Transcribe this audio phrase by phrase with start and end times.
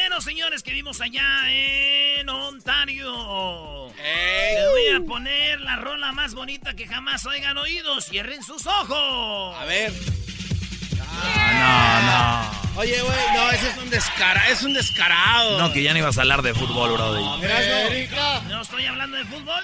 [0.00, 3.92] traileros, señores, que vimos allá en Ontario.
[3.96, 8.06] Les voy a poner la rola más bonita que jamás oigan oídos.
[8.06, 9.56] Cierren sus ojos.
[9.58, 9.92] A ver.
[11.12, 12.80] No, no.
[12.80, 15.58] Oye, güey, no, ese es un descarado, es un descarado.
[15.58, 17.22] No, que ya no ibas a hablar de fútbol, brody.
[18.48, 19.62] No estoy hablando de fútbol.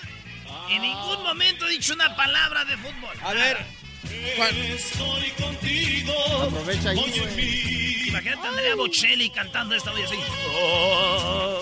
[0.68, 3.16] En ningún momento he dicho una palabra de fútbol.
[3.22, 3.64] A ver.
[4.05, 6.12] Estoy contigo.
[6.42, 7.85] Aprovecha ahí.
[8.16, 10.16] Imagínate a Andrea Bocelli cantando esta voz así.
[10.55, 11.61] Oh.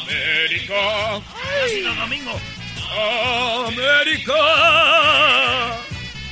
[0.00, 1.16] América,
[1.64, 2.40] Así los domingos.
[3.66, 4.34] América.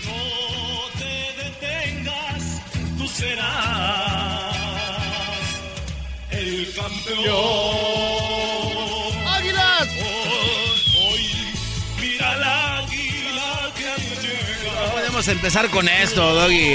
[0.04, 2.62] No te detengas,
[2.96, 4.54] tú serás
[6.30, 7.26] el campeón.
[9.26, 9.88] ¡Águilas!
[15.16, 16.74] No podemos empezar con esto, Doggy.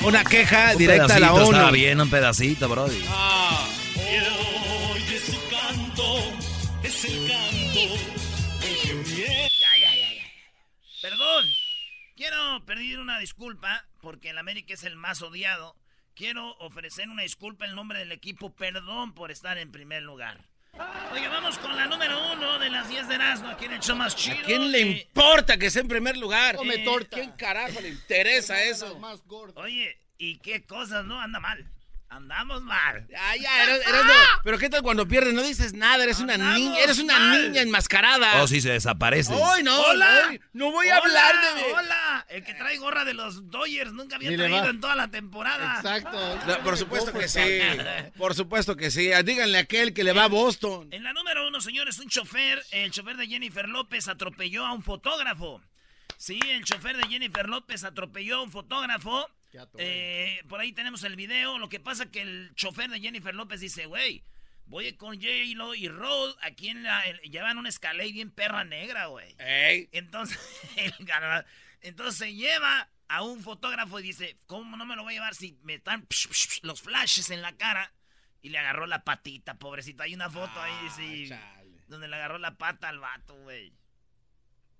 [0.00, 1.70] Una queja Un directa a la ONU.
[1.70, 3.04] bien, un pedacito, brody.
[3.10, 3.68] Ah.
[11.02, 11.44] Perdón.
[12.16, 15.76] Quiero pedir una disculpa porque el América es el más odiado.
[16.14, 18.50] Quiero ofrecer una disculpa en nombre del equipo.
[18.50, 20.40] Perdón por estar en primer lugar.
[21.12, 23.48] Oiga, vamos con la número uno de las 10 de Erasmo.
[23.48, 24.36] Aquí en el show más chido.
[24.38, 26.56] ¿A quién le Eh, importa que sea en primer lugar?
[26.56, 27.16] Come Eh, torta.
[27.16, 28.98] ¿Quién carajo le interesa eso?
[28.98, 29.64] más gordas.
[29.64, 31.20] Oye, ¿y qué cosas no?
[31.20, 31.66] Anda mal.
[32.10, 33.06] Andamos mal.
[33.18, 34.12] Ah, ya, eres, eres de-
[34.44, 35.34] Pero ¿qué tal cuando pierdes?
[35.34, 37.42] No dices nada, eres una niña, eres una mal.
[37.42, 38.42] niña enmascarada.
[38.42, 39.34] Oh, sí, se desaparece.
[39.34, 39.78] ¡Ay, no!
[39.78, 40.30] ¡Hola!
[40.54, 41.72] no, no voy a Hola, hablar de...
[41.74, 42.26] ¡Hola!
[42.30, 44.70] El que trae gorra de los Dodgers nunca había traído va.
[44.70, 45.76] en toda la temporada.
[45.76, 46.38] Exacto.
[46.46, 47.40] No, por supuesto que sí.
[48.16, 49.10] Por supuesto que sí.
[49.24, 50.88] Díganle a aquel que le va a Boston.
[50.92, 54.82] En la número uno, señores, un chofer, el chofer de Jennifer López atropelló a un
[54.82, 55.60] fotógrafo.
[56.16, 59.28] Sí, el chofer de Jennifer López atropelló a un fotógrafo.
[59.78, 61.58] Eh, por ahí tenemos el video.
[61.58, 64.24] Lo que pasa que el chofer de Jennifer López dice, güey,
[64.66, 67.02] voy con J-Lo y Rod aquí en la...
[67.06, 69.34] el- llevan una escalera bien perra negra, güey.
[69.38, 69.88] Ey.
[69.92, 70.38] Entonces,
[70.76, 70.92] el
[71.80, 75.34] entonces se lleva a un fotógrafo y dice, ¿cómo no me lo voy a llevar
[75.34, 77.92] si me están psh, psh, psh, los flashes en la cara?
[78.42, 80.02] Y le agarró la patita, pobrecito.
[80.02, 81.70] Hay una foto ahí, sí, chale.
[81.88, 83.72] donde le agarró la pata al vato, güey.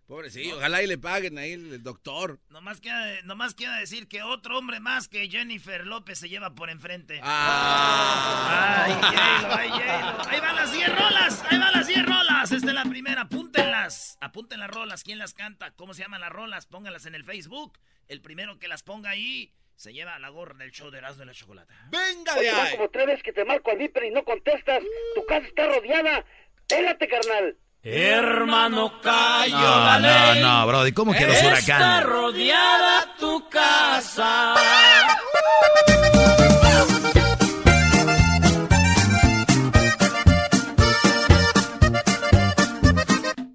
[0.08, 2.40] Pobre, sí, ojalá y le paguen ahí el doctor.
[2.48, 6.70] Nomás queda, nomás queda decir que otro hombre más que Jennifer López se lleva por
[6.70, 7.20] enfrente.
[7.22, 8.86] Ah.
[8.86, 10.30] Ay, J-Lo, ay, J-Lo.
[10.30, 12.52] Ahí van las 10 rolas, ahí van las 10 rolas.
[12.52, 14.16] Esta es la primera, apúntenlas.
[14.22, 17.78] Apunten las rolas, quién las canta, cómo se llaman las rolas, pónganlas en el Facebook.
[18.08, 21.26] El primero que las ponga ahí se lleva la gorra del show de Erasmo de
[21.26, 21.74] la Chocolata.
[21.90, 22.76] ¡Venga de ahí!
[22.78, 24.82] como tres veces que te marco al viper y no contestas.
[25.14, 26.24] Tu casa está rodeada.
[26.66, 27.58] Pélate, carnal.
[27.82, 29.98] Hermano, No, cayó no, la
[30.32, 30.42] ley.
[30.42, 30.92] no, brody.
[30.92, 32.04] ¿Cómo que los Está huracanes?
[32.06, 34.54] rodeada tu casa.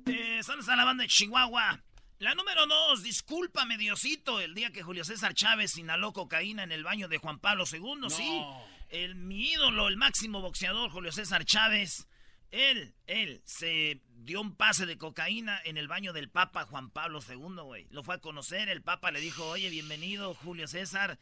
[0.06, 1.82] Eh, saludos a la banda de Chihuahua.
[2.20, 6.84] La número dos, discúlpame Diosito, el día que Julio César Chávez inhaló cocaína en el
[6.84, 8.42] baño de Juan Pablo II, sí.
[8.90, 12.08] El, mi ídolo, el máximo boxeador, Julio César Chávez,
[12.54, 17.20] él, él, se dio un pase de cocaína en el baño del Papa Juan Pablo
[17.28, 17.88] II, güey.
[17.90, 21.18] Lo fue a conocer, el Papa le dijo, oye, bienvenido Julio César,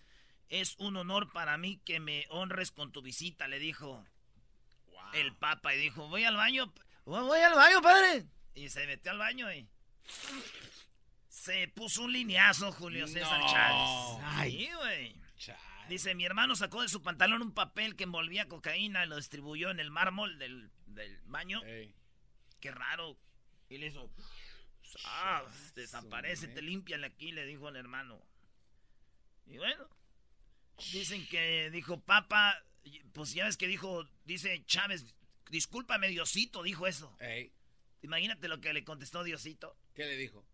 [0.49, 4.03] es un honor para mí que me honres con tu visita, le dijo
[5.13, 6.73] el Papa y dijo, voy al baño,
[7.05, 8.25] voy al baño, padre.
[8.53, 9.69] Y se metió al baño y...
[11.29, 13.49] Se puso un lineazo Julio César No.
[13.49, 14.51] Chávez.
[14.51, 15.15] Sí, güey.
[15.87, 19.71] Dice, mi hermano sacó de su pantalón un papel que envolvía cocaína y lo distribuyó
[19.71, 21.63] en el mármol del, del baño.
[21.63, 21.93] Ey.
[22.59, 23.17] Qué raro.
[23.69, 24.11] Y le hizo...
[25.05, 25.43] Ah,
[25.75, 28.21] desaparece, te limpian aquí, le dijo al hermano.
[29.45, 29.87] Y bueno,
[30.91, 32.61] dicen que dijo, papa,
[33.13, 35.05] pues ya ves que dijo, dice Chávez,
[35.49, 37.15] discúlpame Diosito, dijo eso.
[37.19, 37.53] Ey.
[38.01, 39.77] Imagínate lo que le contestó Diosito.
[39.93, 40.45] ¿Qué le dijo?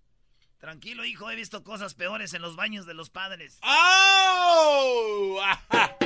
[0.60, 3.60] Tranquilo, hijo, he visto cosas peores en los baños de los padres.
[3.64, 5.40] ¡Oh!
[5.44, 5.98] Ajá.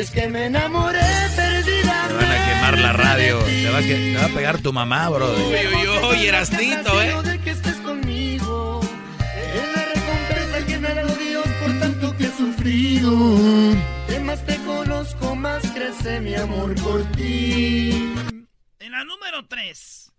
[0.00, 0.98] Es que me enamoré
[1.36, 2.08] perdidamente.
[2.08, 3.38] Te van a quemar la radio.
[3.40, 5.30] Te va a, que, te va a pegar tu mamá, bro.
[5.30, 7.10] Uy, uy, uy, Erasnito, eh.
[7.10, 7.18] Es
[9.76, 13.12] la recompensa que me Dios por tanto que he sufrido.
[14.08, 18.14] Que más te conozco, más crece mi amor por ti.
[18.78, 20.12] En la número 3.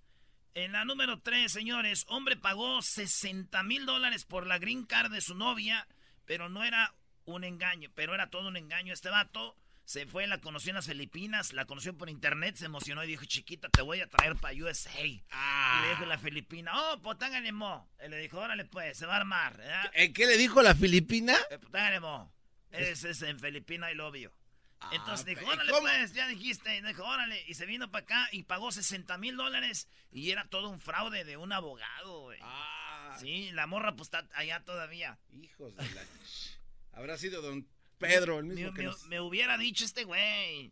[0.54, 5.22] En la número 3, señores, hombre pagó 60 mil dólares por la green card de
[5.22, 5.88] su novia,
[6.26, 6.94] pero no era
[7.26, 9.56] un engaño, pero era todo un engaño este vato
[9.86, 13.26] se fue, la conoció en las Filipinas, la conoció por internet, se emocionó y dijo,
[13.26, 14.90] chiquita, te voy a traer para USA.
[15.32, 15.80] Ah.
[15.80, 17.90] Y le dijo la Filipina, oh, potángale mo.
[18.06, 19.60] Y le dijo, órale pues, se va a armar.
[19.94, 21.36] ¿Eh, ¿Qué le dijo la Filipina?
[21.50, 22.34] Eh, potángale mo.
[22.72, 24.34] Ese es en Filipina y lo vio.
[24.92, 25.84] Entonces dijo, órale ¿cómo?
[25.84, 26.78] pues, ya dijiste.
[26.78, 27.44] Y dijo, órale.
[27.48, 29.88] Y se vino para acá y pagó 60 mil dólares.
[30.12, 32.40] Y era todo un fraude de un abogado, güey.
[32.42, 35.20] Ah, Sí, la morra pues está allá todavía.
[35.42, 36.02] hijos de la...
[36.94, 37.68] Habrá sido don
[38.02, 40.72] Pedro, el Me, mismo que me- nos- me hubiera dicho este güey.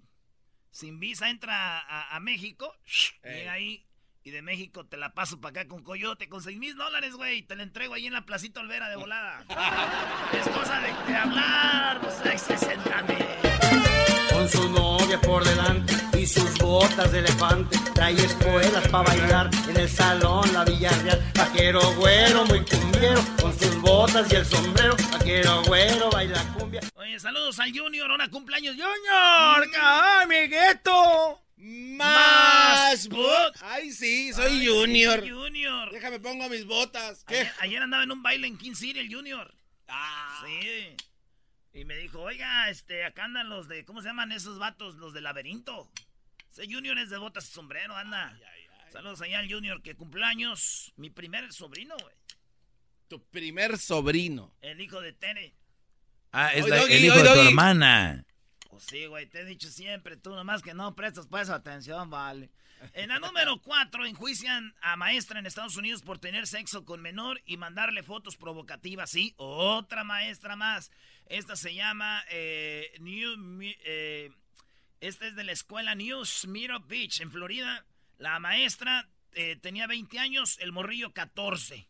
[0.72, 2.76] Sin visa entra a, a México.
[3.24, 3.86] Llega ahí.
[4.22, 7.42] Y de México te la paso para acá con Coyote con 6 mil dólares, güey.
[7.44, 9.46] Te la entrego ahí en la placita Olvera de volada.
[10.34, 12.02] es cosa de, de hablar.
[12.02, 13.18] Pues hay 60 mil.
[14.34, 17.78] Con su novia por delante y sus botas de elefante.
[17.96, 21.32] Trae espuelas para bailar en el salón La Villarreal.
[21.36, 23.22] Vaquero güero, muy cumbiero,
[23.60, 24.96] sus botas y el sombrero.
[25.12, 26.82] Vaquero güero, baila cumbia.
[26.96, 28.10] Oye, saludos al Junior.
[28.10, 29.70] Ahora cumpleaños Junior.
[29.82, 31.42] ¡Ay, amiguito!
[31.58, 33.56] Más bot.
[33.62, 35.22] Ay, sí, soy Ay, Junior.
[35.24, 35.92] sí, Junior.
[35.92, 37.24] Déjame pongo mis botas.
[37.26, 37.40] ¿Qué?
[37.40, 39.54] Ayer, ayer andaba en un baile en King City el Junior.
[39.88, 40.96] Ah, Sí.
[41.72, 44.96] Y me dijo, oiga, este, acá andan los de, ¿cómo se llaman esos vatos?
[44.96, 45.90] Los de laberinto.
[46.52, 48.38] Ese Junior es de botas y sombrero, anda.
[48.92, 50.92] Saludos allá al Junior que cumpleaños.
[50.96, 52.16] Mi primer sobrino, güey.
[53.10, 54.56] Tu primer sobrino.
[54.62, 55.54] El hijo de Tere.
[56.32, 58.26] Ah, es la- Doggy, el hijo de tu hermana.
[58.70, 62.50] Pues sí, güey, te he dicho siempre, tú nomás que no prestas pues atención, vale.
[62.94, 67.42] En la número 4, enjuician a maestra en Estados Unidos por tener sexo con menor
[67.46, 70.92] y mandarle fotos provocativas, sí, otra maestra más.
[71.26, 73.60] Esta se llama eh, New...
[73.84, 74.32] Eh,
[75.02, 77.86] esta es de la escuela New Smyrna Beach, en Florida.
[78.18, 81.89] La maestra eh, tenía 20 años, el morrillo 14.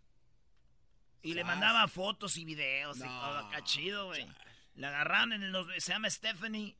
[1.22, 4.26] Y le mandaba fotos y videos y todo acá chido, güey.
[4.76, 5.52] La agarraron en el...
[5.52, 6.76] los- Se llama Stephanie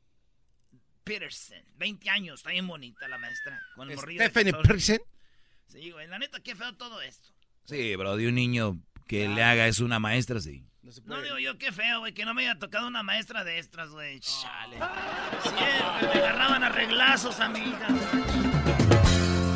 [1.04, 1.62] Peterson.
[1.76, 3.60] 20 años, está bien bonita la maestra.
[3.74, 4.68] Con Stephanie 14.
[4.68, 4.98] Pearson.
[5.66, 7.28] Sí, güey, la neta, qué feo todo esto.
[7.64, 10.64] Sí, bro, de un niño que le haga es una maestra, sí.
[10.82, 13.44] No se No digo yo qué feo, güey, que no me haya tocado una maestra
[13.44, 14.20] de extras, güey.
[14.20, 14.78] Chale.
[15.42, 17.48] Siempre me agarraban a reglazos a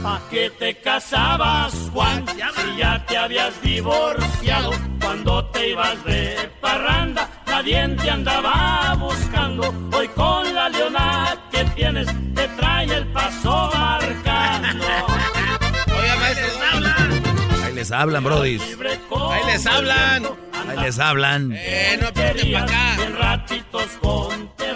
[0.04, 0.20] mi hija.
[0.20, 2.24] ¿Pa' qué te casabas, Juan?
[2.28, 4.70] Si ya te habías divorciado
[5.00, 9.74] cuando te ibas de parranda, nadie te andaba buscando.
[9.92, 14.84] Hoy con la leona que tienes te trae el paso marcando.
[15.96, 17.64] Oiga, maestro.
[17.64, 18.66] Ahí les hablan, brodis.
[18.68, 18.98] Libre
[19.30, 20.24] Ahí les hablan.
[20.68, 21.52] Ahí les hablan.
[21.54, 22.96] Eh, no apunten para acá.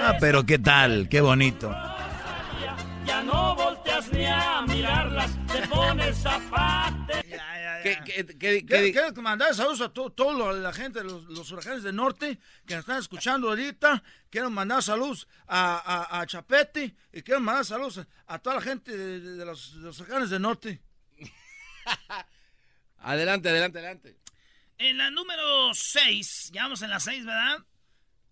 [0.08, 1.70] Ah, pero qué tal, qué bonito.
[3.04, 5.17] Ya no volteas ni a mirarlas,
[8.08, 8.24] ya, ya.
[8.24, 11.50] ¿Qué, qué, qué, qué- Quiero, quiero mandar saludos a to- toda la gente, los, los
[11.52, 14.02] huracanes del norte que nos están escuchando ahorita.
[14.30, 18.62] Quiero mandar saludos a, a, a Chapete y quiero mandar saludos a, a toda la
[18.62, 20.80] gente de, de- de los, de los huracanes del norte.
[23.00, 24.16] Adelante, adelante, adelante.
[24.78, 27.58] En la número 6, ya vamos en la 6, ¿verdad?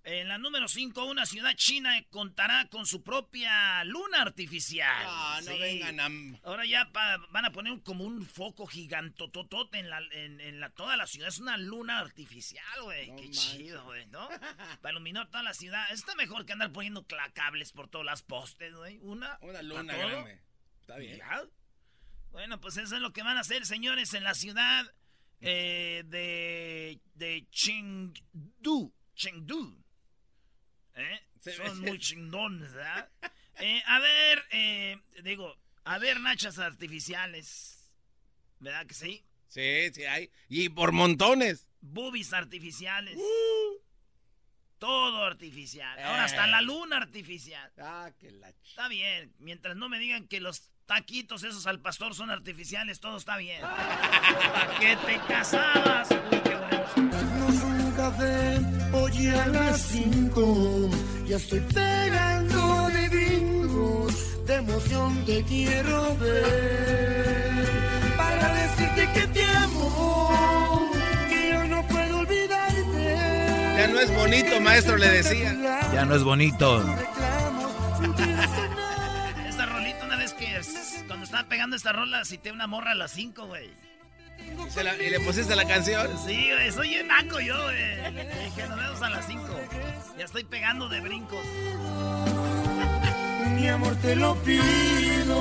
[0.09, 5.05] En la número 5, una ciudad china contará con su propia luna artificial.
[5.05, 5.59] Ah, no Sí.
[5.59, 6.39] vengan a...
[6.45, 10.71] Ahora ya pa- van a poner como un foco gigantototote en, la, en, en la,
[10.71, 11.29] toda la ciudad.
[11.29, 13.11] Es una luna artificial, güey.
[13.11, 14.29] No Qué chido, güey, ¿no?
[14.81, 15.91] Para iluminar toda la ciudad.
[15.91, 18.99] Está mejor que andar poniendo cables por todas las postes, güey.
[19.03, 20.41] Una, Una luna grande.
[20.83, 21.19] Está bien.
[21.19, 21.43] Ya.
[22.31, 24.87] Bueno, pues eso es lo que van a hacer, señores, en la ciudad
[25.41, 28.95] eh, de, de Chengdu.
[29.17, 29.83] Chengdu.
[30.97, 31.21] ¿Eh?
[31.41, 33.09] Se ve- Son muy chingones, ¿verdad?
[33.59, 37.91] Eh, a ver, eh, digo, a ver nachas artificiales.
[38.61, 39.25] ¿Verdad que sí?
[39.49, 40.31] Sí, sí hay.
[40.51, 41.67] Y por montones.
[41.81, 43.17] Boobies artificiales.
[44.79, 45.99] Todo artificial.
[46.01, 46.25] Ahora Eh.
[46.27, 47.73] hasta la luna artificial.
[47.79, 48.51] Ah, que la...
[48.51, 53.17] Está bien, mientras no me digan que los taquitos esos al pastor son artificiales, todo
[53.17, 53.63] está bien.
[53.63, 56.11] ¿Para qué te casabas?
[56.11, 57.76] Uy, qué bueno.
[57.97, 58.61] Café
[58.93, 60.91] hoy a las cinco.
[61.27, 67.67] Ya estoy pegando de brincos, de emoción te quiero ver.
[68.17, 70.91] Para decirte que te amo,
[71.29, 73.17] que yo no puedo olvidarte.
[73.79, 75.55] Ya no es bonito, maestro, le decía.
[75.93, 76.85] Ya no es bonito.
[79.49, 80.47] Esta rolita, una vez que
[81.07, 83.86] cuando estaba pegando esta rola, cité una morra a las 5, güey.
[84.39, 86.07] Y, se la- y le pusiste la canción.
[86.27, 87.97] Sí, güey, soy bien naco yo, güey.
[88.45, 89.61] Dije, nos vemos a las 5.
[90.19, 91.45] Ya estoy pegando de brincos.
[93.55, 95.37] mi amor te lo pido.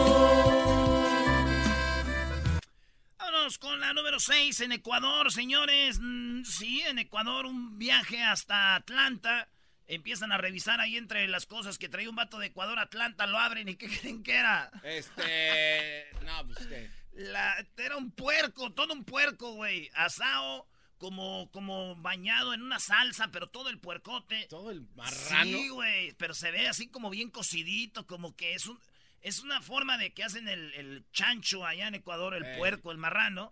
[3.19, 5.99] Vámonos con la número 6 en Ecuador, señores.
[6.01, 9.49] Mm, sí, en Ecuador un viaje hasta Atlanta.
[9.87, 13.27] Empiezan a revisar ahí entre las cosas que traía un vato de Ecuador a Atlanta,
[13.27, 14.71] lo abren y ¿qué creen que era?
[14.83, 16.07] Este.
[16.25, 16.89] No, pues qué.
[17.15, 19.89] La, era un puerco, todo un puerco, güey.
[19.95, 20.67] Asado,
[20.97, 24.47] como, como bañado en una salsa, pero todo el puercote.
[24.49, 25.57] Todo el marrano.
[25.57, 26.11] Sí, güey.
[26.13, 28.79] Pero se ve así como bien cocidito, como que es un.
[29.21, 32.99] Es una forma de que hacen el, el chancho allá en Ecuador, el puerco, el
[32.99, 33.51] marrano.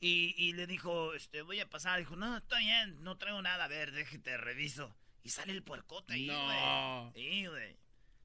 [0.00, 1.98] Y, y le dijo, este, voy a pasar.
[1.98, 3.64] Dijo, no, está bien, no traigo nada.
[3.64, 4.94] A ver, déjate, reviso.
[5.22, 6.36] Y sale el puercote ahí, güey.
[6.36, 7.12] No.
[7.14, 7.78] Sí, güey.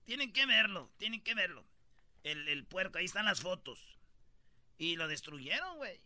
[0.03, 1.65] Tienen que verlo, tienen que verlo.
[2.24, 3.99] El, el puerco, ahí están las fotos.
[4.79, 6.01] Y lo destruyeron, güey.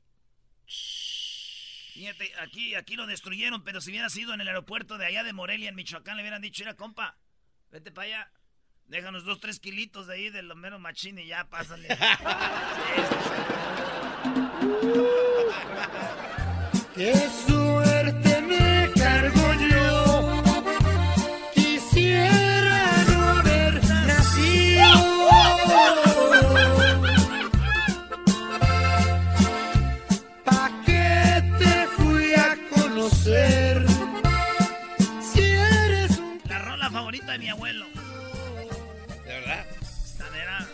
[1.93, 5.31] Fíjate, aquí, aquí lo destruyeron, pero si hubiera sido en el aeropuerto de allá de
[5.31, 7.15] Morelia, en Michoacán, le hubieran dicho, mira, compa,
[7.71, 8.31] vete para allá.
[8.87, 11.87] Déjanos dos, tres kilitos de ahí de lo menos machín y ya pásale.
[16.95, 17.13] Qué
[37.33, 37.87] de mi abuelo.
[37.87, 39.65] ¿De verdad?
[39.81, 40.67] Esta era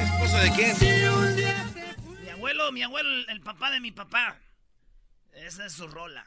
[0.00, 0.74] ¿Esposo de quién?
[0.74, 4.36] si un día te mi abuelo, mi abuelo, el, el papá de mi papá.
[5.32, 6.26] Esa es su rola.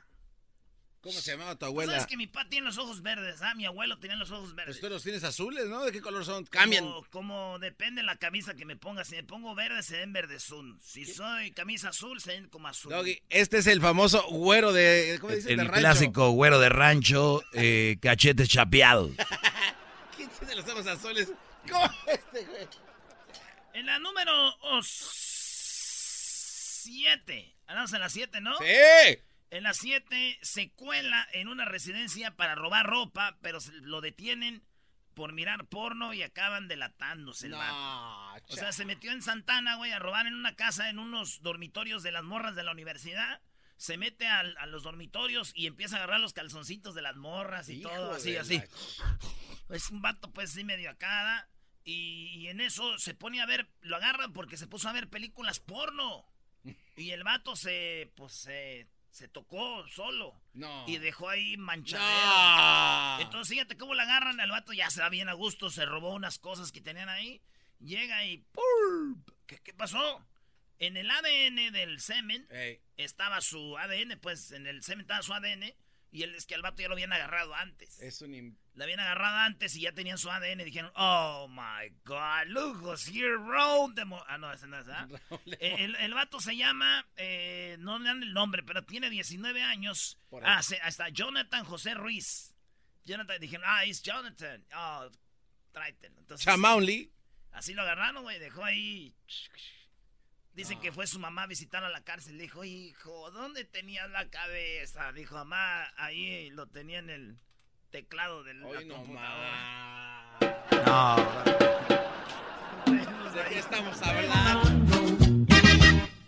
[1.06, 1.92] ¿Cómo se llamaba tu ¿Tú abuela?
[1.92, 3.40] ¿Sabes que mi papá tiene los ojos verdes?
[3.44, 4.78] Ah, mi abuelo tenía los ojos verdes.
[4.78, 5.84] Pues tú los tienes azules, ¿no?
[5.84, 6.46] ¿De qué color son?
[6.46, 6.84] Cambian.
[6.84, 9.06] Como, como depende la camisa que me ponga.
[9.06, 10.80] Si me pongo verde, se ven verdezún.
[10.84, 12.92] Si soy camisa azul, se ven como azul.
[12.92, 15.20] Doggy, este es el famoso güero de.
[15.22, 15.52] ¿Cómo dicen?
[15.52, 15.80] El de rancho.
[15.80, 19.12] clásico güero de rancho, eh, cachetes chapeados.
[20.16, 21.32] ¿Quién tiene los ojos azules?
[21.70, 22.68] ¿Cómo este, güey?
[23.74, 27.56] En la número 7.
[27.68, 28.58] Andamos en la 7, ¿no?
[28.58, 29.20] ¡Sí!
[29.52, 34.64] En la 7 se cuela en una residencia para robar ropa, pero lo detienen
[35.14, 37.74] por mirar porno y acaban delatándose el vato.
[37.74, 41.42] No, O sea, se metió en Santana, güey, a robar en una casa, en unos
[41.42, 43.42] dormitorios de las morras de la universidad.
[43.78, 47.80] Se mete a, los dormitorios y empieza a agarrar los calzoncitos de las morras y
[47.80, 48.58] Hijo todo, así, así.
[48.58, 51.24] la- Es un vato, pues, sí, medio acá.
[51.24, 51.50] ¿da?
[51.84, 55.10] Y, y en eso se pone a ver, lo agarran porque se puso a ver
[55.10, 56.26] películas porno.
[56.98, 60.34] Y el vato se, pues, se, se tocó solo.
[60.54, 60.84] No.
[60.88, 62.06] Y dejó ahí manchadero.
[62.06, 63.22] No.
[63.22, 64.42] Entonces, fíjate cómo la agarran.
[64.42, 65.70] El vato ya se va bien a gusto.
[65.70, 67.42] Se robó unas cosas que tenían ahí.
[67.80, 68.40] Llega y.
[68.40, 69.24] ¡pum!
[69.48, 70.22] ¿Qué, qué pasó?
[70.80, 75.34] En el ADN del semen Ey, estaba su ADN, pues en el semen estaba su
[75.34, 75.74] ADN.
[76.16, 78.02] Y él, es que al vato ya lo habían agarrado antes.
[78.02, 78.58] es un.
[78.74, 80.62] La habían agarrado antes y ya tenían su ADN.
[80.62, 84.24] Y dijeron, oh my god, look who's here, Raúl de Mo-".
[84.28, 85.10] Ah, no, ese no es, ¿ah?
[85.60, 89.62] Eh, El, el vato se llama, eh, no le dan el nombre, pero tiene 19
[89.62, 90.18] años.
[90.42, 92.56] Ah, hasta Jonathan José Ruiz.
[93.04, 94.66] Jonathan, dijeron, ah, es Jonathan.
[94.74, 95.10] Oh,
[95.74, 96.18] tráetelo.
[96.22, 96.46] Entonces,
[97.52, 99.14] así lo agarraron, güey, dejó ahí.
[100.56, 102.38] Dicen que fue su mamá a visitarlo a la cárcel.
[102.38, 105.12] Le dijo, hijo, ¿dónde tenías la cabeza?
[105.12, 107.38] Dijo, mamá, ahí lo tenía en el
[107.92, 109.52] teclado del la Hoy no computadora".
[110.40, 110.86] más.
[110.86, 111.16] No,
[113.34, 115.66] ¿De qué estamos hablando?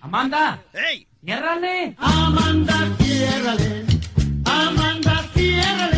[0.01, 1.07] Amanda, ¡Ey!
[1.24, 1.96] ciérrale.
[1.98, 3.86] Amanda, ciérrale.
[4.46, 5.97] Amanda, ciérrale.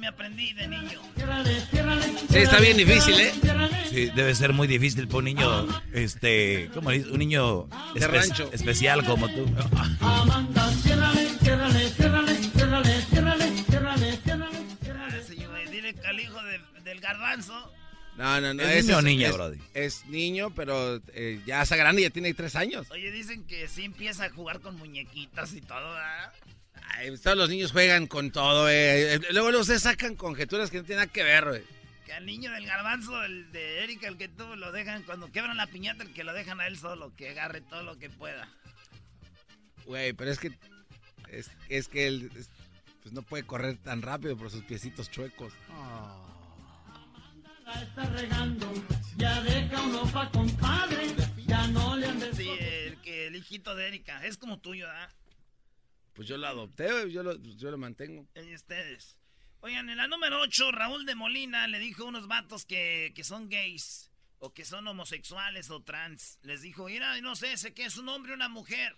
[0.00, 1.00] Me aprendí de niño.
[2.30, 3.32] Sí, está bien difícil, ¿eh?
[3.90, 7.10] sí, debe ser muy difícil para un niño, este, ¿cómo dices?
[7.10, 8.50] Un niño De rancho.
[8.52, 9.44] especial como tú.
[15.70, 17.72] Dile al hijo de- del garbanzo.
[18.16, 18.62] No, no, no.
[18.62, 19.58] ¿Es niño o niña, es, Brody?
[19.72, 22.90] Es niño, pero eh, ya está grande, ya tiene tres años.
[22.90, 26.32] Oye, dicen que sí empieza a jugar con muñequitas y todo, ¿verdad?
[26.96, 29.14] Ay, todos los niños juegan con todo, eh.
[29.14, 31.62] Eh, Luego, luego se sacan conjeturas que no tienen nada que ver, güey.
[32.04, 35.56] Que al niño del garbanzo, el de Erika, el que tú lo dejan, cuando quebran
[35.56, 38.48] la piñata, el que lo dejan a él solo, que agarre todo lo que pueda.
[39.86, 40.52] Güey, pero es que.
[41.28, 42.30] Es, es que él.
[42.36, 42.50] es-
[43.02, 45.54] pues no puede correr tan rápido por sus piecitos chuecos.
[47.64, 48.70] La está regando.
[49.16, 51.06] Ya deja uno pa' compadre.
[51.46, 52.36] Ya no le andes.
[52.36, 55.08] Sí, el, que, el hijito de Erika, es como tuyo, ¿verdad?
[56.14, 58.26] Pues yo lo adopté, yo lo, yo lo mantengo.
[58.34, 59.16] Y ustedes.
[59.60, 63.24] Oigan, en la número 8, Raúl de Molina le dijo a unos vatos que, que
[63.24, 66.38] son gays, o que son homosexuales o trans.
[66.42, 68.96] Les dijo, mira, no sé, sé que es un hombre o una mujer.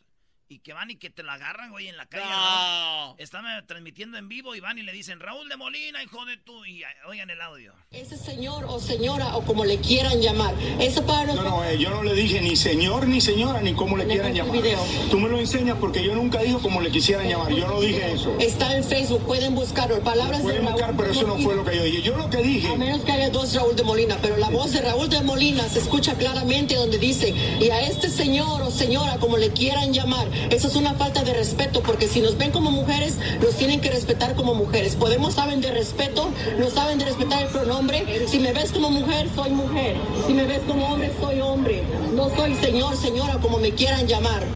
[0.52, 2.24] Y que van y que te la agarran, güey, en la calle.
[2.28, 3.16] No.
[3.18, 6.64] Están transmitiendo en vivo y van y le dicen, Raúl de Molina, hijo de tú,
[6.66, 7.72] y oigan el audio.
[7.90, 11.50] Ese señor o señora o como le quieran llamar, eso para nosotros...
[11.50, 14.34] No, no, eh, yo no le dije ni señor ni señora ni como le quieran
[14.34, 14.52] llamar.
[14.52, 14.78] Video.
[15.10, 18.12] Tú me lo enseñas porque yo nunca digo como le quisieran llamar, yo no dije
[18.12, 18.36] eso.
[18.38, 21.76] Está en Facebook, pueden buscarlo, palabras pueden de buscar, pero eso no fue lo que
[21.76, 22.02] yo dije.
[22.02, 22.68] Yo lo que dije...
[22.68, 25.66] A menos que haya dos Raúl de Molina, pero la voz de Raúl de Molina
[25.68, 30.26] se escucha claramente donde dice, y a este señor o señora como le quieran llamar,
[30.50, 33.90] eso es una falta de respeto, porque si nos ven como mujeres, nos tienen que
[33.90, 34.96] respetar como mujeres.
[34.96, 38.26] Podemos saben de respeto, no saben de respetar el pronombre.
[38.28, 39.96] Si me ves como mujer, soy mujer.
[40.26, 41.82] Si me ves como hombre, soy hombre.
[42.14, 44.46] No soy señor, señora, como me quieran llamar.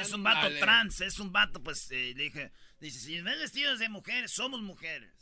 [0.00, 3.78] Es, un vato trans, es un vato, pues eh, le dije, dice, si ven vestidos
[3.78, 5.12] de mujeres, somos mujeres.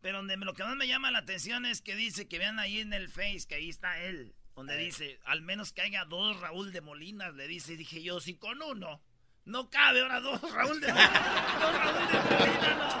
[0.00, 2.78] Pero donde lo que más me llama la atención es que dice que vean ahí
[2.78, 4.35] en el Face, que ahí está él.
[4.56, 8.38] Donde dice, al menos que haya dos Raúl de Molinas, le dice, dije yo, si
[8.38, 9.02] con uno.
[9.44, 11.58] No cabe ahora dos Raúl de Molina.
[11.60, 12.92] dos Raúl de Molina, no.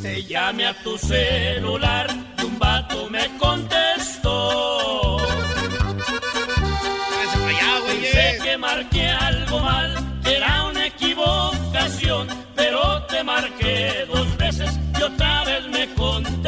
[0.00, 2.06] Te llame a tu celular,
[2.38, 4.85] y un vato me contestó.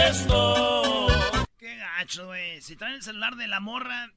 [0.09, 1.47] Contestó.
[1.59, 2.63] Qué gacho, güey.
[2.63, 4.11] Si traen el celular de la morra,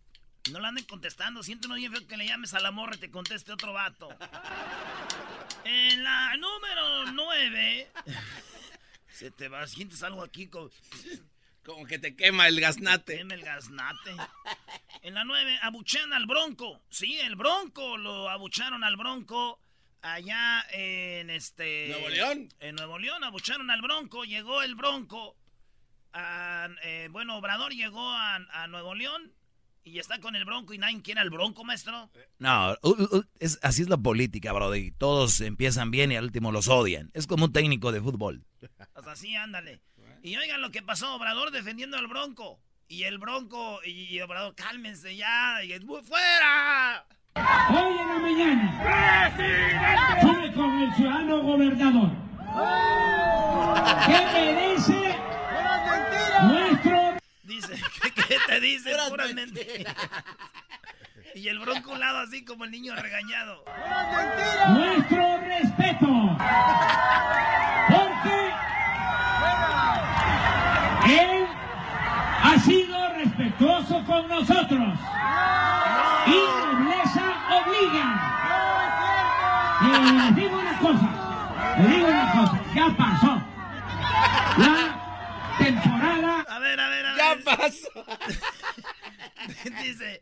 [0.52, 1.44] no la anden contestando.
[1.44, 4.10] Siento no bien feo que le llames a la morra y te conteste otro vato.
[5.66, 7.92] En la número 9.
[9.10, 10.70] Se te va, sientes algo aquí como.
[11.64, 13.18] Como que te quema el gaznate.
[13.18, 14.16] Quema el gaznate.
[15.04, 16.82] En la 9, abuchean al bronco.
[16.90, 17.98] Sí, el bronco.
[17.98, 19.60] Lo abucharon al bronco
[20.02, 21.90] allá en este.
[21.90, 22.50] Nuevo León.
[22.60, 24.24] En Nuevo León abucharon al bronco.
[24.24, 25.36] Llegó el bronco.
[26.14, 29.32] Eh, bueno, Obrador llegó a Nuevo León
[29.84, 32.10] y está con el Bronco y nadie quiere al Bronco, maestro.
[32.38, 32.76] No,
[33.40, 34.92] es, así es la política, brody.
[34.92, 37.10] Todos empiezan bien y al último los odian.
[37.14, 38.44] Es como un técnico de fútbol.
[38.94, 39.82] Pues así, ándale.
[40.22, 42.62] Y oigan lo que pasó, Obrador defendiendo al Bronco.
[42.88, 45.64] Y el Bronco y, Obrador, cálmense ya.
[45.64, 47.08] Y es fuera.
[47.34, 49.32] Hoy en la mañana
[50.22, 52.12] fui con el ciudadano gobernador.
[54.06, 55.18] ¿Qué merece
[56.44, 57.74] nuestro Dice,
[58.16, 58.96] ¿qué, te dice?
[59.10, 59.96] Puras mentiras.
[61.34, 63.66] Y el bronco lado así como el niño regañado.
[64.70, 66.38] Nuestro respeto.
[67.90, 68.54] Porque
[71.10, 71.48] él
[72.44, 75.00] ha sido respetuoso con nosotros.
[76.28, 77.26] Y nobleza
[77.60, 78.08] obliga.
[79.82, 81.10] Y les digo una cosa.
[81.78, 82.60] Les digo una cosa.
[82.76, 83.42] Ya pasó.
[84.58, 84.76] La
[85.58, 86.46] temporada.
[86.48, 86.90] A ver, a
[87.58, 88.06] pasó.
[89.82, 90.22] Dice,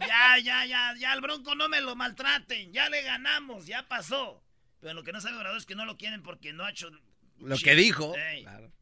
[0.00, 4.42] ya, ya, ya, ya, al Bronco no me lo maltraten, ya le ganamos, ya pasó.
[4.80, 6.90] Pero lo que no sabe Obrador es que no lo quieren porque no ha hecho...
[7.38, 8.14] Lo que dijo.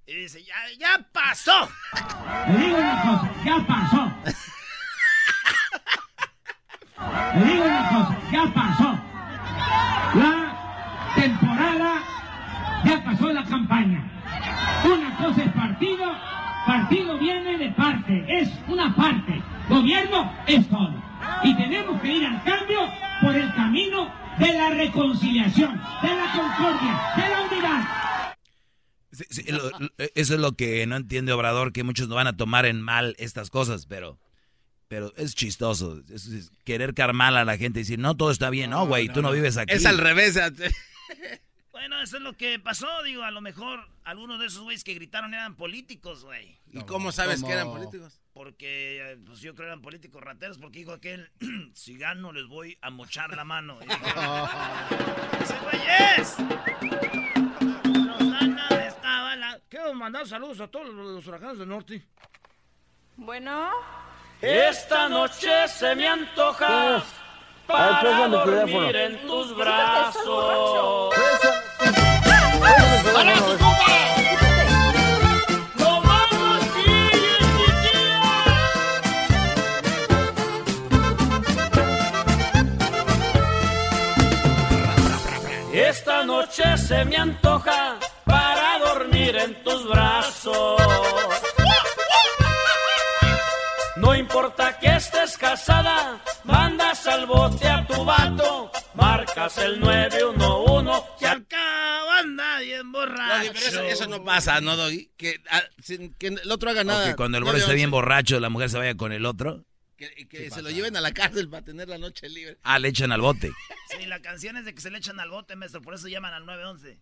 [0.06, 1.70] Y dice, ya, ya pasó.
[2.48, 4.12] Le digo una cosa, ya pasó.
[7.34, 8.98] Le digo una cosa, ya pasó.
[10.18, 12.02] La temporada,
[12.84, 14.08] ya pasó la campaña.
[14.84, 16.16] Una cosa es partido,
[16.68, 19.42] partido viene de parte, es una parte.
[19.70, 21.02] Gobierno es todo.
[21.42, 22.80] Y tenemos que ir al cambio
[23.22, 28.34] por el camino de la reconciliación, de la concordia, de la unidad.
[30.14, 33.16] eso es lo que no entiende Obrador, que muchos no van a tomar en mal
[33.18, 34.18] estas cosas, pero,
[34.88, 36.02] pero es chistoso.
[36.10, 38.68] Es, querer carmar a la gente y decir, no, todo está bien.
[38.68, 39.72] No, güey, tú no, vives aquí.
[39.72, 40.38] Es al revés.
[41.78, 44.94] Bueno, eso es lo que pasó, digo, a lo mejor algunos de esos güeyes que
[44.94, 46.57] gritaron eran políticos, güey.
[46.72, 48.20] ¿Y cómo sabes que eran políticos?
[48.32, 51.30] Porque, pues yo creo que eran políticos rateros, porque dijo aquel,
[51.74, 53.78] si gano les voy a mochar la mano.
[53.82, 53.86] Y
[55.42, 55.80] ¡Ese güey
[56.18, 56.36] es!
[58.86, 59.58] estaba la...
[59.68, 62.06] Quiero mandar saludos a todos los huracanes del norte.
[63.16, 63.70] Bueno.
[64.40, 67.02] Esta noche se me antoja
[67.66, 71.12] para dormir en tus brazos.
[73.10, 74.47] Esta
[86.58, 90.82] noche se me antoja para dormir en tus brazos.
[93.96, 101.24] No importa que estés casada, mandas al bote a tu vato, marcas el 911 y
[101.24, 103.52] acaban nadie borracho.
[103.54, 105.10] pero eso, no pasa, ¿no, Doggy?
[105.16, 105.62] Que, ah,
[106.18, 107.08] que el otro haga nada.
[107.08, 109.64] que cuando el no, bien borracho, la mujer se vaya con el otro.
[109.98, 112.56] Que, que se lo lleven a la cárcel para tener la noche libre.
[112.62, 113.50] Ah, le echan al bote.
[113.90, 116.32] Sí, la canción es de que se le echan al bote, maestro, por eso llaman
[116.32, 117.00] al 911.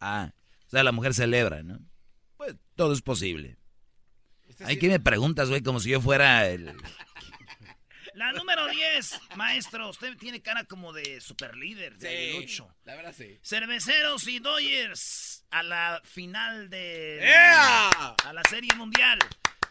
[0.00, 0.32] Ah,
[0.66, 1.80] o sea, la mujer celebra, ¿no?
[2.36, 3.58] Pues todo es posible.
[4.64, 5.62] Ay, ¿qué me preguntas, güey?
[5.62, 6.72] Como si yo fuera el...
[8.14, 13.14] La número 10, maestro, usted tiene cara como de super líder, de Sí, la verdad
[13.16, 13.38] sí.
[13.42, 17.20] Cerveceros y Dodgers a la final de...
[17.22, 17.88] ¡Ea!
[18.24, 19.20] A la Serie Mundial.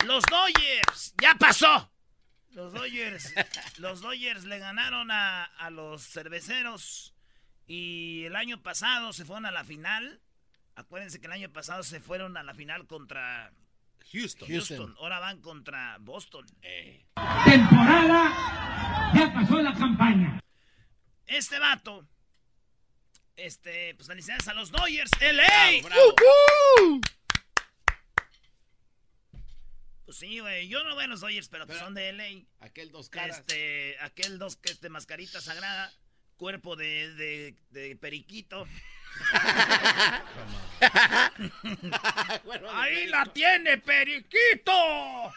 [0.05, 1.91] Los Dodgers, ya pasó.
[2.57, 3.35] Los Dodgers,
[3.77, 7.13] los Dodgers le ganaron a, a los cerveceros
[7.67, 10.19] y el año pasado se fueron a la final.
[10.73, 13.53] Acuérdense que el año pasado se fueron a la final contra
[14.11, 14.47] Houston.
[14.47, 14.95] Houston.
[14.97, 16.47] Ahora van contra Boston.
[17.45, 20.39] Temporada, ya pasó la campaña.
[21.27, 22.07] Este vato,
[23.35, 25.83] este, pues felicidades a los Dodgers, LA.
[25.83, 26.15] Bravo,
[30.07, 32.45] Pues sí, güey, yo no veo los Dodgers, pero, pues son de LA.
[32.65, 33.39] Aquel dos caras.
[33.39, 35.91] Este, aquel dos, que este, mascarita sagrada,
[36.37, 38.65] cuerpo de, de, de periquito.
[42.73, 44.71] Ahí la tiene, periquito.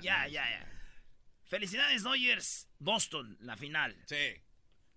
[0.00, 0.72] ya, ya, ya.
[1.42, 2.68] Felicidades, Dodgers.
[2.78, 4.00] Boston, la final.
[4.06, 4.44] Sí.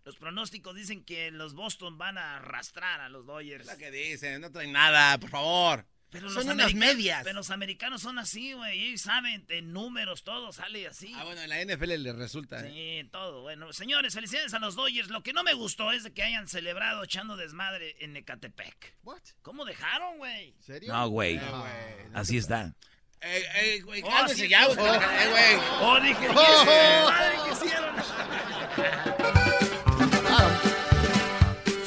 [0.03, 3.65] Los pronósticos dicen que los Boston van a arrastrar a los Dodgers.
[3.65, 5.87] Es lo que dicen, no traen nada, por favor.
[6.11, 7.23] Pero Son los unas americanos- medias.
[7.23, 8.87] Pero los americanos son así, güey.
[8.87, 11.13] Ellos saben, en números, todo sale así.
[11.15, 12.65] Ah, bueno, en la NFL les resulta.
[12.65, 12.71] ¿eh?
[13.03, 13.41] Sí, todo.
[13.43, 15.09] Bueno, señores, felicidades a los Dodgers.
[15.09, 18.95] Lo que no me gustó es de que hayan celebrado echando desmadre en Ecatepec.
[19.03, 19.21] What?
[19.43, 20.55] ¿Cómo dejaron, güey?
[20.59, 20.91] ¿Serio?
[20.93, 21.35] No, güey.
[21.35, 22.73] Eh, güey, no Así está.
[23.21, 24.87] Eh, eh, güey, Oh, cálmese sí, ya, oh, güey.
[24.95, 25.55] Eh, güey.
[25.81, 26.65] Oh, dije, Oh, oh,
[27.05, 27.11] oh.
[27.11, 27.95] madre que hicieron.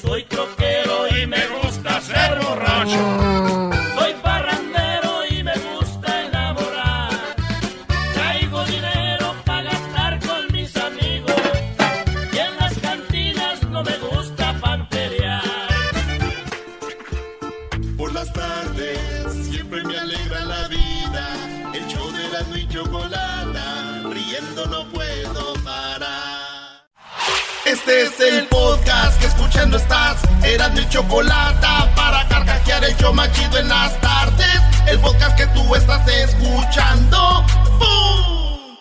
[0.01, 3.22] Soy troquero y me gusta ser borracho.
[27.93, 30.23] Es el podcast que escuchando estás.
[30.43, 34.63] Eran mi chocolata para carcajear el show machido en las tardes.
[34.89, 37.45] El podcast que tú estás escuchando.
[37.79, 38.79] ¡Bum!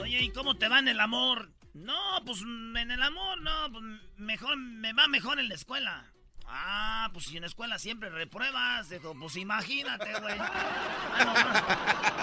[0.00, 1.52] Oye, ¿y cómo te va en el amor?
[1.72, 3.84] No, pues en el amor, no, pues
[4.16, 6.04] mejor, me va mejor en la escuela.
[6.48, 8.88] Ah, pues si en la escuela siempre repruebas,
[9.20, 10.34] pues imagínate, güey.
[10.36, 11.24] Ah,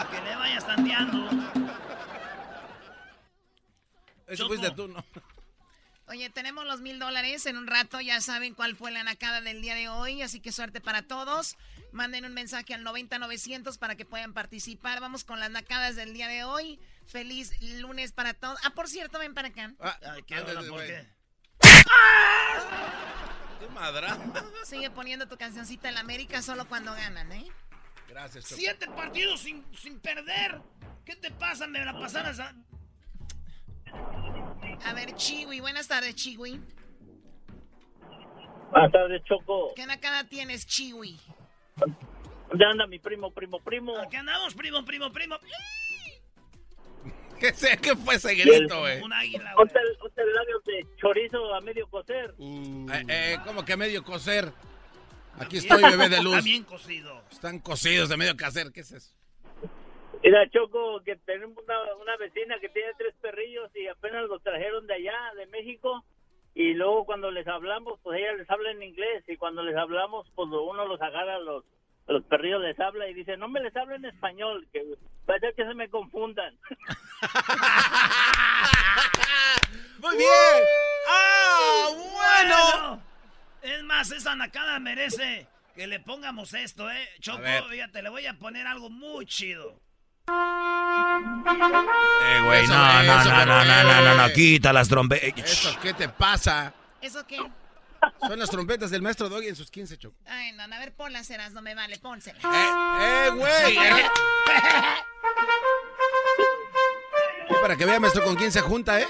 [0.04, 1.30] no, que le vayas tanteando.
[4.30, 5.04] Eso fuiste tú, ¿no?
[6.08, 8.02] Oye, tenemos los mil dólares en un rato.
[8.02, 10.24] Ya saben cuál fue la nacada del día de hoy.
[10.24, 11.56] Así que suerte para todos.
[11.92, 15.02] Manden un mensaje al 90900 para que puedan participar.
[15.02, 16.80] Vamos con las nacadas del día de hoy.
[17.06, 18.60] Feliz lunes para todos.
[18.63, 19.72] Ah, por cierto, ven para acá.
[19.80, 20.68] Ay, ¿qué onda?
[20.68, 21.08] ¿Por qué?
[23.60, 24.18] Qué madra.
[24.63, 27.48] Sigue poniendo tu cancioncita en la América solo cuando ganan, ¿eh?
[28.08, 28.60] Gracias, Choco.
[28.60, 30.60] Siete partidos sin, sin perder.
[31.06, 31.68] ¿Qué te pasa?
[31.68, 32.56] Me la pasaras a...
[34.86, 35.60] A ver, Chiwi.
[35.60, 36.60] Buenas tardes, Chiwi.
[38.71, 39.73] Buenas tardes, Choco.
[39.75, 41.19] ¿Qué nacada tienes, Chiwi?
[42.49, 43.97] ¿Dónde anda mi primo, primo, primo?
[43.97, 45.36] Aquí andamos, primo, primo, primo.
[47.39, 49.02] ¿Qué, sé, ¿Qué fue ese grito, güey?
[49.02, 49.67] Un águila, güey.
[49.67, 52.36] Ponte el, ponte el labio de chorizo a medio cocer.
[52.39, 54.52] Eh, eh, ¿Cómo que medio coser?
[55.39, 56.36] Aquí estoy, bebé de luz.
[56.36, 57.23] Está bien cocido.
[57.32, 58.71] Están cocidos de medio caser.
[58.73, 59.18] ¿Qué es eso?
[60.21, 64.86] Mira, Choco, que tenemos una, una vecina que tiene tres perrillos y apenas los trajeron
[64.86, 66.03] de allá, de México.
[66.53, 69.23] Y luego cuando les hablamos, pues ella les habla en inglés.
[69.27, 71.63] Y cuando les hablamos, pues uno los agarra, los,
[72.08, 74.84] los perrillos les habla y dice, no me les habla en español, que
[75.39, 76.58] ser que se me confundan.
[79.99, 80.29] Muy bien.
[81.08, 83.03] ¡Ah, Bueno.
[83.62, 87.08] Es más, esa nacada merece que le pongamos esto, ¿eh?
[87.19, 89.79] Choco, fíjate, le voy a poner algo muy chido.
[92.22, 95.50] Eh, güey, no, no, no, no, no, no, no, no, quita las trompetas.
[95.50, 96.74] ¿Eso qué te pasa?
[97.02, 97.38] ¿Eso qué?
[98.22, 100.15] Son las trompetas del maestro Doggy en sus 15, Choco.
[100.26, 102.44] Ay, no, a ver, ponlas, Eras, no me vale, pónselas.
[102.44, 102.48] ¡Eh,
[103.02, 103.78] eh, güey!
[103.78, 104.06] eh.
[107.50, 109.08] Y para que vea, maestro, con quién se junta, ¿eh?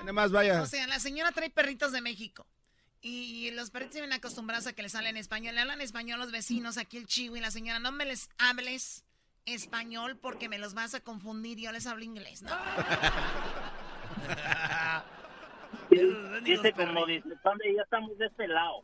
[0.00, 0.62] Nada más vaya.
[0.62, 2.46] O sea, la señora trae perritos de México.
[3.00, 5.54] Y los perritos se ven acostumbrados a que les hablen español.
[5.54, 7.78] Le hablan español los vecinos, aquí el chivo y la señora.
[7.78, 9.04] No me les hables
[9.54, 11.58] español porque me los vas a confundir.
[11.58, 12.50] Yo les hablo inglés, ¿no?
[16.44, 18.82] Dice como dice, "Padre, ya estamos de este lado.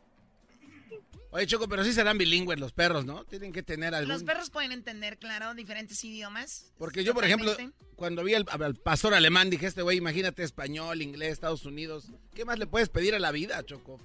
[1.31, 3.25] Oye, Choco, pero sí serán bilingües los perros, ¿no?
[3.25, 4.13] Tienen que tener algún...
[4.13, 6.71] Los perros pueden entender, claro, diferentes idiomas.
[6.77, 7.53] Porque yo, por ejemplo,
[7.97, 12.11] cuando vi al, al pastor alemán, dije, este güey, imagínate español, inglés, Estados Unidos.
[12.33, 13.99] ¿Qué más le puedes pedir a la vida, Choco?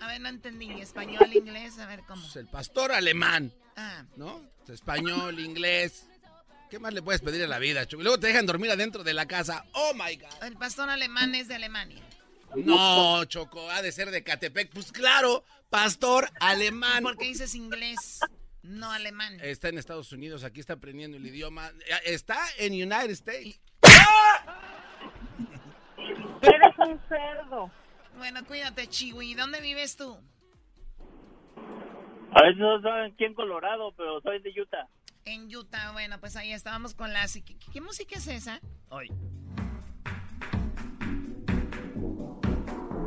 [0.00, 0.70] A ver, no entendí.
[0.80, 2.22] Español, inglés, a ver cómo.
[2.22, 3.52] Pues el pastor alemán,
[4.16, 4.42] ¿no?
[4.68, 6.06] Español, inglés.
[6.70, 8.00] ¿Qué más le puedes pedir a la vida, Choco?
[8.00, 9.64] Y luego te dejan dormir adentro de la casa.
[9.72, 10.42] ¡Oh, my God!
[10.42, 12.02] el pastor alemán es de Alemania.
[12.56, 14.72] No, Choco, ha de ser de Catepec.
[14.72, 17.02] Pues claro, pastor alemán.
[17.02, 18.20] ¿Por qué dices inglés,
[18.62, 19.38] no alemán?
[19.40, 21.70] Está en Estados Unidos, aquí está aprendiendo el idioma.
[22.04, 23.60] Está en United States.
[26.42, 27.70] Eres un cerdo.
[28.16, 29.34] Bueno, cuídate, Chiwi.
[29.34, 30.18] ¿Dónde vives tú?
[32.32, 34.86] A veces no saben quién Colorado, pero soy de Utah.
[35.24, 35.92] En Utah.
[35.92, 37.26] Bueno, pues ahí estábamos con la...
[37.26, 38.60] ¿Qué, qué música es esa?
[38.90, 39.08] Hoy.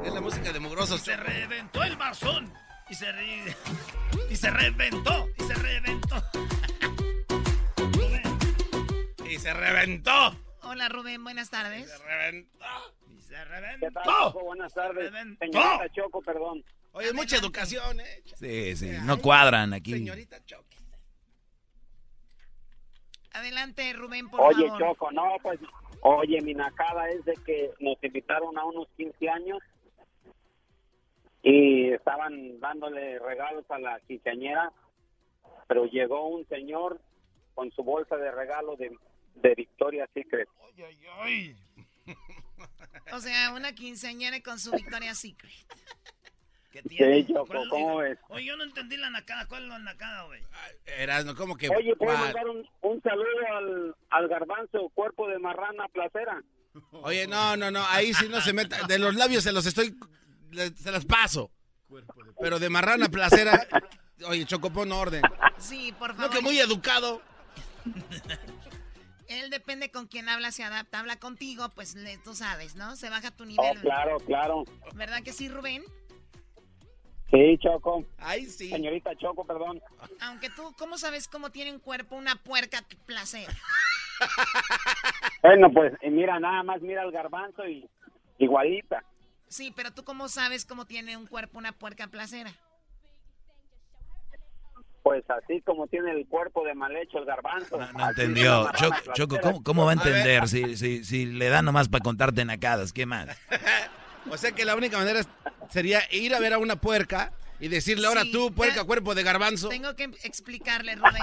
[0.04, 1.02] Es la música de mugrosos.
[1.02, 2.52] Se reventó el marzón.
[2.90, 3.56] Y se, re-
[4.32, 5.28] y se reventó.
[5.38, 6.16] Y se reventó.
[9.30, 10.12] Y se reventó.
[10.64, 11.24] Hola, Rubén.
[11.24, 11.88] Buenas tardes.
[12.04, 12.66] reventó.
[13.10, 13.86] Y se reventó.
[13.88, 14.44] ¿Qué tal, Choco?
[14.44, 15.12] Buenas tardes.
[15.12, 16.64] Señorita Choco, perdón.
[16.92, 18.24] Oye, es mucha educación, ¿eh?
[18.36, 19.94] Sí, sí, no cuadran aquí.
[19.94, 20.66] Señorita Choco.
[23.32, 24.80] Adelante, Rubén, por Oye, favor.
[24.80, 25.60] Choco, no, pues,
[26.02, 29.60] oye, mi nacada es de que nos invitaron a unos 15 años
[31.44, 34.74] y estaban dándole regalos a la quinceañera,
[35.68, 37.00] pero llegó un señor
[37.54, 38.98] con su bolsa de regalo de,
[39.36, 40.50] de Victoria's Secret.
[43.12, 45.54] O sea, una quinceañera con su Victoria's Secret.
[46.88, 48.18] ¿Qué Sí, Choco, ¿Cuál es la- ¿cómo ves?
[48.30, 49.46] Oye, yo no entendí la nacada.
[49.48, 50.42] ¿Cuál es la nacada, güey?
[50.86, 51.70] Erasno, ¿cómo que?
[51.70, 56.42] Oye, ¿puedo mandar un, un saludo al, al garbanzo, cuerpo de marrana placera?
[56.92, 58.86] Oye, no, no, no, ahí sí no se meta.
[58.88, 59.96] De los labios se los estoy.
[60.76, 61.52] Se los paso.
[62.40, 63.68] Pero de marrana placera.
[64.28, 65.22] Oye, Choco, pon orden.
[65.58, 66.32] Sí, por No, favor.
[66.36, 67.22] que muy educado.
[69.28, 71.00] Él depende con quién habla, se adapta.
[71.00, 72.96] Habla contigo, pues le- tú sabes, ¿no?
[72.96, 73.78] Se baja tu nivel.
[73.78, 74.64] Oh, claro, claro.
[74.96, 75.84] ¿Verdad que sí, Rubén?
[77.32, 78.06] Sí, Choco.
[78.18, 78.70] Ahí sí.
[78.70, 79.82] Señorita Choco, perdón.
[80.22, 83.48] Aunque tú, ¿cómo sabes cómo tiene un cuerpo una puerca placer?
[85.42, 87.90] Bueno, pues eh, mira, nada más mira al garbanzo y
[88.40, 89.06] igualita.
[89.48, 92.52] Sí, pero tú, ¿cómo sabes cómo tiene un cuerpo una puerca placera?
[95.02, 97.80] Pues así como tiene el cuerpo de mal hecho el garbanzo.
[97.98, 98.70] No entendió.
[98.74, 102.44] Choco, Choco, ¿cómo, cómo va a entender si, si, si le da nomás para contarte
[102.44, 102.92] nacadas?
[102.92, 103.30] ¿Qué más?
[104.30, 105.22] O sea que la única manera
[105.70, 109.24] sería ir a ver a una puerca y decirle ahora Sí, tú, puerca, cuerpo de
[109.24, 109.70] garbanzo.
[109.70, 111.22] Tengo que explicarle, Rubén.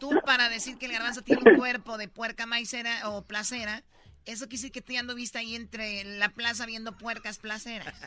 [0.00, 3.82] Tú, para decir que el garbanzo tiene un cuerpo de puerca maicera o placera,
[4.24, 7.94] eso quiere decir que tú ya anduviste ahí entre la plaza viendo puercas placeras.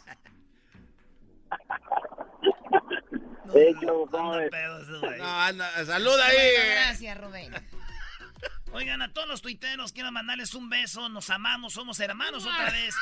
[4.11, 4.51] ¿cómo ves?
[5.19, 6.37] No, anda, saluda ahí.
[6.37, 7.53] Bueno, gracias, Rubén.
[8.73, 11.09] Oigan, a todos los tuiteros quiero mandarles un beso.
[11.09, 12.95] Nos amamos, somos hermanos otra vez.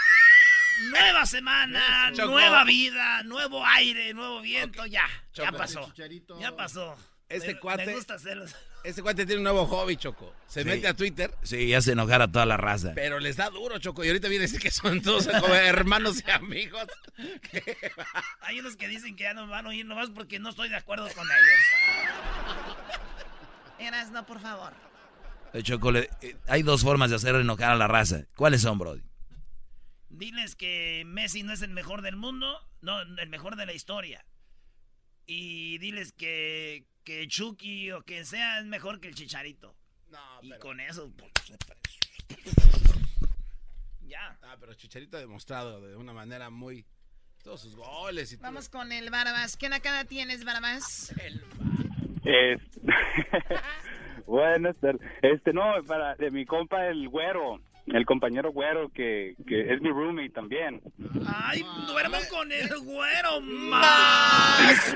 [0.91, 2.29] Nueva semana, Choco.
[2.31, 4.85] nueva vida, nuevo aire, nuevo viento.
[4.85, 5.57] Ya, ya Choco.
[5.57, 5.93] pasó.
[6.39, 6.95] Ya pasó.
[7.27, 8.55] Este Me- cuate- Me gusta hacerlos.
[8.83, 10.33] Este cuate tiene un nuevo hobby, Choco.
[10.47, 10.67] Se Sí.
[10.69, 12.93] mete a Twitter, Sí, ya se enojar a toda la raza.
[12.95, 14.03] pero les da duro, Choco.
[14.03, 16.87] Y ahorita viene a decir que son todos como hermanos y amigos.
[18.41, 20.77] Hay unos que dicen que ya no van a oír nomás porque no estoy de
[20.77, 21.59] acuerdo con ellos.
[23.79, 24.73] Eras, no, por favor.
[25.53, 28.21] Eh, Choco, le- eh, hay dos formas de hacer enojar a la raza.
[28.35, 29.01] ¿Cuáles son, Brody?
[30.09, 34.25] Diles que Messi no es el mejor del mundo, no, el mejor de la historia.
[35.25, 39.75] Y diles que, que Chucky o quien sea es mejor que el Chicharito.
[40.41, 41.31] y con eso, pues,
[44.01, 44.37] ya.
[44.41, 46.85] Ah, pero Chicharito ha demostrado de una manera muy.
[47.43, 48.47] Todos sus goles y todo.
[48.47, 49.55] Vamos con el Barbas.
[49.55, 51.13] ¿Qué nacada tienes, Barbas?
[52.25, 52.59] Es...
[54.25, 55.01] Buenas tardes.
[55.21, 57.61] Este, no, para de mi compa el güero,
[57.93, 60.81] el compañero güero que, que es mi roommate también.
[61.27, 64.95] Ay, duerman con el güero más.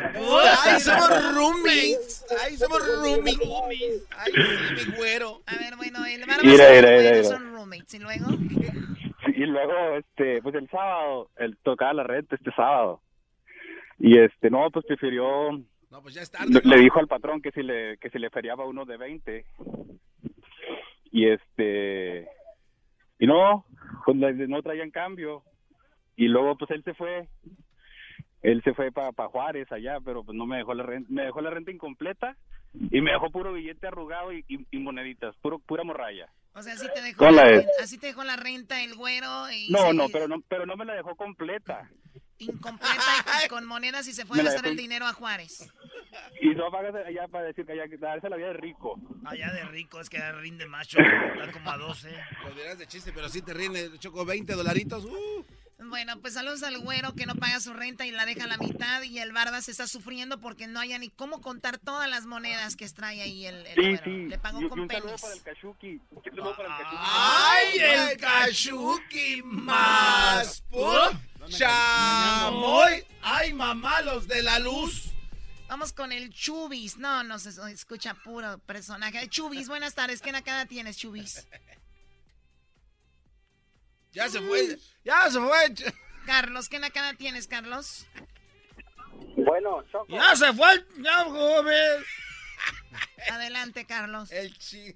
[0.66, 2.26] ¡Ay, somos roommates!
[2.44, 3.40] ¡Ay, somos roomies!
[4.18, 5.42] ¡Ay, sí, mi güero!
[5.48, 7.24] A ver, bueno, el Mira, mira, mira, mira.
[7.24, 7.94] son roommates.
[7.94, 8.26] ¿Y luego?
[9.36, 13.02] Y luego, este, pues el sábado, él tocaba la renta este sábado.
[14.00, 15.52] Y este, no, pues prefirió,
[15.90, 16.62] No, pues ya es le, tarde.
[16.64, 16.76] ¿no?
[16.76, 19.46] le dijo al patrón que si le, que si le feriaba uno de 20.
[21.12, 22.28] Y este,
[23.24, 23.66] y no,
[24.06, 25.44] pues no traían cambio.
[26.18, 27.30] Y luego, pues él se fue,
[28.42, 31.40] él se fue para Juárez allá, pero pues no me dejó la renta, me dejó
[31.42, 32.36] la renta incompleta
[32.92, 36.28] y me dejó puro billete arrugado y, y- y moneditas, puro, pura morralla.
[36.54, 37.44] O sea, así te dejó, ¿Cuál la,
[37.82, 39.70] así te dejó la renta el güero y...
[39.72, 41.90] No, no, pero no, pero no me la dejó completa.
[42.44, 45.72] Incompleta y con monedas y se fue a gastar el dinero a Juárez.
[46.42, 49.00] Y no pagas allá para decir que allá que darse la vida de rico.
[49.26, 51.04] Allá de rico, es que rinde más, Choco.
[51.04, 52.10] Está como a 12.
[52.44, 55.06] Lo dirás de chiste, pero sí te rinde, Choco, 20 dolaritos.
[55.06, 55.46] Uh.
[55.86, 58.58] Bueno, pues saludos al güero que no paga su renta y la deja a la
[58.58, 62.76] mitad y el Barbas está sufriendo porque no haya ni cómo contar todas las monedas
[62.76, 64.04] que trae ahí el, el Sí, güero.
[64.04, 64.26] sí.
[64.30, 65.22] Le pagó Y- y con un penis.
[65.22, 66.02] para el Kashuki.
[66.12, 67.04] Un saludo para el Kashuki.
[67.06, 70.64] ¡Ay, el Kashuki más!
[71.50, 73.04] ¡Chamoy!
[73.22, 75.10] ¡Ay, mamá, los de la luz!
[75.68, 76.98] Vamos con el Chubis.
[76.98, 79.28] No, no se escucha puro personaje.
[79.28, 80.22] Chubis, buenas tardes.
[80.22, 81.48] ¿Qué nakada tienes, Chubis?
[84.14, 85.94] Ya se fue, ya se fue.
[86.26, 88.08] Carlos, ¿qué nakada tienes, Carlos?
[89.36, 90.08] Bueno, Choco.
[90.08, 90.88] Ya se fue el...
[91.04, 92.04] Ya, joven.
[93.32, 94.32] Adelante, Carlos.
[94.32, 94.96] El chi.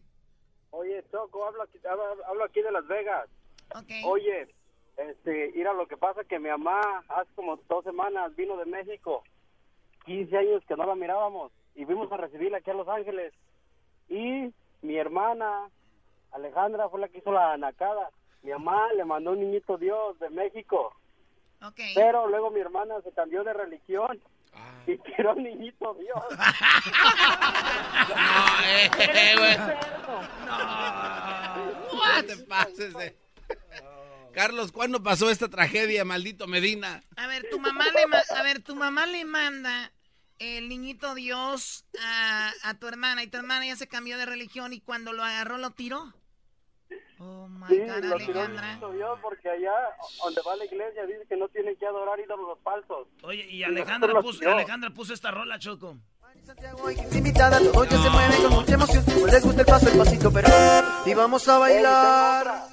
[0.70, 3.28] Oye, Choco, hablo aquí, hablo, hablo aquí de Las Vegas.
[3.76, 3.90] Ok.
[4.06, 4.48] Oye,
[4.98, 9.24] este, mira, lo que pasa que mi mamá hace como dos semanas vino de México.
[10.06, 11.52] 15 años que no la mirábamos.
[11.76, 13.34] Y fuimos a recibirla aquí a Los Ángeles.
[14.10, 15.70] Y mi hermana,
[16.32, 18.10] Alejandra, fue la que hizo la nacada.
[18.48, 20.96] Mi mamá le mandó un niñito Dios de México.
[21.96, 24.22] Pero luego mi hermana se cambió de religión.
[24.88, 26.24] Y tiró al niñito Dios.
[28.08, 29.58] No, eh, güey.
[31.94, 33.18] No te pases de...
[34.34, 37.04] Carlos, ¿cuándo pasó esta tragedia, maldito Medina?
[37.18, 39.92] A ver, tu mamá le, ma- a ver, tu mamá le manda
[40.40, 44.72] el niñito Dios a, a tu hermana y tu hermana ya se cambió de religión
[44.72, 46.14] y cuando lo agarró lo tiró.
[47.58, 48.67] My Sí, God, lo tiró el Alejandra.
[48.67, 49.72] niñito Dios porque allá
[50.24, 53.08] donde va la iglesia dice que no tienen que adorar ídolos falsos.
[53.24, 54.50] Oye, y Alejandra puso.
[54.50, 55.98] Alejandra puso esta rola, Choco.
[57.13, 59.04] invitada, todos ya se mueven con mucha emoción.
[59.32, 60.48] Les gusta el paso, el pasito, pero
[61.06, 62.67] y vamos a bailar.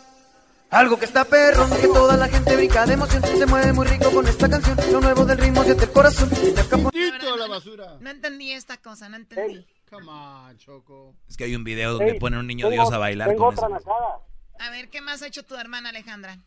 [0.70, 3.22] Algo que está perro, que toda la gente brinca de emoción.
[3.22, 4.76] Se mueve muy rico con esta canción.
[4.90, 6.28] Lo nuevo del ritmo siente el corazón.
[6.42, 7.96] Y la capa- Tito la basura.
[8.00, 9.64] No entendí esta cosa, no entendí.
[9.88, 11.14] Come on, Choco.
[11.28, 13.54] Es que hay un video donde ponen un niño tengo- Dios a bailar tengo con
[13.54, 13.74] otra eso.
[13.76, 14.18] nacada.
[14.58, 16.38] A ver, ¿qué más ha hecho tu hermana Alejandra?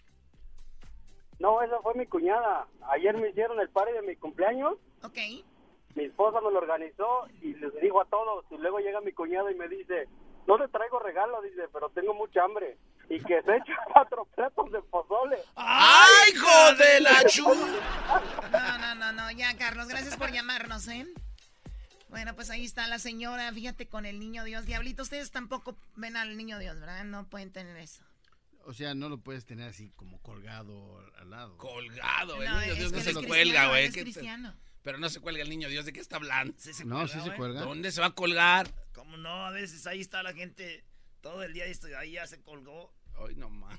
[1.39, 2.65] No, esa fue mi cuñada.
[2.91, 4.73] Ayer me hicieron el party de mi cumpleaños.
[5.03, 5.17] Ok.
[5.95, 8.45] Mi esposa me lo organizó y les digo a todos.
[8.51, 10.07] Y luego llega mi cuñado y me dice,
[10.47, 12.77] no le traigo regalo, dice, pero tengo mucha hambre.
[13.09, 15.37] Y que se echa cuatro platos de pozole.
[15.55, 17.43] ¡Ay, hijo de la chu!
[18.51, 21.05] No, no, no, no, ya, Carlos, gracias por llamarnos, ¿eh?
[22.09, 24.65] Bueno, pues ahí está la señora, fíjate, con el niño Dios.
[24.65, 27.03] Diablito, ustedes tampoco ven al niño Dios, ¿verdad?
[27.03, 28.01] No pueden tener eso.
[28.65, 31.57] O sea, no lo puedes tener así como colgado al lado.
[31.57, 33.83] Colgado, el No, niño Dios que no se lo cuelga, güey.
[33.83, 34.53] él es ¿Qué te- cristiano.
[34.83, 36.53] Pero no se cuelga el niño Dios, ¿de qué está hablando?
[36.57, 37.61] Sí se No, cuelga, sí se cuelga.
[37.61, 38.73] ¿Dónde se va a colgar?
[38.93, 39.45] ¿Cómo no?
[39.45, 40.85] A veces ahí está la gente
[41.21, 42.93] todo el día y ahí ya se colgó.
[43.27, 43.77] Ay, no más.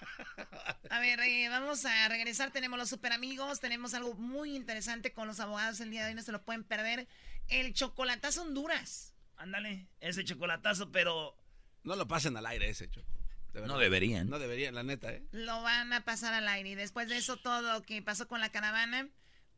[0.90, 2.50] A ver, eh, vamos a regresar.
[2.50, 3.60] Tenemos los super amigos.
[3.60, 6.14] Tenemos algo muy interesante con los abogados el día de hoy.
[6.14, 7.06] No se lo pueden perder.
[7.48, 9.14] El chocolatazo Honduras.
[9.36, 11.36] Ándale, ese chocolatazo, pero
[11.84, 13.08] No lo pasen al aire ese, Choco.
[13.52, 13.62] De.
[13.66, 14.28] No deberían.
[14.28, 15.24] No deberían, la neta, ¿eh?
[15.32, 16.70] Lo van a pasar al aire.
[16.70, 19.08] Y después de eso, todo lo que pasó con la caravana.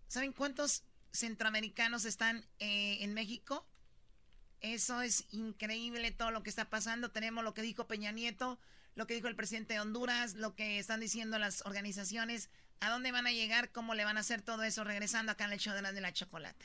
[0.07, 3.66] ¿Saben cuántos centroamericanos están eh, en México?
[4.61, 7.11] Eso es increíble todo lo que está pasando.
[7.11, 8.61] Tenemos lo que dijo Peña Nieto,
[8.94, 12.50] lo que dijo el presidente de Honduras, lo que están diciendo las organizaciones.
[12.81, 13.72] ¿A dónde van a llegar?
[13.72, 14.85] ¿Cómo le van a hacer todo eso?
[14.85, 16.64] Regresando acá en el show de la, de la chocolata.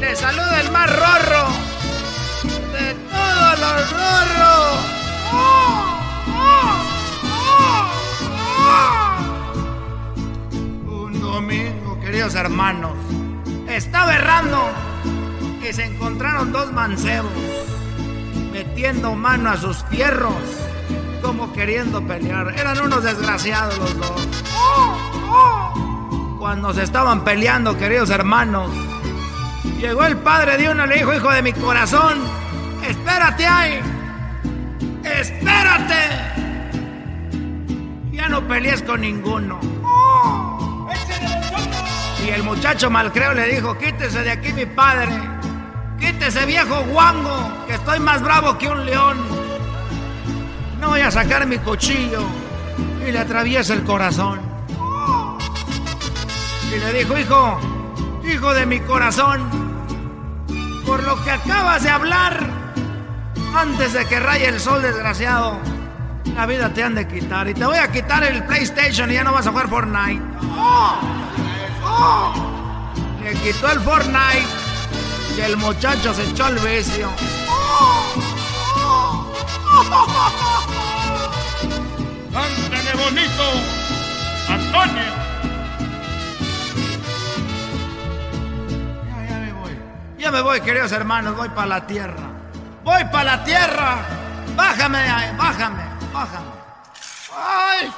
[0.00, 1.48] Les saluda el más rorro
[2.72, 4.78] de todos los rorros.
[5.32, 5.96] ¡Oh,
[8.58, 8.62] oh,
[11.02, 12.92] Un domingo, queridos hermanos,
[13.68, 14.70] estaba errando
[15.68, 17.32] y se encontraron dos mancebos
[18.52, 20.34] metiendo mano a sus fierros
[21.22, 22.54] como queriendo pelear.
[22.58, 24.28] Eran unos desgraciados los dos.
[26.38, 28.70] Cuando se estaban peleando, queridos hermanos,
[29.78, 32.18] llegó el padre de uno y le dijo, hijo de mi corazón,
[32.88, 33.80] espérate ahí,
[35.04, 35.94] espérate.
[38.12, 39.60] Ya no pelees con ninguno.
[42.24, 45.12] Y el muchacho malcreo le dijo, quítese de aquí mi padre,
[46.00, 49.18] quítese viejo guango, que estoy más bravo que un león.
[50.80, 52.22] No voy a sacar mi cuchillo
[53.06, 54.40] y le atraviesa el corazón.
[56.74, 57.60] Y le dijo, hijo,
[58.24, 59.65] hijo de mi corazón,
[60.86, 62.46] por lo que acabas de hablar,
[63.54, 65.58] antes de que raye el sol, desgraciado,
[66.34, 67.48] la vida te han de quitar.
[67.48, 70.22] Y te voy a quitar el PlayStation y ya no vas a jugar Fortnite.
[70.56, 70.96] ¡Oh!
[71.84, 72.32] ¡Oh!
[73.22, 74.46] Le quitó el Fortnite
[75.36, 77.10] y el muchacho se echó al vicio.
[77.48, 78.12] ¡Oh!
[82.32, 83.44] ¡Cántale bonito!
[84.48, 85.15] ¡Antonio!
[90.26, 91.36] Ya me voy, queridos hermanos.
[91.36, 92.28] Voy para la tierra.
[92.82, 93.98] Voy para la tierra.
[94.56, 94.98] Bájame,
[95.38, 96.50] bájame, bájame.
[97.32, 97.92] ¡Ay!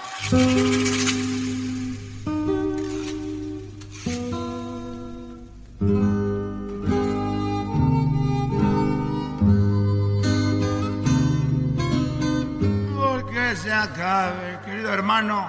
[12.94, 15.48] ¿Por qué se acabe, querido hermano?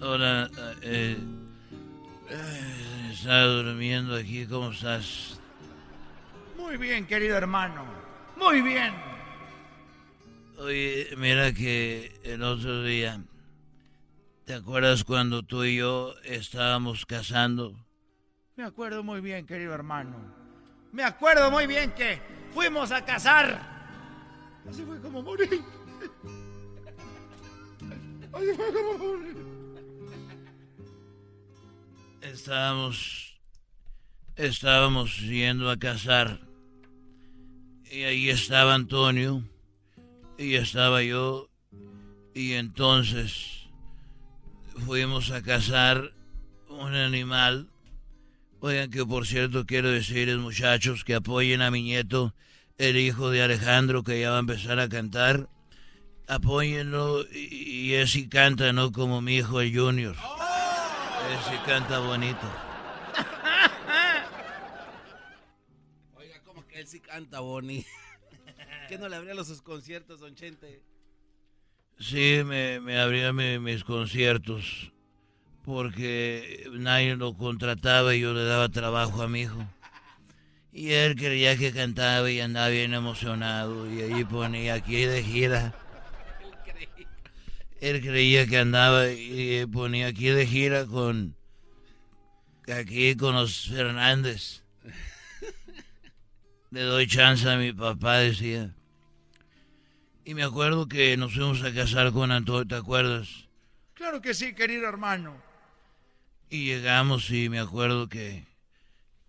[0.00, 0.48] Hola,
[0.82, 1.18] eh,
[2.30, 5.41] eh, estaba durmiendo aquí, ¿cómo estás?
[6.62, 7.84] Muy bien, querido hermano.
[8.36, 8.94] Muy bien.
[10.58, 13.20] Oye, mira que el otro día,
[14.44, 17.74] ¿te acuerdas cuando tú y yo estábamos casando?
[18.54, 20.16] Me acuerdo muy bien, querido hermano.
[20.92, 22.22] Me acuerdo muy bien que
[22.54, 23.60] fuimos a cazar.
[24.70, 25.64] Así fue como morí.
[28.32, 29.34] Así fue como morí.
[32.20, 33.40] Estábamos,
[34.36, 36.51] estábamos yendo a cazar
[37.92, 39.44] y ahí estaba Antonio
[40.38, 41.50] y estaba yo
[42.34, 43.68] y entonces
[44.86, 46.14] fuimos a cazar
[46.70, 47.68] un animal.
[48.60, 52.34] Oigan que por cierto quiero decirles muchachos que apoyen a mi nieto,
[52.78, 55.50] el hijo de Alejandro que ya va a empezar a cantar.
[56.28, 60.16] Apóyenlo y, y ese canta, no como mi hijo el Junior.
[60.16, 62.71] Ese canta bonito.
[66.82, 67.86] Él sí canta, Bonnie?
[68.88, 70.82] ¿Qué no le abría los sus conciertos, don Chente?
[71.98, 74.90] Sí, me, me abría mi- mis conciertos
[75.64, 79.64] porque nadie lo contrataba y yo le daba trabajo a mi hijo.
[80.72, 85.72] Y él creía que cantaba y andaba bien emocionado y ahí ponía aquí de gira.
[87.80, 91.36] Él creía que andaba y ponía aquí de gira con
[92.66, 94.61] aquí con los Fernández.
[96.72, 98.74] Le doy chance a mi papá, decía.
[100.24, 103.28] Y me acuerdo que nos fuimos a casar con Antonio, ¿te acuerdas?
[103.92, 105.36] Claro que sí, querido hermano.
[106.48, 108.46] Y llegamos y me acuerdo que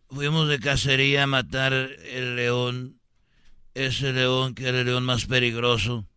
[0.10, 3.02] fuimos de cacería a matar el león,
[3.74, 6.08] ese león que era el león más peligroso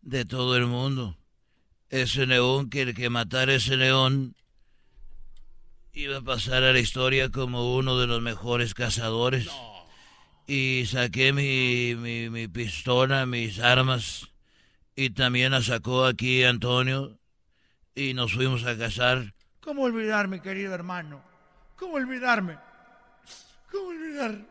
[0.00, 1.18] de todo el mundo.
[1.90, 4.34] Ese león que el que matara ese león
[5.92, 9.46] iba a pasar a la historia como uno de los mejores cazadores.
[10.46, 14.28] Y saqué mi, mi, mi pistola, mis armas,
[14.94, 17.18] y también la sacó aquí Antonio,
[17.94, 19.34] y nos fuimos a cazar.
[19.60, 21.22] ¿Cómo olvidarme, querido hermano?
[21.76, 22.58] ¿Cómo olvidarme?
[23.70, 24.46] ¿Cómo olvidar?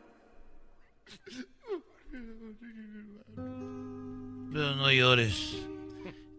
[4.52, 5.56] Pero no llores.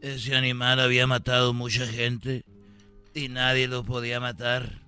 [0.00, 2.44] Ese animal había matado mucha gente
[3.14, 4.82] y nadie lo podía matar.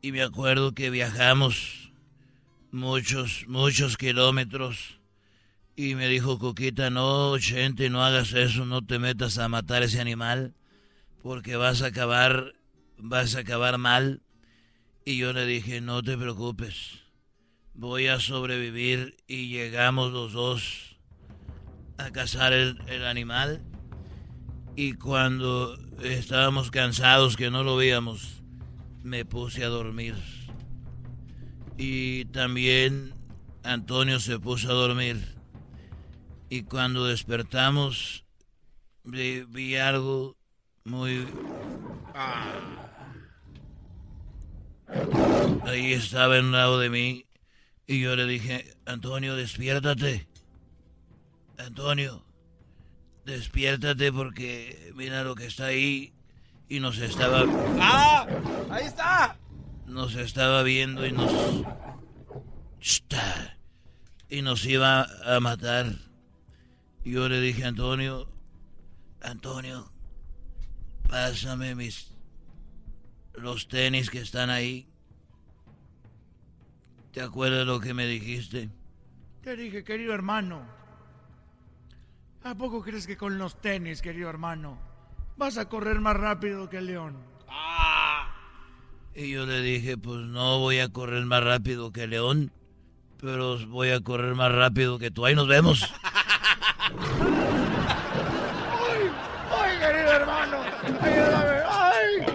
[0.00, 1.85] Y me acuerdo que viajamos
[2.70, 5.00] muchos, muchos kilómetros.
[5.76, 10.00] Y me dijo Coquita, no, gente, no hagas eso, no te metas a matar ese
[10.00, 10.54] animal,
[11.22, 12.54] porque vas a acabar,
[12.96, 14.22] vas a acabar mal.
[15.04, 17.00] Y yo le dije, no te preocupes,
[17.74, 20.96] voy a sobrevivir y llegamos los dos
[21.98, 23.62] a cazar el, el animal
[24.76, 28.42] y cuando estábamos cansados que no lo veíamos,
[29.02, 30.14] me puse a dormir.
[31.78, 33.14] Y también
[33.62, 35.36] Antonio se puso a dormir.
[36.48, 38.24] Y cuando despertamos,
[39.04, 40.36] vi, vi algo
[40.84, 41.26] muy...
[45.66, 47.26] Ahí estaba en un lado de mí
[47.86, 50.28] y yo le dije, Antonio, despiértate.
[51.58, 52.24] Antonio,
[53.24, 56.12] despiértate porque mira lo que está ahí
[56.68, 57.44] y nos estaba...
[57.80, 58.26] ¡Ah!
[58.70, 59.36] ¡Ahí está!
[59.96, 61.32] Nos estaba viendo y nos...
[64.28, 65.86] Y nos iba a matar.
[67.02, 68.28] Y yo le dije a Antonio,
[69.22, 69.90] Antonio,
[71.08, 72.12] pásame mis...
[73.36, 74.86] los tenis que están ahí.
[77.12, 78.68] ¿Te acuerdas lo que me dijiste?
[79.40, 80.66] Te dije, querido hermano.
[82.44, 84.78] ¿A poco crees que con los tenis, querido hermano,
[85.38, 87.16] vas a correr más rápido que el león?
[89.18, 92.52] Y yo le dije, pues no voy a correr más rápido que León,
[93.18, 95.24] pero voy a correr más rápido que tú.
[95.24, 95.80] Ahí nos vemos.
[97.08, 97.16] ¡Ay,
[99.58, 100.58] ay querido hermano!
[101.00, 101.62] ¡Ayúdame!
[101.66, 102.26] ¡Ay!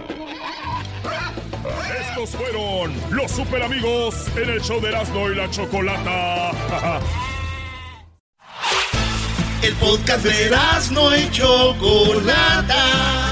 [2.00, 6.50] Estos fueron los super amigos en el show de Erasmo y la Chocolata.
[9.62, 13.31] El podcast de Erasmo y Chocolata.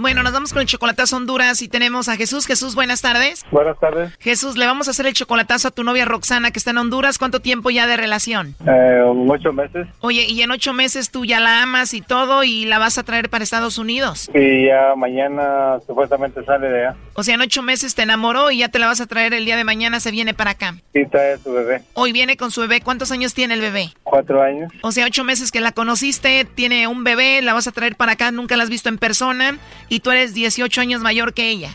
[0.00, 2.46] Bueno, nos vamos con el chocolatazo Honduras y tenemos a Jesús.
[2.46, 3.44] Jesús, buenas tardes.
[3.50, 4.16] Buenas tardes.
[4.18, 7.18] Jesús, le vamos a hacer el chocolatazo a tu novia Roxana que está en Honduras.
[7.18, 8.54] ¿Cuánto tiempo ya de relación?
[8.66, 9.86] Eh, ocho meses.
[10.00, 13.02] Oye, y en ocho meses tú ya la amas y todo y la vas a
[13.02, 14.30] traer para Estados Unidos.
[14.34, 16.96] Y ya mañana supuestamente sale de allá.
[17.12, 19.44] O sea, en ocho meses te enamoró y ya te la vas a traer el
[19.44, 20.76] día de mañana, se viene para acá.
[20.94, 21.82] Y trae a su bebé.
[21.92, 22.80] Hoy viene con su bebé.
[22.80, 23.92] ¿Cuántos años tiene el bebé?
[24.02, 24.72] Cuatro años.
[24.80, 28.12] O sea, ocho meses que la conociste, tiene un bebé, la vas a traer para
[28.12, 29.58] acá, nunca la has visto en persona
[29.90, 31.70] y tú eres 18 años mayor que ella.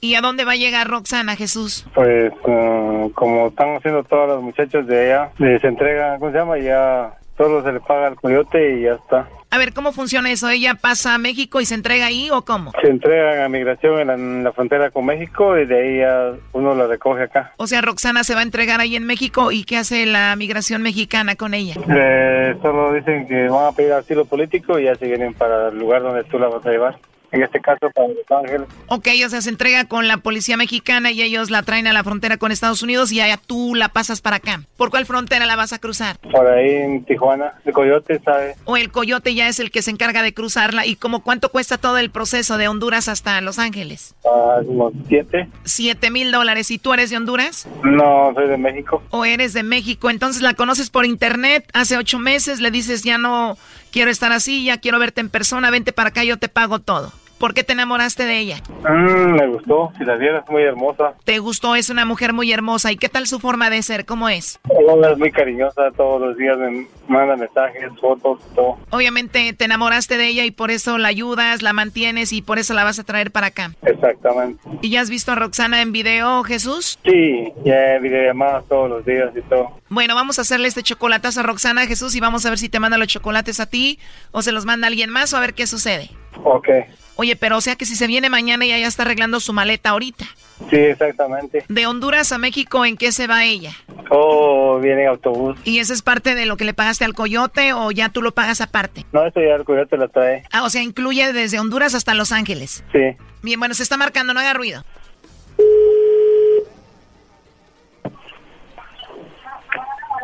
[0.00, 1.86] ¿Y a dónde va a llegar Roxana, Jesús?
[1.94, 6.58] Pues eh, como están haciendo todos los muchachos de eh, se entregan, ¿cómo se llama?
[6.58, 9.28] Ya solo se le paga al coyote y ya está.
[9.50, 10.48] A ver, ¿cómo funciona eso?
[10.48, 12.72] ¿Ella pasa a México y se entrega ahí o cómo?
[12.80, 16.32] Se entregan a migración en la, en la frontera con México y de ahí ya
[16.52, 17.52] uno la recoge acá.
[17.56, 20.82] O sea, Roxana se va a entregar ahí en México y ¿qué hace la migración
[20.82, 21.74] mexicana con ella?
[21.88, 25.78] Eh, solo dicen que van a pedir asilo político y ya se vienen para el
[25.78, 26.98] lugar donde tú la vas a llevar.
[27.34, 28.68] En este caso para Los Ángeles.
[28.86, 32.04] Ok, o sea, se entrega con la policía mexicana y ellos la traen a la
[32.04, 34.60] frontera con Estados Unidos y allá tú la pasas para acá.
[34.76, 36.16] ¿Por cuál frontera la vas a cruzar?
[36.18, 38.54] Por ahí en Tijuana, el coyote, ¿sabe?
[38.64, 40.86] ¿O el coyote ya es el que se encarga de cruzarla?
[40.86, 44.14] ¿Y cómo cuánto cuesta todo el proceso de Honduras hasta Los Ángeles?
[44.24, 45.48] Ah, como siete.
[45.64, 46.70] Siete mil dólares.
[46.70, 47.66] ¿Y tú eres de Honduras?
[47.82, 49.02] No, soy de México.
[49.10, 50.08] ¿O eres de México?
[50.08, 53.58] Entonces la conoces por internet hace ocho meses, le dices ya no
[53.90, 57.12] quiero estar así, ya quiero verte en persona, vente para acá, yo te pago todo.
[57.38, 58.62] ¿Por qué te enamoraste de ella?
[58.88, 61.14] Mm, me gustó, si la vieras muy hermosa.
[61.24, 61.74] ¿Te gustó?
[61.76, 62.92] Es una mujer muy hermosa.
[62.92, 64.04] ¿Y qué tal su forma de ser?
[64.04, 64.60] ¿Cómo es?
[64.70, 68.78] Ella es muy cariñosa, todos los días me manda mensajes, fotos, todo.
[68.90, 72.74] Obviamente te enamoraste de ella y por eso la ayudas, la mantienes y por eso
[72.74, 73.72] la vas a traer para acá.
[73.82, 74.62] Exactamente.
[74.80, 76.98] ¿Y ya has visto a Roxana en video, Jesús?
[77.04, 79.78] Sí, ya videollamadas todos los días y todo.
[79.88, 82.80] Bueno, vamos a hacerle este chocolatazo a Roxana, Jesús, y vamos a ver si te
[82.80, 83.98] manda los chocolates a ti
[84.32, 86.10] o se los manda alguien más o a ver qué sucede.
[86.42, 86.68] Ok.
[87.16, 89.90] Oye, pero o sea que si se viene mañana ella ya está arreglando su maleta
[89.90, 90.24] ahorita.
[90.70, 91.64] Sí, exactamente.
[91.68, 93.72] De Honduras a México, ¿en qué se va ella?
[94.10, 95.58] Oh, viene en autobús.
[95.64, 98.32] ¿Y eso es parte de lo que le pagaste al coyote o ya tú lo
[98.32, 99.04] pagas aparte?
[99.12, 100.44] No, eso ya el coyote lo trae.
[100.52, 102.84] Ah, o sea, incluye desde Honduras hasta Los Ángeles.
[102.92, 103.16] Sí.
[103.42, 104.84] Bien, bueno, se está marcando, no haga ruido.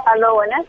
[0.07, 0.67] Aló, buenas.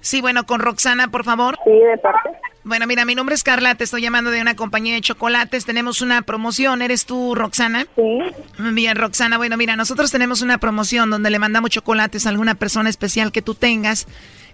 [0.00, 1.56] Sí, bueno, con Roxana, por favor.
[1.64, 2.30] Sí, de parte.
[2.62, 5.64] Bueno, mira, mi nombre es Carla, te estoy llamando de una compañía de chocolates.
[5.64, 6.82] Tenemos una promoción.
[6.82, 7.86] ¿Eres tú, Roxana?
[7.96, 8.18] Sí.
[8.58, 9.38] Bien, Roxana.
[9.38, 13.40] Bueno, mira, nosotros tenemos una promoción donde le mandamos chocolates a alguna persona especial que
[13.40, 14.06] tú tengas.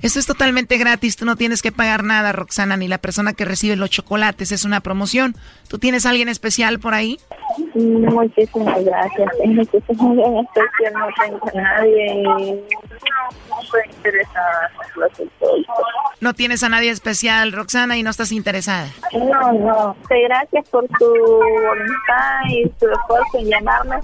[0.03, 3.45] Esto es totalmente gratis, tú no tienes que pagar nada, Roxana, ni la persona que
[3.45, 4.53] recibe los chocolates.
[4.53, 5.35] Es una promoción.
[5.69, 7.19] ¿Tú tienes a alguien especial por ahí?
[7.75, 9.29] Muchísimas gracias.
[9.45, 12.39] No tengo a nadie y no
[13.63, 14.71] estoy interesada.
[16.21, 18.89] No tienes a nadie especial, Roxana, y no estás interesada.
[19.13, 19.97] No, no.
[20.09, 23.97] Gracias por tu voluntad y tu esfuerzo en llamarme,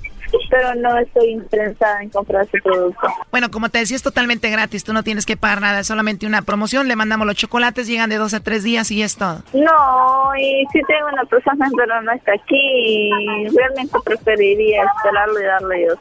[0.50, 3.08] pero no estoy interesada en comprar su producto.
[3.30, 4.84] Bueno, como te decía, es totalmente gratis.
[4.84, 6.88] Tú no tienes que pagar nada, es solamente una promoción.
[6.88, 9.42] Le mandamos los chocolates, llegan de dos a tres días y es todo.
[9.52, 15.44] No, y si tengo una persona, pero no está aquí, y realmente preferiría esperarlo y
[15.44, 15.94] darle yo.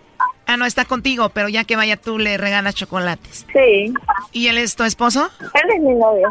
[0.48, 3.46] Ah, no está contigo, pero ya que vaya tú le regalas chocolates.
[3.54, 3.94] Sí.
[4.34, 5.30] ¿Y él es tu esposo?
[5.40, 6.30] Él es mi novio.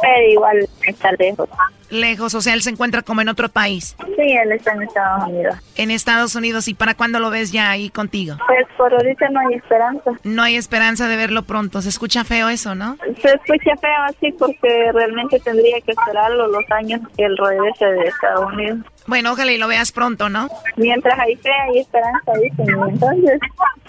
[0.00, 1.48] pero igual está lejos.
[1.90, 3.96] Lejos, o sea, él se encuentra como en otro país.
[4.16, 5.56] Sí, él está en Estados Unidos.
[5.76, 8.36] En Estados Unidos, ¿y para cuándo lo ves ya ahí contigo?
[8.46, 10.10] Pues por ahorita no hay esperanza.
[10.24, 11.80] No hay esperanza de verlo pronto.
[11.80, 12.96] Se escucha feo eso, ¿no?
[13.22, 18.08] Se escucha feo así porque realmente tendría que esperarlo los años que él regrese de
[18.08, 18.78] Estados Unidos.
[19.06, 20.48] Bueno, ojalá y lo veas pronto, ¿no?
[20.76, 22.68] Mientras hay fe, hay esperanza, dicen.
[22.68, 23.40] Entonces,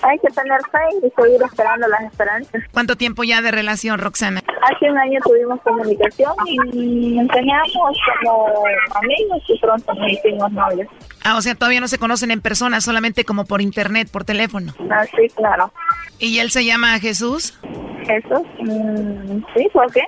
[0.02, 2.62] hay que tener fe y seguir esperando las esperanzas.
[2.72, 4.41] ¿Cuánto tiempo ya de relación, Roxana?
[4.62, 7.89] Hace un año tuvimos comunicación y nos
[8.24, 8.48] como
[8.96, 10.88] amigos y pronto nos hicimos novios.
[11.24, 14.74] Ah, o sea, todavía no se conocen en persona, solamente como por internet, por teléfono.
[14.90, 15.72] Ah, sí, claro.
[16.20, 17.58] ¿Y él se llama Jesús?
[18.06, 20.02] Jesús, mm, sí, ¿por qué?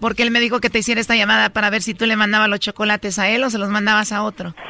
[0.00, 2.48] Porque él me dijo que te hiciera esta llamada para ver si tú le mandabas
[2.48, 4.54] los chocolates a él o se los mandabas a otro.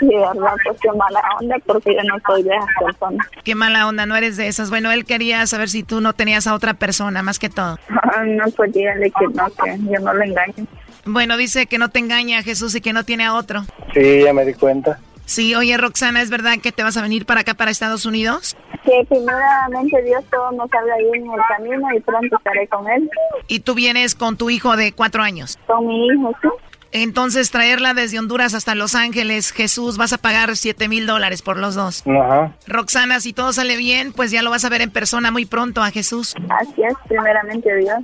[0.00, 3.26] Sí, verdad, pues qué mala onda porque yo no soy de esas personas.
[3.44, 4.70] Qué mala onda, no eres de esas.
[4.70, 7.78] Bueno, él quería saber si tú no tenías a otra persona, más que todo.
[8.24, 10.66] No, pues dígale que no, que yo no le engaño.
[11.06, 13.64] Bueno, dice que no te engaña Jesús y que no tiene a otro.
[13.92, 14.98] Sí, ya me di cuenta.
[15.26, 18.56] Sí, oye Roxana, ¿es verdad que te vas a venir para acá, para Estados Unidos?
[18.84, 23.08] Que primeramente Dios todo nos salga bien en el camino y pronto estaré con él.
[23.48, 25.58] ¿Y tú vienes con tu hijo de cuatro años?
[25.66, 26.48] Con mi hijo, sí.
[26.96, 31.56] Entonces, traerla desde Honduras hasta Los Ángeles, Jesús, vas a pagar siete mil dólares por
[31.56, 32.04] los dos.
[32.06, 32.52] Ajá.
[32.68, 35.82] Roxana, si todo sale bien, pues ya lo vas a ver en persona muy pronto
[35.82, 36.36] a Jesús.
[36.48, 37.98] Así es, primeramente Dios.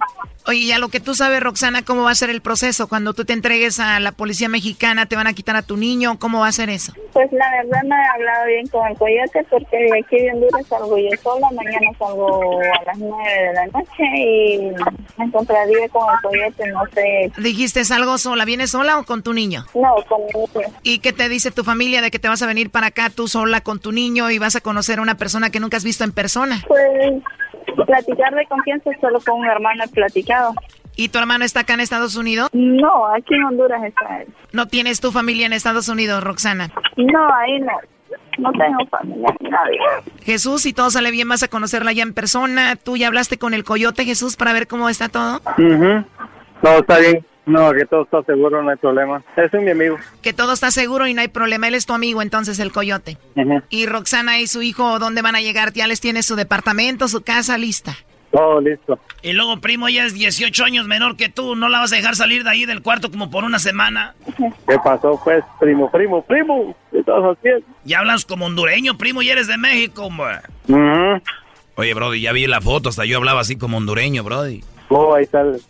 [0.47, 2.89] Oye, ya lo que tú sabes, Roxana, ¿cómo va a ser el proceso?
[2.89, 6.19] Cuando tú te entregues a la policía mexicana, ¿te van a quitar a tu niño?
[6.19, 6.93] ¿Cómo va a ser eso?
[7.13, 10.67] Pues la verdad no he hablado bien con el coyote porque de aquí de Honduras
[10.67, 14.59] salgo yo sola, mañana salgo a las nueve de la noche y
[15.17, 17.33] me encontraría con el coyote, no sé.
[17.37, 18.45] ¿Dijiste algo sola?
[18.45, 19.65] ¿Vienes sola o con tu niño?
[19.75, 20.69] No, con mi niño.
[20.83, 23.29] ¿Y qué te dice tu familia de que te vas a venir para acá tú
[23.29, 26.05] sola con tu niño y vas a conocer a una persona que nunca has visto
[26.05, 26.63] en persona?
[26.67, 27.23] Pues
[27.87, 30.55] platicar de confianza solo con un hermano he platicado.
[30.97, 32.51] ¿Y tu hermano está acá en Estados Unidos?
[32.53, 34.29] No, aquí en Honduras está él.
[34.53, 36.71] ¿No tienes tu familia en Estados Unidos, Roxana?
[36.97, 37.73] No, ahí no.
[38.39, 39.79] No tengo familia, nadie.
[40.23, 42.77] Jesús, si todo sale bien, vas a conocerla ya en persona.
[42.77, 45.41] ¿Tú ya hablaste con el coyote, Jesús, para ver cómo está todo?
[45.59, 46.05] Ujú.
[46.63, 47.25] No, está bien.
[47.47, 49.23] No, que todo está seguro, no hay problema.
[49.37, 49.97] Ese es mi amigo.
[50.23, 51.69] Que todo está seguro y no hay problema.
[51.69, 53.19] Él es tu amigo, entonces, el coyote.
[53.71, 55.73] ¿Y Roxana y su hijo dónde van a llegar?
[55.73, 57.97] ¿Ya les tienes su departamento, su casa lista?
[58.31, 58.99] Todo listo.
[59.23, 61.57] Y luego, primo, ella es 18 años menor que tú.
[61.57, 64.15] ¿No la vas a dejar salir de ahí del cuarto como por una semana?
[64.69, 65.43] ¿Qué pasó, pues?
[65.59, 66.77] Primo, primo, primo.
[66.93, 67.67] ¿Qué estás haciendo?
[67.85, 70.39] Ya hablas como hondureño, primo, y eres de México, hombre.
[70.69, 71.21] Ujú.
[71.75, 72.91] Oye, Brody, ya vi la foto.
[72.91, 74.63] Hasta yo hablaba así como hondureño, Brody.
[74.91, 75.61] Oh, ahí está el...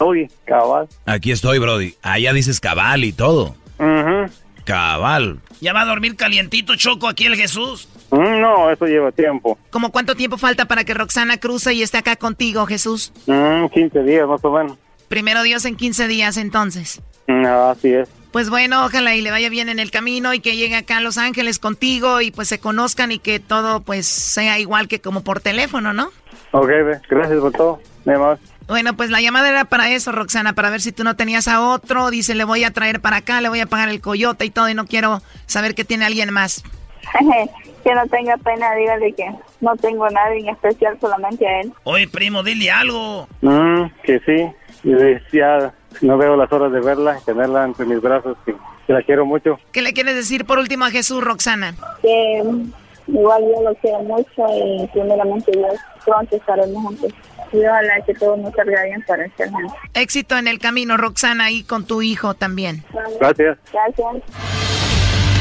[0.00, 0.88] Uy, cabal.
[1.06, 1.94] Aquí estoy, Brody.
[2.02, 3.54] Allá dices cabal y todo.
[3.78, 4.30] Ujú.
[4.64, 5.40] Cabal.
[5.60, 7.88] ¿Ya va a dormir calientito, Choco, aquí el Jesús?
[8.10, 9.58] Mm, No, eso lleva tiempo.
[9.70, 13.12] ¿Cómo cuánto tiempo falta para que Roxana cruce y esté acá contigo, Jesús?
[13.26, 14.78] Mm, 15 días más o menos.
[15.08, 17.00] Primero Dios en 15 días, entonces.
[17.26, 18.08] Mm, así es.
[18.32, 21.00] Pues bueno, ojalá y le vaya bien en el camino y que llegue acá a
[21.00, 25.22] Los Ángeles contigo y pues se conozcan y que todo pues sea igual que como
[25.22, 26.10] por teléfono, ¿no?
[26.50, 26.68] Ok,
[27.08, 27.80] gracias por todo.
[28.04, 28.38] Nada más.
[28.66, 31.60] Bueno, pues la llamada era para eso, Roxana, para ver si tú no tenías a
[31.60, 32.10] otro.
[32.10, 34.68] Dice, le voy a traer para acá, le voy a pagar el coyote y todo
[34.68, 36.64] y no quiero saber que tiene alguien más.
[37.84, 41.72] que no tenga pena, dígale que no tengo a nadie en especial, solamente a él.
[41.84, 43.28] Oye, primo, dile algo.
[43.42, 44.90] Mm, que sí.
[45.32, 48.36] Ya no veo las horas de verla tenerla entre mis brazos.
[48.44, 48.54] Que,
[48.86, 49.58] que la quiero mucho.
[49.72, 51.74] ¿Qué le quieres decir por último a Jesús, Roxana?
[52.02, 52.72] Que mm,
[53.08, 57.12] igual yo lo quiero mucho y primeramente Dios pronto estaremos juntos.
[57.52, 59.66] Y ojalá que todo nos salga bien para este año.
[59.94, 62.84] Éxito en el camino, Roxana, y con tu hijo también.
[63.20, 63.58] Gracias.
[63.72, 64.22] Gracias.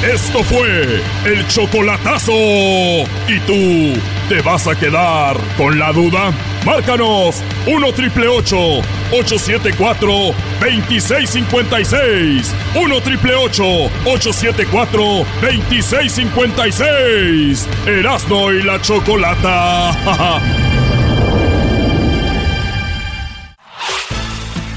[0.03, 2.33] Esto fue el chocolatazo.
[2.33, 3.97] ¿Y tú
[4.27, 6.33] te vas a quedar con la duda?
[6.65, 10.11] Márcanos 1 triple 874
[10.59, 12.53] 2656.
[12.75, 17.69] 1 triple 874 2656.
[17.87, 20.67] Erasno y la chocolata.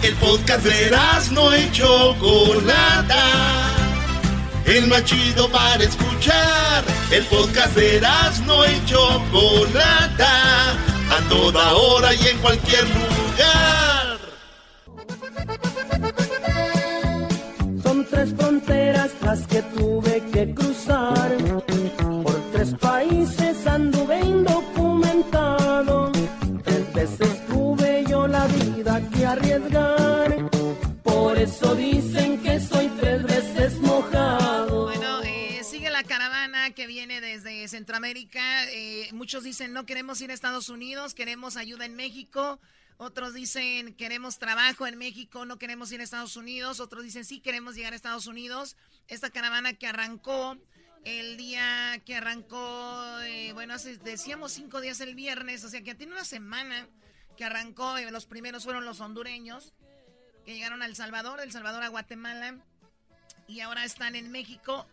[0.03, 0.91] El podcast de
[1.33, 3.25] no y Chocolata.
[4.65, 6.85] El más chido para escuchar.
[7.11, 8.01] El podcast de
[8.47, 10.73] no y Chocolata.
[11.11, 14.19] A toda hora y en cualquier lugar.
[17.83, 21.37] Son tres fronteras las que tuve que cruzar.
[22.23, 23.66] Por tres países
[39.27, 42.61] muchos dicen no queremos ir a Estados Unidos, queremos ayuda en México.
[42.97, 46.79] Otros dicen queremos trabajo en México, no queremos ir a Estados Unidos.
[46.79, 48.77] Otros dicen sí queremos llegar a Estados Unidos.
[49.09, 50.57] Esta caravana que arrancó
[51.03, 53.75] el día que arrancó, eh, bueno,
[54.05, 56.89] decíamos cinco días el viernes, o sea que tiene una semana
[57.37, 57.99] que arrancó.
[57.99, 59.73] Eh, los primeros fueron los hondureños
[60.45, 62.61] que llegaron a El Salvador, El Salvador a Guatemala
[63.49, 64.87] y ahora están en México.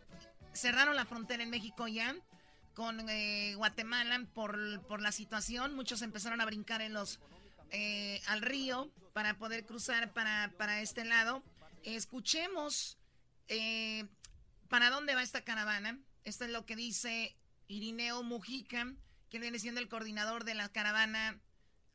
[0.53, 2.15] Cerraron la frontera en México ya
[2.73, 5.75] con eh, Guatemala por, por, la situación.
[5.75, 7.19] Muchos empezaron a brincar en los
[7.71, 11.43] eh, al río para poder cruzar para, para este lado.
[11.83, 12.97] Escuchemos
[13.47, 14.05] eh,
[14.69, 15.99] para dónde va esta caravana.
[16.23, 17.35] Esto es lo que dice
[17.67, 18.93] Irineo Mujica,
[19.29, 21.39] que viene siendo el coordinador de la caravana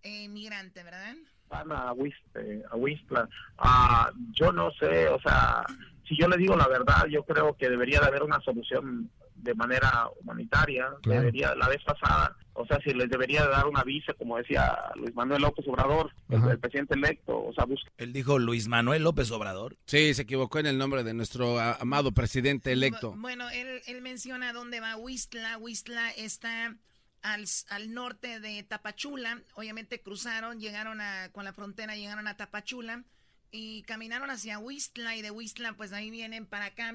[0.05, 1.17] migrante, ¿verdad?
[1.49, 3.29] van a Huistla.
[3.59, 5.65] Ah, yo no sé, o sea,
[6.07, 9.55] si yo le digo la verdad, yo creo que debería de haber una solución de
[9.55, 10.89] manera humanitaria.
[11.03, 15.15] Debería, la vez pasada, o sea, si les debería dar una visa, como decía Luis
[15.15, 17.91] Manuel López Obrador, el, presidente electo, o sea, busca.
[17.99, 19.77] Él dijo Luis Manuel López Obrador.
[19.87, 23.15] Sí, se equivocó en el nombre de nuestro amado presidente electo.
[23.17, 25.57] Bueno, él, él menciona dónde va Huistla.
[25.59, 26.77] Huistla está
[27.23, 29.41] al, al, norte de Tapachula.
[29.55, 33.05] Obviamente cruzaron, llegaron a, con la frontera, llegaron a Tapachula
[33.51, 36.95] y caminaron hacia Huistla y de Huistla pues ahí vienen para acá.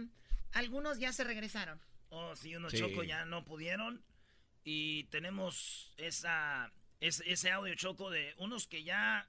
[0.52, 1.80] Algunos ya se regresaron.
[2.16, 4.04] Oh, sí, unos chocos ya no pudieron.
[4.64, 9.28] Y tenemos esa, ese, audio choco de unos que ya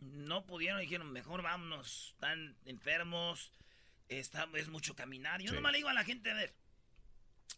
[0.00, 3.52] no pudieron dijeron, mejor vámonos, están enfermos,
[4.08, 5.40] está, es mucho caminar.
[5.40, 6.54] Yo no nomás le digo a la gente, a ver,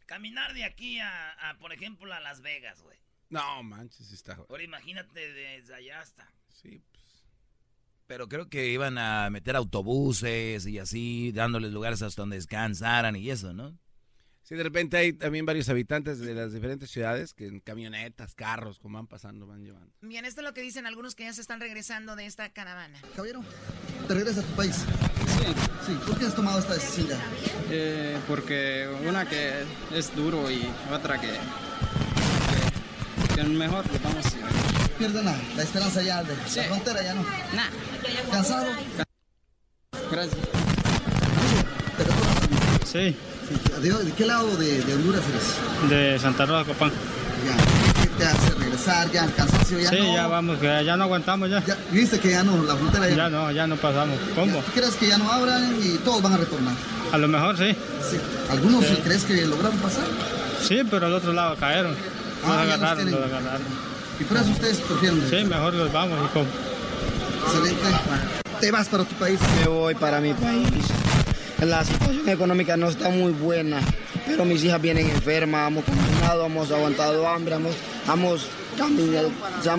[0.07, 2.99] Caminar de aquí a, por ejemplo, a Las Vegas, güey.
[3.29, 4.35] No, manches, está.
[4.49, 6.29] Ahora imagínate desde allá hasta.
[6.49, 7.25] Sí, pues.
[8.07, 13.31] Pero creo que iban a meter autobuses y así, dándoles lugares hasta donde descansaran y
[13.31, 13.79] eso, ¿no?
[14.51, 18.81] Sí, de repente hay también varios habitantes de las diferentes ciudades que en camionetas, carros,
[18.81, 19.93] como van pasando, van llevando.
[20.01, 23.01] Bien, esto es lo que dicen algunos que ya se están regresando de esta caravana.
[23.15, 23.45] Caballero,
[24.09, 24.75] ¿te regresas a tu país?
[24.75, 25.55] Sí.
[25.87, 27.17] Sí, ¿por qué has tomado esta decisión?
[27.71, 29.53] Eh, porque una que
[29.95, 31.31] es duro y otra que,
[33.37, 37.23] que, mejor que vamos a Pierde nada, la esperanza ya de la frontera ya no.
[37.55, 37.71] Nada.
[38.33, 38.67] ¿Cansado?
[40.11, 40.39] Gracias.
[42.85, 43.17] Sí.
[43.81, 45.91] ¿De, qué lado de, de, Honduras eres?
[45.91, 46.91] De Santa Rosa, Copán.
[47.45, 48.03] Ya.
[48.03, 49.11] ¿Qué te hace regresar?
[49.11, 50.15] ¿Ya el cansancio ya sí, no?
[50.15, 51.63] ya vamos, que ya no aguantamos ya.
[51.91, 54.17] ¿Viste que ya no, la frontera ya Ya no, ya no pasamos.
[54.35, 54.59] ¿Cómo?
[54.61, 56.75] ¿Tú crees que ya no abran y todos van a retornar?
[57.11, 57.75] A lo mejor sí.
[58.09, 58.19] sí.
[58.51, 60.05] ¿Algunos crees que lograron pasar?
[60.63, 61.93] Sí, pero al otro lado cayeron.
[61.93, 63.67] Los Ah, ya agarraron, los los agarraron.
[64.21, 65.23] ¿Y por eso ustedes prefieren?
[65.29, 66.47] Sí, mejor los vamos y como.
[67.47, 67.83] Excelente.
[68.61, 69.41] ¿Te vas para tu país?
[69.61, 70.69] Me voy para mi país.
[71.61, 73.81] La situación económica no está muy buena,
[74.27, 77.75] pero mis hijas vienen enfermas, hemos caminado, hemos aguantado hambre, hemos,
[78.11, 78.47] hemos
[78.79, 79.31] caminado,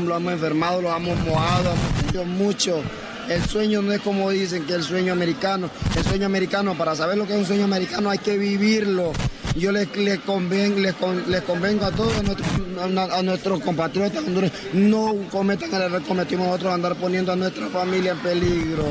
[0.05, 2.83] lo hemos enfermado, lo hemos mojado, hemos tenido mucho.
[3.27, 5.71] El sueño no es como dicen que el sueño americano.
[5.95, 9.11] El sueño americano, para saber lo que es un sueño americano hay que vivirlo.
[9.55, 10.93] Yo les, les, conven, les,
[11.27, 16.73] les convengo a todos a nuestros compatriotas hondureños, no cometan el error que cometimos nosotros,
[16.73, 18.85] andar poniendo a nuestra familia en peligro.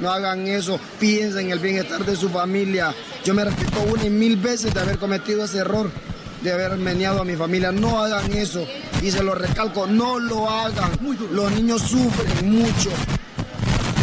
[0.00, 2.94] No hagan eso, piensen en el bienestar de su familia.
[3.24, 5.90] Yo me respeto una y mil veces de haber cometido ese error,
[6.42, 7.72] de haber meneado a mi familia.
[7.72, 8.66] No hagan eso.
[9.02, 10.92] Y se lo recalco, no lo hagan.
[11.32, 12.90] Los niños sufren mucho.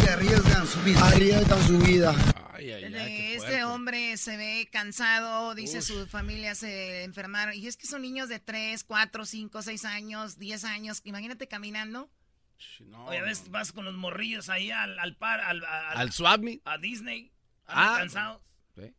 [0.02, 1.06] Que arriesgan su vida.
[1.06, 2.14] Arriesgan su vida.
[2.58, 7.54] Este hombre se ve cansado, dice su familia se enfermaron.
[7.54, 11.00] Y es que son niños de 3, 4, 5, 6 años, 10 años.
[11.04, 12.10] Imagínate caminando.
[13.06, 16.40] Oye, a veces vas con los morrillos ahí al, al par, al, al, ¿Al swap
[16.40, 16.60] meet?
[16.64, 17.32] A Disney.
[17.66, 18.42] Ah, cansados.
[18.74, 18.94] sí.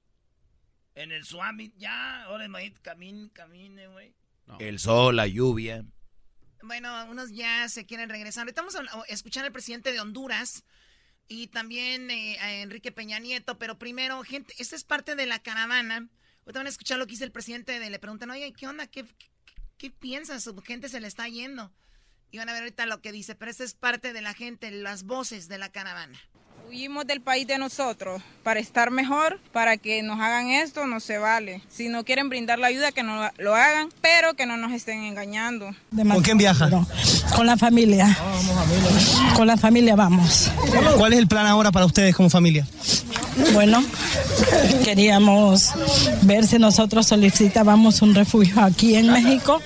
[0.96, 4.16] En el swap meet, ya, ahora imagínate, camine, camine, güey.
[4.60, 5.86] El sol, la lluvia.
[6.64, 8.42] Bueno, unos ya se quieren regresar.
[8.44, 10.64] Ahorita vamos a escuchar al presidente de Honduras
[11.28, 15.40] y también eh, a Enrique Peña Nieto, pero primero, gente, esta es parte de la
[15.40, 16.10] caravana.
[16.42, 18.88] Ahorita van a escuchar lo que dice el presidente de, le preguntan, oye, ¿qué onda?
[18.88, 19.30] ¿Qué, qué,
[19.78, 20.44] qué piensas?
[20.44, 21.74] Su gente se le está yendo.
[22.32, 24.70] Y van a ver ahorita lo que dice, pero esta es parte de la gente,
[24.72, 26.20] las voces de la caravana.
[26.70, 31.18] Huimos del país de nosotros para estar mejor, para que nos hagan esto, no se
[31.18, 31.62] vale.
[31.70, 35.04] Si no quieren brindar la ayuda, que no lo hagan, pero que no nos estén
[35.04, 35.74] engañando.
[35.96, 36.70] ¿Con quién viaja?
[37.36, 38.18] Con la familia.
[39.36, 40.52] Con la familia vamos.
[40.98, 42.68] ¿Cuál es el plan ahora para ustedes como familia?
[43.54, 43.84] Bueno,
[44.84, 45.72] Queríamos
[46.22, 49.62] ver si nosotros solicitábamos un refugio aquí en México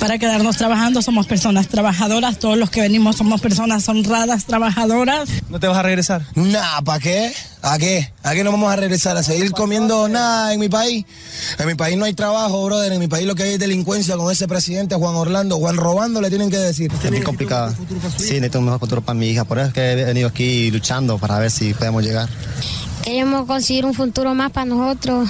[0.00, 1.02] para quedarnos trabajando.
[1.02, 5.28] Somos personas trabajadoras, todos los que venimos somos personas honradas, trabajadoras.
[5.48, 5.97] ¿No te vas a regresar?
[6.34, 7.32] Nah, ¿para qué?
[7.62, 8.12] ¿A qué?
[8.22, 9.16] ¿A qué no vamos a regresar?
[9.16, 11.04] ¿A seguir comiendo nada en mi país?
[11.58, 12.92] En mi país no hay trabajo, brother.
[12.92, 15.56] En mi país lo que hay es delincuencia con ese presidente Juan Orlando.
[15.58, 16.90] Juan robando le tienen que decir.
[17.02, 17.74] Es muy complicado.
[18.16, 19.44] Sí, necesito un mejor futuro para mi hija.
[19.44, 22.28] Por eso es que he venido aquí luchando para ver si podemos llegar.
[23.02, 25.28] Queremos conseguir un futuro más para nosotros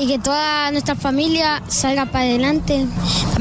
[0.00, 2.86] y que toda nuestra familia salga para adelante.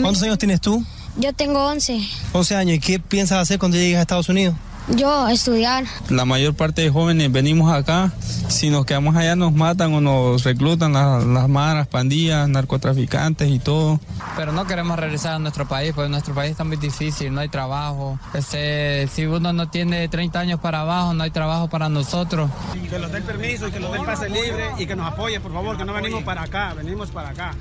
[0.01, 0.83] ¿Cuántos años tienes tú?
[1.17, 2.01] Yo tengo 11.
[2.33, 2.77] 11 años.
[2.77, 4.55] ¿Y qué piensas hacer cuando llegues a Estados Unidos?
[4.89, 5.85] Yo estudiar.
[6.09, 8.11] La mayor parte de jóvenes venimos acá,
[8.49, 13.59] si nos quedamos allá nos matan o nos reclutan las, las maras, pandillas, narcotraficantes y
[13.59, 13.99] todo.
[14.35, 17.49] Pero no queremos regresar a nuestro país, porque nuestro país está muy difícil, no hay
[17.49, 18.19] trabajo.
[18.33, 22.49] Este, si uno no tiene 30 años para abajo, no hay trabajo para nosotros.
[22.89, 25.53] Que nos den permiso y que nos den pase libre y que nos apoye, por
[25.53, 27.55] favor, que no venimos para acá, venimos para acá.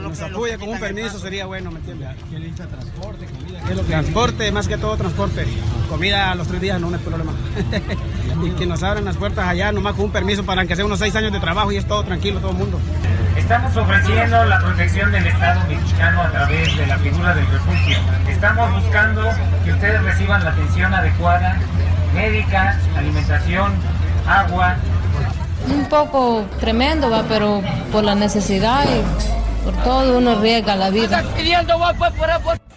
[0.00, 2.10] Nos apoye con un permiso sería bueno, ¿me entiendes?
[2.68, 3.84] transporte, comida?
[3.86, 5.46] Transporte, más que todo transporte.
[5.88, 7.32] Comida a los tres días no, no es problema.
[8.44, 10.98] y que nos abran las puertas allá, nomás con un permiso para que sea unos
[10.98, 12.78] seis años de trabajo y es todo tranquilo, todo el mundo.
[13.36, 17.96] Estamos ofreciendo la protección del Estado mexicano a través de la figura del refugio.
[18.28, 19.22] Estamos buscando
[19.64, 21.56] que ustedes reciban la atención adecuada,
[22.14, 23.72] médica, alimentación,
[24.26, 24.76] agua.
[25.66, 27.62] Un poco tremendo, va, pero
[27.92, 31.22] por la necesidad y por todo uno riesga la vida.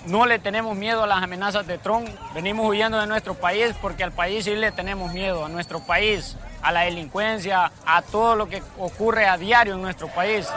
[0.07, 2.09] No le tenemos miedo a las amenazas de Trump.
[2.33, 6.35] Venimos huyendo de nuestro país porque al país sí le tenemos miedo, a nuestro país,
[6.61, 10.49] a la delincuencia, a todo lo que ocurre a diario en nuestro país.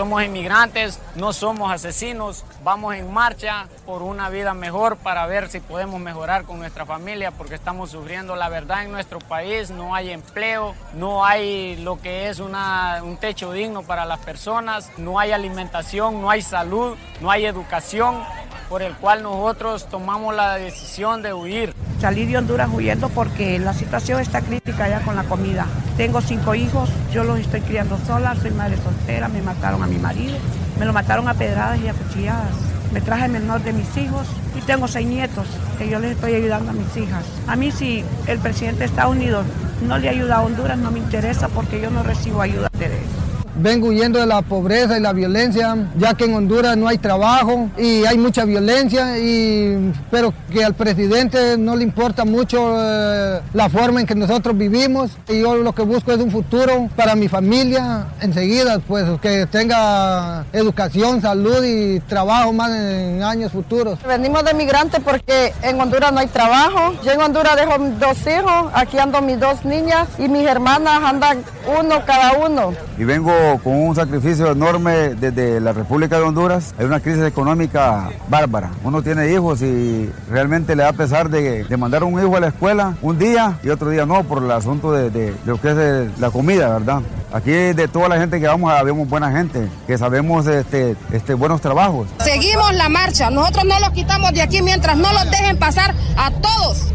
[0.00, 5.60] Somos inmigrantes, no somos asesinos, vamos en marcha por una vida mejor para ver si
[5.60, 10.08] podemos mejorar con nuestra familia porque estamos sufriendo la verdad en nuestro país, no hay
[10.08, 16.22] empleo, no hay lo que es un techo digno para las personas, no hay alimentación,
[16.22, 18.24] no hay salud, no hay educación,
[18.70, 21.74] por el cual nosotros tomamos la decisión de huir.
[22.00, 25.66] Salí de Honduras huyendo porque la situación está crítica ya con la comida.
[25.98, 29.98] Tengo cinco hijos, yo los estoy criando sola, soy madre soltera, me mataron a mi
[29.98, 30.38] marido,
[30.78, 32.54] me lo mataron a pedradas y a cuchilladas.
[32.94, 34.26] Me traje el menor de mis hijos
[34.56, 35.46] y tengo seis nietos
[35.78, 37.22] que yo les estoy ayudando a mis hijas.
[37.46, 39.44] A mí si el presidente de Estados Unidos
[39.86, 43.19] no le ayuda a Honduras no me interesa porque yo no recibo ayuda de él.
[43.62, 47.68] Vengo huyendo de la pobreza y la violencia, ya que en Honduras no hay trabajo
[47.76, 53.68] y hay mucha violencia, y, pero que al presidente no le importa mucho eh, la
[53.68, 55.10] forma en que nosotros vivimos.
[55.28, 60.46] Y yo lo que busco es un futuro para mi familia enseguida, pues que tenga
[60.54, 63.98] educación, salud y trabajo más en años futuros.
[64.08, 66.94] Venimos de migrantes porque en Honduras no hay trabajo.
[67.04, 71.44] Yo en Honduras dejo dos hijos, aquí ando mis dos niñas y mis hermanas andan
[71.78, 72.72] uno cada uno.
[72.98, 76.74] Y vengo con un sacrificio enorme desde la República de Honduras.
[76.78, 78.70] Hay una crisis económica bárbara.
[78.84, 82.48] Uno tiene hijos y realmente le da pesar de, de mandar un hijo a la
[82.48, 85.70] escuela un día y otro día no, por el asunto de, de- de lo que
[85.70, 87.00] es eh, la comida, ¿verdad?
[87.32, 91.60] Aquí de toda la gente que vamos, vemos buena gente, que sabemos este, este, buenos
[91.60, 92.08] trabajos.
[92.24, 96.30] Seguimos la marcha, nosotros no los quitamos de aquí mientras no los dejen pasar a
[96.32, 96.86] todos.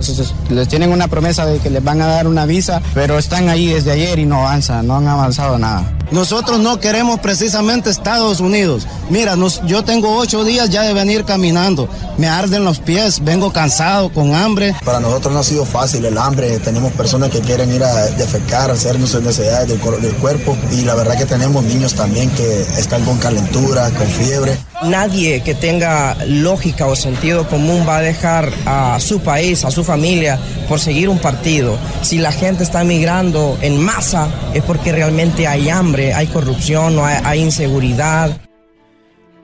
[0.50, 3.68] Les tienen una promesa de que les van a dar una visa, pero están ahí
[3.68, 5.84] desde ayer y no avanzan, no han avanzado nada.
[6.12, 8.86] Nosotros no queremos precisamente Estados Unidos.
[9.10, 11.88] Mira, nos- yo tengo ocho días ya de venir caminando.
[12.18, 14.76] Me arden los pies, vengo cansado, con hambre.
[14.84, 16.60] Para nosotros no ha sido fácil el hambre.
[16.60, 19.80] Tenemos personas que quieren ir a defecar, hacer sus necesidades del,
[20.16, 20.58] cuerpo.
[20.72, 24.58] Y la verdad que tenemos niños también que están con calentura, con fiebre.
[24.84, 29.84] Nadie que tenga lógica o sentido común va a dejar a su país, a su
[29.84, 31.78] familia, por seguir un partido.
[32.02, 37.06] Si la gente está migrando en masa, es porque realmente hay hambre, hay corrupción, no
[37.06, 38.42] hay, hay inseguridad.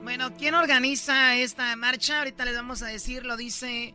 [0.02, 2.18] Bueno, ¿quién organiza esta marcha?
[2.18, 3.94] Ahorita les vamos a decir, lo dice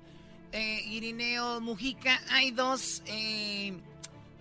[0.51, 2.19] eh, Irineo Mujica.
[2.31, 3.73] Hay dos, eh,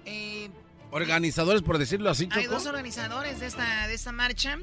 [0.04, 0.48] eh,
[0.90, 2.54] Organizadores, por decirlo así, hay Choco.
[2.54, 4.58] dos organizadores de esta, de esta marcha.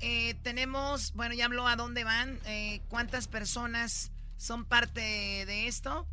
[0.00, 6.06] Eh, tenemos, bueno, ya habló a dónde van, eh, cuántas personas son parte de esto.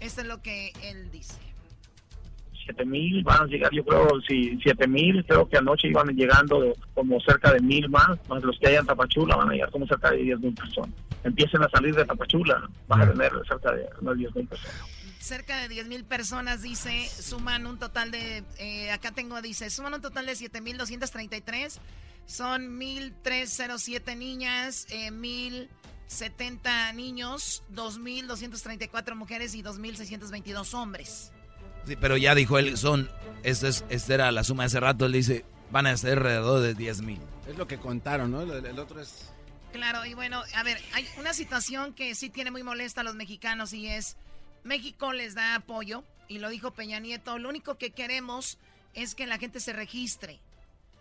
[0.00, 1.34] Esto es lo que él dice.
[2.68, 6.74] Siete mil van a llegar, yo creo, si siete mil, creo que anoche iban llegando
[6.94, 9.86] como cerca de mil más, más los que hay en Tapachula van a llegar como
[9.86, 10.90] cerca de diez mil personas.
[11.24, 14.76] Empiecen a salir de Tapachula, van a tener cerca de diez mil personas.
[15.18, 19.94] Cerca de 10 mil personas, dice, suman un total de, eh, acá tengo, dice, suman
[19.94, 21.80] un total de 7.233,
[22.24, 25.68] son 1.307 niñas, eh, 1.000
[26.06, 31.32] 70 niños, 2.234 mujeres y 2.622 hombres.
[31.88, 33.10] Sí, pero ya dijo él, son,
[33.42, 36.60] esta, es, esta era la suma de ese rato, él dice, van a ser alrededor
[36.60, 37.18] de 10.000.
[37.48, 38.42] Es lo que contaron, ¿no?
[38.42, 39.32] El, otro es...
[39.72, 43.14] Claro, y bueno, a ver, hay una situación que sí tiene muy molesta a los
[43.14, 44.18] mexicanos y es,
[44.64, 48.58] México les da apoyo, y lo dijo Peña Nieto, lo único que queremos
[48.92, 50.40] es que la gente se registre.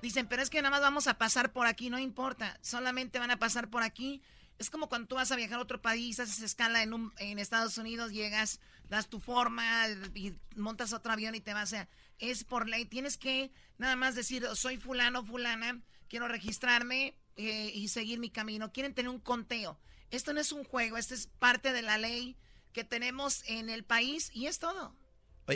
[0.02, 3.32] Dicen, pero es que nada más vamos a pasar por aquí, no importa, solamente van
[3.32, 4.22] a pasar por aquí
[4.60, 7.40] es como cuando tú vas a viajar a otro país, haces escala en, un, en
[7.40, 8.60] Estados Unidos, llegas,
[8.90, 11.88] das tu forma y montas otro avión y te vas a...
[12.20, 17.90] Es por ley, tienes que nada más decir, soy fulano, fulana, quiero registrarme eh, y
[17.90, 18.72] seguir mi camino.
[18.72, 19.80] Quieren tener un conteo.
[20.10, 22.38] Esto no es un juego, esto es parte de la ley
[22.74, 24.96] que tenemos en el país y es todo.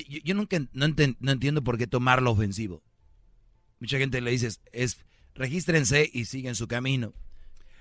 [0.08, 0.88] yo, nunca no,
[1.20, 2.84] no entiendo por qué tomarlo ofensivo.
[3.80, 4.98] Mucha gente le dice, es
[5.34, 7.14] regístrense y siguen su camino.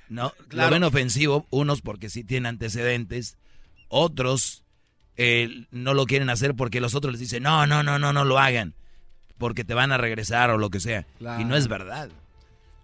[0.09, 0.70] No, claro.
[0.70, 3.36] lo ven ofensivo, unos porque sí tienen antecedentes,
[3.88, 4.64] otros
[5.17, 8.25] eh, no lo quieren hacer porque los otros les dicen, no, no, no, no, no
[8.25, 8.75] lo hagan,
[9.39, 11.07] porque te van a regresar o lo que sea.
[11.39, 12.11] Y no es verdad.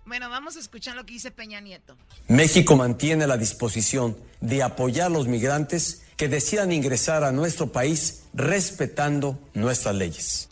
[0.04, 1.96] Bueno, vamos a escuchar lo que dice Peña Nieto.
[2.28, 8.24] México mantiene la disposición de apoyar a los migrantes que decidan ingresar a nuestro país
[8.32, 10.48] respetando nuestras leyes.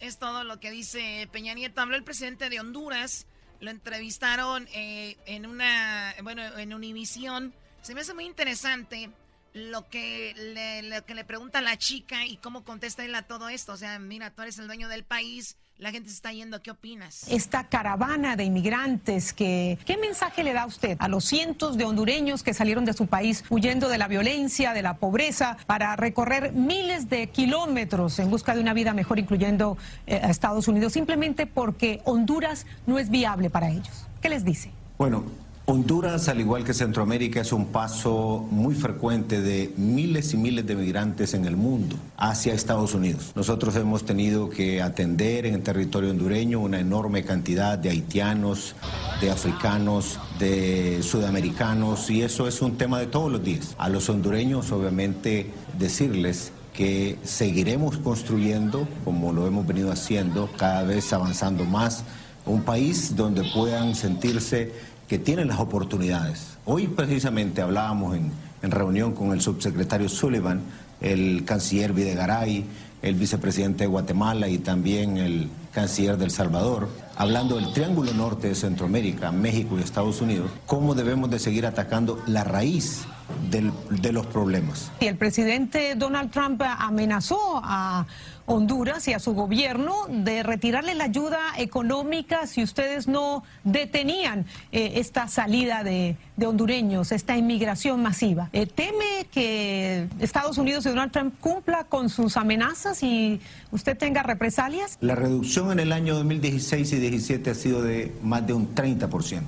[0.00, 1.80] Es todo lo que dice Peña Nieto.
[1.80, 3.26] Habló el presidente de Honduras
[3.60, 7.52] lo entrevistaron eh, en una, bueno, en Univisión.
[7.82, 9.10] Se me hace muy interesante
[9.54, 13.48] lo que le, lo que le pregunta la chica y cómo contesta él a todo
[13.48, 13.72] esto.
[13.72, 16.72] O sea, mira, tú eres el dueño del país, la gente se está yendo, ¿qué
[16.72, 17.26] opinas?
[17.28, 22.42] Esta caravana de inmigrantes, que, ¿qué mensaje le da usted a los cientos de hondureños
[22.42, 27.08] que salieron de su país huyendo de la violencia, de la pobreza, para recorrer miles
[27.08, 32.00] de kilómetros en busca de una vida mejor, incluyendo eh, a Estados Unidos, simplemente porque
[32.04, 34.06] Honduras no es viable para ellos?
[34.20, 34.72] ¿Qué les dice?
[34.98, 35.24] Bueno,
[35.70, 40.74] Honduras, al igual que Centroamérica, es un paso muy frecuente de miles y miles de
[40.74, 43.32] migrantes en el mundo hacia Estados Unidos.
[43.34, 48.76] Nosotros hemos tenido que atender en el territorio hondureño una enorme cantidad de haitianos,
[49.20, 53.74] de africanos, de sudamericanos, y eso es un tema de todos los días.
[53.76, 61.12] A los hondureños, obviamente, decirles que seguiremos construyendo, como lo hemos venido haciendo, cada vez
[61.12, 62.04] avanzando más,
[62.48, 64.72] un país donde puedan sentirse
[65.08, 66.58] que tienen las oportunidades.
[66.66, 68.30] Hoy precisamente hablábamos en,
[68.60, 70.60] reunión con el subsecretario Sullivan,
[71.00, 72.64] el canciller Videgaray,
[73.00, 78.54] el vicepresidente de Guatemala y también el canciller del Salvador, hablando del Triángulo Norte de
[78.56, 83.04] Centroamérica, México y Estados Unidos, cómo debemos de seguir atacando la raíz
[83.50, 84.90] de los problemas.
[85.00, 88.06] Y el presidente Donald Trump amenazó a
[88.50, 94.92] Honduras y a su gobierno de retirarle la ayuda económica si ustedes no detenían eh,
[94.96, 98.48] esta salida de, hondureños, esta inmigración masiva.
[98.54, 103.38] Eh, ¿Teme que Estados Unidos y Donald Trump cumpla con sus amenazas y
[103.70, 104.96] usted tenga represalias?
[105.02, 109.42] La reducción en el año 2016 y 2017 ha sido de más de un 30%.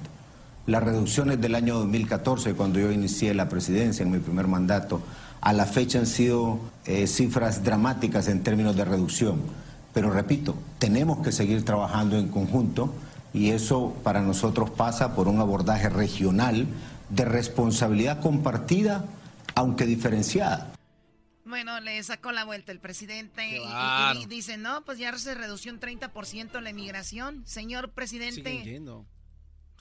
[0.67, 5.01] Las reducciones del año 2014, cuando yo inicié la presidencia en mi primer mandato,
[5.41, 9.43] a la fecha han sido eh, cifras dramáticas en términos de reducción.
[9.93, 12.93] Pero repito, tenemos que seguir trabajando en conjunto
[13.33, 16.67] y eso para nosotros pasa por un abordaje regional
[17.09, 19.05] de responsabilidad compartida,
[19.55, 20.73] aunque diferenciada.
[21.45, 23.61] Bueno, le sacó la vuelta el presidente
[24.15, 27.43] y, dice, no, pues ya se redució un 30% la inmigración.
[27.45, 28.81] Señor presidente,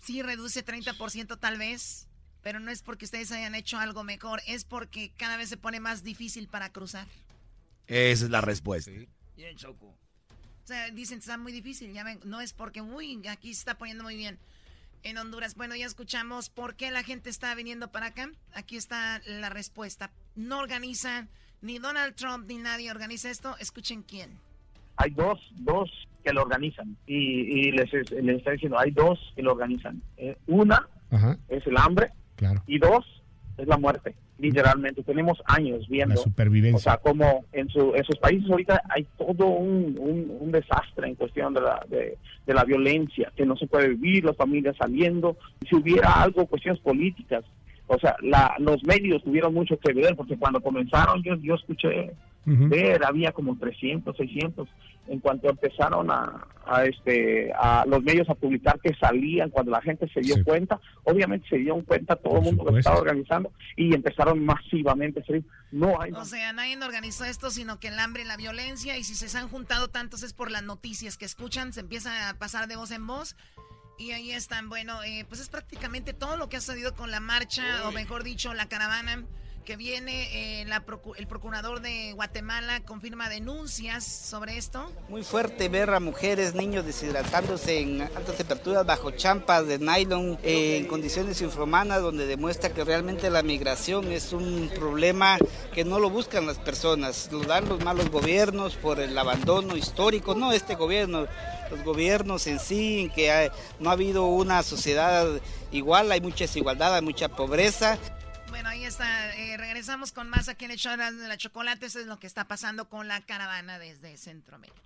[0.01, 2.08] sí reduce 30% tal vez.
[2.41, 5.79] Pero no es porque ustedes hayan hecho algo mejor, es porque cada vez se pone
[5.79, 7.07] más difícil para cruzar.
[7.87, 8.91] Esa es la respuesta.
[9.35, 9.87] Bien, Choco.
[9.87, 13.77] O sea, dicen, está muy difícil, ya ven, no es porque, uy, aquí se está
[13.77, 14.37] poniendo muy bien
[15.03, 15.55] en Honduras.
[15.55, 18.29] Bueno, ya escuchamos por qué la gente está viniendo para acá.
[18.53, 20.11] Aquí está la respuesta.
[20.35, 21.27] No organiza,
[21.61, 23.55] ni Donald Trump ni nadie organiza esto.
[23.59, 24.37] Escuchen quién.
[24.97, 25.89] Hay dos, dos
[26.23, 26.97] que lo organizan.
[27.07, 30.01] Y, les, les está diciendo, hay dos que lo organizan.
[30.17, 30.87] Eh, una
[31.47, 32.11] es el hambre
[32.67, 33.05] y dos,
[33.57, 35.03] es la muerte, literalmente.
[35.03, 36.15] Tenemos años viendo.
[36.15, 36.77] La supervivencia.
[36.77, 39.95] O sea, como en, su, esos países ahorita hay todo un,
[40.39, 42.17] un, desastre en cuestión de la, de,
[42.47, 45.37] la violencia, que no se puede vivir, las familias saliendo.
[45.67, 47.43] Si hubiera algo, cuestiones políticas,
[47.87, 52.11] o sea, la, los medios tuvieron mucho que ver, porque cuando comenzaron yo, yo escuché
[52.45, 54.67] ver, había como 300, 600
[55.09, 56.45] en cuanto empezaron a,
[56.85, 61.47] este a los medios a publicar que salían cuando la gente se dio cuenta obviamente
[61.49, 65.43] se dieron cuenta todo el mundo que estaba organizando y empezaron masivamente a salir.
[65.71, 69.03] No hay o sea nadie organizó esto sino que el hambre y la violencia y
[69.03, 72.67] si se han juntado tantos es por las noticias que escuchan se empieza a pasar
[72.67, 73.35] de voz en voz
[73.97, 77.19] Y ahí están, bueno, eh, pues es prácticamente todo lo que ha sucedido con la
[77.19, 79.25] marcha, o mejor dicho, la caravana
[79.65, 80.61] que viene.
[80.61, 80.65] Eh,
[81.17, 84.91] el procurador de Guatemala confirma denuncias sobre esto.
[85.07, 90.77] Muy fuerte ver a mujeres, niños deshidratándose en altas temperaturas bajo champas de nylon eh,
[90.77, 95.37] en condiciones infrahumanas, donde demuestra que realmente la migración es un problema
[95.73, 100.35] que no lo buscan las personas, lo dan los malos gobiernos por el abandono histórico,
[100.35, 101.27] no este gobierno
[101.69, 105.27] los gobiernos en sí, en que no ha habido una sociedad
[105.71, 107.97] igual, hay mucha desigualdad, hay mucha pobreza.
[108.49, 109.35] Bueno, ahí está.
[109.35, 111.85] Eh, regresamos con más aquí en el show de la chocolate.
[111.85, 114.81] Eso es lo que está pasando con la caravana desde Centroamérica.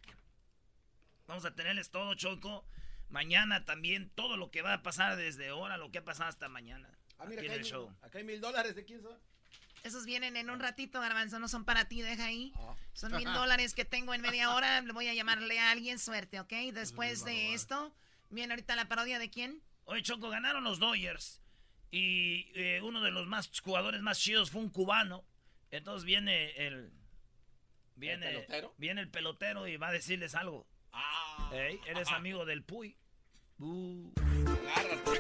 [1.28, 2.66] Vamos a tenerles todo, Choco.
[3.09, 6.49] Mañana también todo lo que va a pasar desde ahora, lo que ha pasado hasta
[6.49, 6.89] mañana.
[7.20, 7.89] Ah, mira, acá, hay, show.
[8.01, 8.76] acá hay mil dólares.
[8.76, 9.18] ¿De quién son?
[9.84, 12.53] Esos vienen en un ratito, Garbanzo, no son para ti, deja ahí.
[12.57, 12.76] Ah.
[12.93, 14.82] Son mil dólares que tengo en media hora.
[14.82, 16.53] Le voy a llamarle a alguien, suerte, ¿ok?
[16.74, 17.93] Después de esto,
[18.30, 19.61] viene ahorita la parodia de quién.
[19.86, 21.42] Oye, Choco, ganaron los Dodgers.
[21.93, 25.23] Y eh, uno de los más jugadores más chidos fue un cubano.
[25.69, 26.91] Entonces viene el.
[27.95, 28.73] Viene ¿El pelotero?
[28.79, 30.65] Viene el pelotero y va a decirles algo.
[30.91, 31.51] Ah.
[31.53, 32.97] eres amigo del Puy.
[33.59, 34.11] Uh.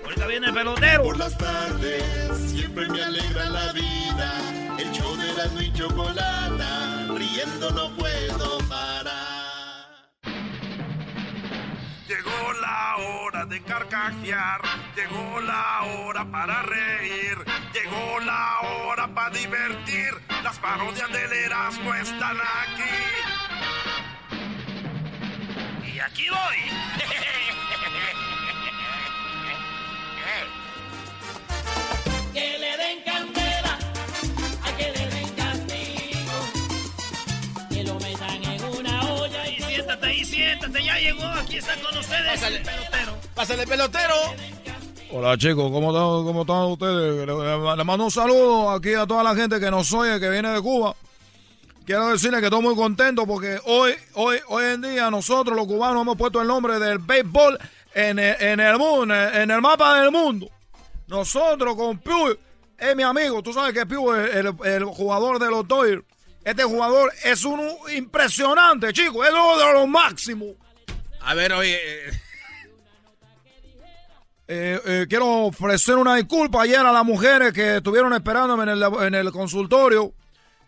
[0.03, 1.03] Ahorita viene el pelotero.
[1.03, 4.75] Por las tardes siempre me alegra la vida.
[4.79, 7.07] El show de la y chocolata.
[7.13, 8.62] Riendo no puedo
[13.53, 14.61] de carcajear.
[14.95, 17.37] Llegó la hora para reír.
[17.71, 20.09] Llegó la hora para divertir.
[20.43, 22.97] Las parodias del Erasmo están aquí.
[25.93, 26.57] Y aquí voy.
[32.33, 33.77] que le den candela,
[34.63, 36.37] a que le den castigo,
[37.69, 39.47] que lo metan en una olla.
[39.47, 42.57] Y siéntate ahí, siéntate, ya llegó, aquí está con ustedes Pásale.
[42.57, 43.12] el pelotero.
[43.35, 44.15] Pásale, pelotero.
[45.11, 47.27] Hola chicos, ¿cómo están, cómo están ustedes?
[47.77, 50.61] Le mando un saludo aquí a toda la gente que nos oye, que viene de
[50.61, 50.95] Cuba.
[51.85, 56.01] Quiero decirles que estoy muy contento porque hoy, hoy, hoy en día nosotros los cubanos
[56.01, 57.59] hemos puesto el nombre del béisbol
[57.93, 60.49] en el, en el mundo, en el mapa del mundo.
[61.07, 62.37] Nosotros con Piu,
[62.77, 66.03] es mi amigo, tú sabes que Piu es el, jugador de los Dodgers.
[66.43, 67.61] Este jugador es un
[67.95, 70.49] impresionante, chico, es uno de los máximos.
[71.21, 71.79] A ver, oye.
[74.47, 74.79] Eh.
[74.85, 79.15] Eh, quiero ofrecer una disculpa ayer a las mujeres que estuvieron esperándome en el, en
[79.15, 80.13] el consultorio.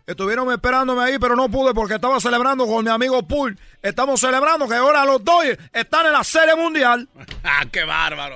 [0.06, 3.58] Estuvieron esperándome ahí, pero no pude porque estaba celebrando con mi amigo Pool.
[3.82, 7.08] Estamos celebrando que ahora los Dodgers están en la Serie Mundial.
[7.44, 8.34] ¡Ah, qué bárbaro!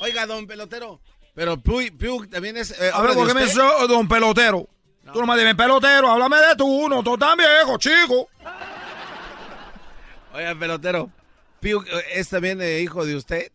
[0.00, 1.00] Oiga, don pelotero.
[1.34, 2.70] Pero Piu, también es.
[2.80, 4.68] Eh, a ver, ¿por qué me dice don pelotero?
[5.12, 8.28] Tú no me dices pelotero, háblame de tú, no, tú tan viejo, chico.
[10.34, 11.10] Oiga, pelotero.
[11.60, 13.52] Piu eh, es también eh, hijo de usted.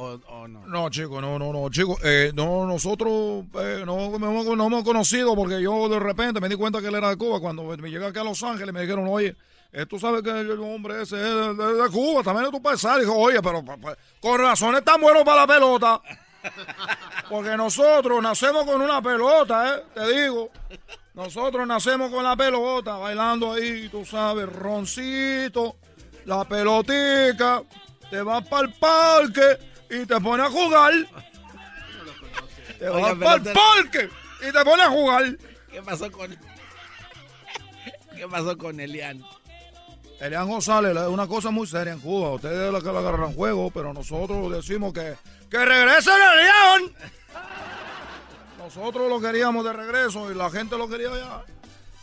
[0.00, 0.64] O, no?
[0.68, 1.98] No, chico, no, no, no, chico.
[2.04, 3.44] Eh, no, nosotros
[3.84, 7.16] no, no, hemos conocido porque yo de repente me di cuenta que él era de
[7.16, 7.40] Cuba.
[7.40, 9.34] Cuando me llegué aquí a Los Ángeles me dijeron, oye,
[9.72, 13.00] eh, tú sabes que el hombre ese es de, Cuba, también es tu paisano.
[13.00, 13.64] Dijo, oye, pero
[14.20, 16.00] con razones tan buenos para la pelota.
[17.28, 19.82] Porque nosotros nacemos con una pelota, ¿eh?
[19.94, 20.50] Te digo.
[21.14, 25.74] Nosotros nacemos con la pelota, bailando ahí, tú sabes, roncito,
[26.28, 27.62] la pelotica.
[28.10, 29.58] Te vas para el parque
[29.90, 30.92] y te pones a jugar.
[32.78, 34.10] Te vas para el parque
[34.46, 35.38] y te pones a jugar.
[35.70, 36.36] ¿Qué pasó con...
[38.14, 39.24] ¿Qué pasó con Elian?
[40.20, 42.30] Elian González es una cosa muy seria en Cuba.
[42.34, 45.14] Ustedes es la que la agarran juego, pero nosotros decimos que,
[45.50, 46.94] que regrese Elian.
[48.58, 51.44] Nosotros lo queríamos de regreso y la gente lo quería ya.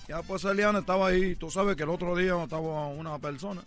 [0.07, 1.35] Ya pues Elian estaba ahí.
[1.35, 3.61] Tú sabes que el otro día estaba una persona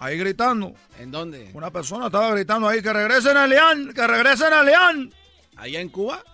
[0.00, 0.74] ahí gritando.
[0.98, 1.50] ¿En dónde?
[1.54, 5.12] Una persona estaba gritando ahí que regresen a Elian, que regresen a Elian.
[5.56, 6.24] ¿Allá en Cuba?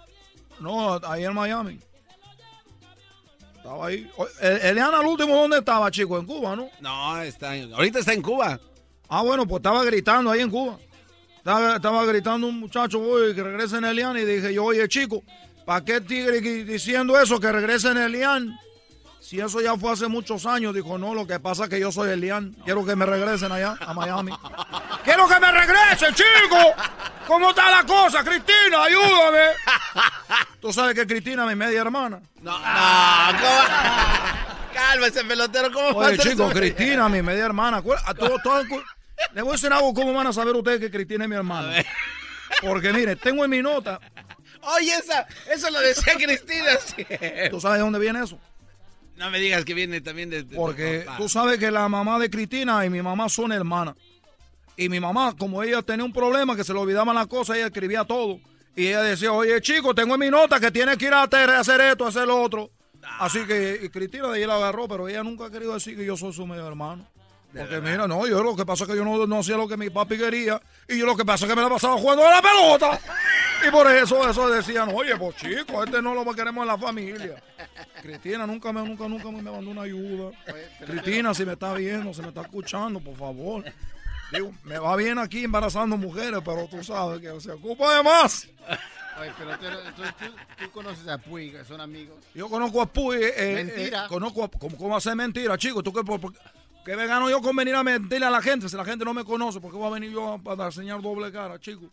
[0.60, 1.78] No, ahí en Miami.
[3.56, 4.10] Estaba ahí.
[4.40, 6.18] Elian al último, ¿dónde estaba, chico?
[6.18, 6.70] En Cuba, ¿no?
[6.80, 8.58] No, está ahorita está en Cuba.
[9.08, 10.78] Ah, bueno, pues estaba gritando ahí en Cuba.
[11.36, 14.16] Estaba, gritando un muchacho, hoy que regrese en Elian.
[14.16, 15.22] Y dije yo, oye, chico,
[15.64, 18.56] ¿para qué tigre diciendo eso, que regrese en Elian?
[19.26, 21.90] Si eso ya fue hace muchos años, dijo, no, lo que pasa es que yo
[21.90, 22.54] soy Elian.
[22.64, 24.30] Quiero que me regresen allá, a Miami.
[25.04, 26.56] ¡Quiero que me regresen, chico!
[27.26, 28.84] ¿Cómo está la cosa, Cristina?
[28.84, 29.48] Ayúdame.
[30.60, 32.20] Tú sabes que Cristina es mi media hermana.
[32.40, 34.72] No, no, ¿cómo?
[34.72, 37.82] Cálmese, pelotero, ¿cómo Oye, chico, Cristina, mi media hermana.
[37.82, 41.84] Le voy a decir algo, ¿cómo van a saber ustedes que Cristina es mi hermana?
[42.62, 43.98] Porque mire, tengo en mi nota.
[44.62, 47.50] Oye, esa, eso lo decía Cristina.
[47.50, 48.38] ¿Tú sabes de dónde viene eso?
[49.16, 50.44] No me digas que viene también de...
[50.44, 53.94] Porque tú sabes que la mamá de Cristina y mi mamá son hermanas.
[54.76, 57.66] Y mi mamá, como ella tenía un problema que se le olvidaban las cosas, ella
[57.66, 58.38] escribía todo.
[58.74, 61.80] Y ella decía, oye, chico, tengo en mi nota que tienes que ir a hacer
[61.80, 62.70] esto, a hacer lo otro.
[63.18, 66.04] Así que y Cristina de ahí la agarró, pero ella nunca ha querido decir que
[66.04, 67.08] yo soy su medio hermano.
[67.56, 69.78] Porque mira, no, yo lo que pasa es que yo no, no hacía lo que
[69.78, 70.60] mi papi quería.
[70.86, 73.00] Y yo lo que pasa es que me la pasaba jugando a la pelota.
[73.66, 77.42] Y por eso, eso decían, oye, pues chico, este no lo queremos en la familia.
[78.02, 80.30] Cristina nunca me, nunca, nunca me mandó una ayuda.
[80.84, 83.64] Cristina, si me está viendo, si me está escuchando, por favor.
[84.32, 88.48] Digo, me va bien aquí embarazando mujeres, pero tú sabes que se ocupa de más.
[89.20, 92.16] Oye, pero tú, entonces tú, tú conoces a Puy, que son amigos.
[92.34, 93.16] Yo conozco a Puy.
[93.16, 94.06] eh, eh, Mentira.
[94.08, 95.82] conozco a, ¿cómo, ¿Cómo hacer mentira, chico?
[95.82, 96.34] ¿Tú qué, por, por-
[96.84, 98.68] qué me gano yo con venir a mentirle a la gente?
[98.68, 101.00] Si la gente no me conoce, ¿por qué voy a venir yo a, para enseñar
[101.00, 101.86] doble cara, chico?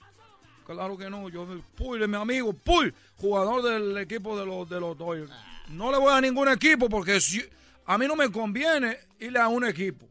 [0.66, 1.30] Claro que no.
[1.30, 5.32] Yo, es mi amigo, Puy, jugador del equipo de los, de los Dodgers.
[5.70, 7.44] No le voy a ningún equipo porque si,
[7.86, 10.08] a mí no me conviene irle a un equipo.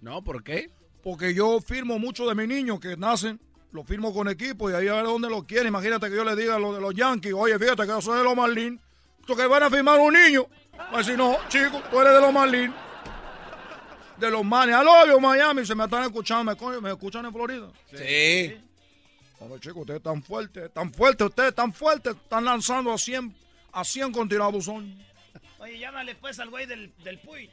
[0.00, 0.70] No, ¿por qué?
[1.02, 3.40] Porque yo firmo mucho de mis niños que nacen,
[3.72, 5.68] los firmo con equipo y ahí a ver dónde los quieren.
[5.68, 8.18] Imagínate que yo le diga a los de los Yankees, oye, fíjate que yo soy
[8.18, 8.80] de los Marlins,
[9.26, 10.46] tú que van a firmar un niño.
[10.90, 12.74] Pues si no, chico, tú eres de los Marlins.
[14.18, 14.74] De los Manes.
[14.74, 17.68] Al hoyo, Miami, se me están escuchando, me escuchan en Florida.
[17.94, 18.69] Sí.
[19.40, 23.34] Hombre, chicos, ustedes están fuertes, tan fuertes, ustedes tan fuertes, están lanzando a 100,
[23.72, 24.98] a 100 con tirabuzón.
[25.58, 27.48] Oye, llámale pues al güey del, del Puy.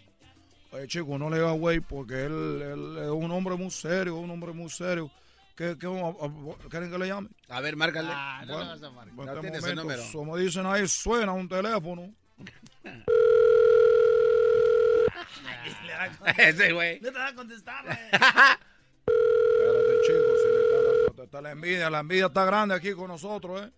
[0.71, 4.29] Oye, chico, no le diga güey, porque él, él es un hombre muy serio, un
[4.29, 5.09] hombre muy serio.
[5.55, 7.29] ¿Qué, qué, a- a- ¿Quieren que le llame?
[7.49, 8.09] A ver, márcale.
[8.11, 9.15] Ah, no Bueno, vas a marcar.
[9.15, 10.03] No este momento, número.
[10.11, 12.13] Como dicen ahí, suena un teléfono.
[16.37, 16.99] Ese güey.
[16.99, 17.97] No te va a contestar, güey.
[18.11, 23.71] Espérate, chico, si le está, la envidia, la envidia está grande aquí con nosotros, ¿eh?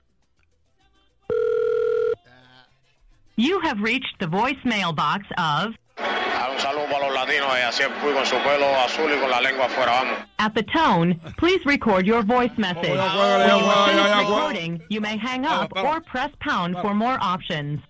[3.35, 5.73] You have reached the voicemail box of.
[5.97, 9.30] Ah, un saludo para los latinos y así fui con su pelo azul y con
[9.30, 10.17] la lengua afuera, vamos.
[10.39, 12.97] At the tone, please record your voice message.
[12.97, 17.81] When you recording, you may hang up or press pound for more options.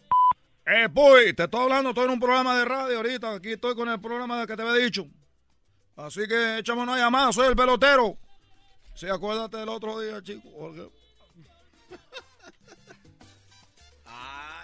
[0.68, 3.34] Eh, Puy, te estoy hablando, estoy en un programa de radio ahorita.
[3.34, 5.08] Aquí estoy con el programa que te había dicho.
[5.98, 8.18] Así que échame una llamada, soy el pelotero.
[9.00, 10.50] Sí, acuérdate del otro día, chico.
[10.58, 10.90] porque-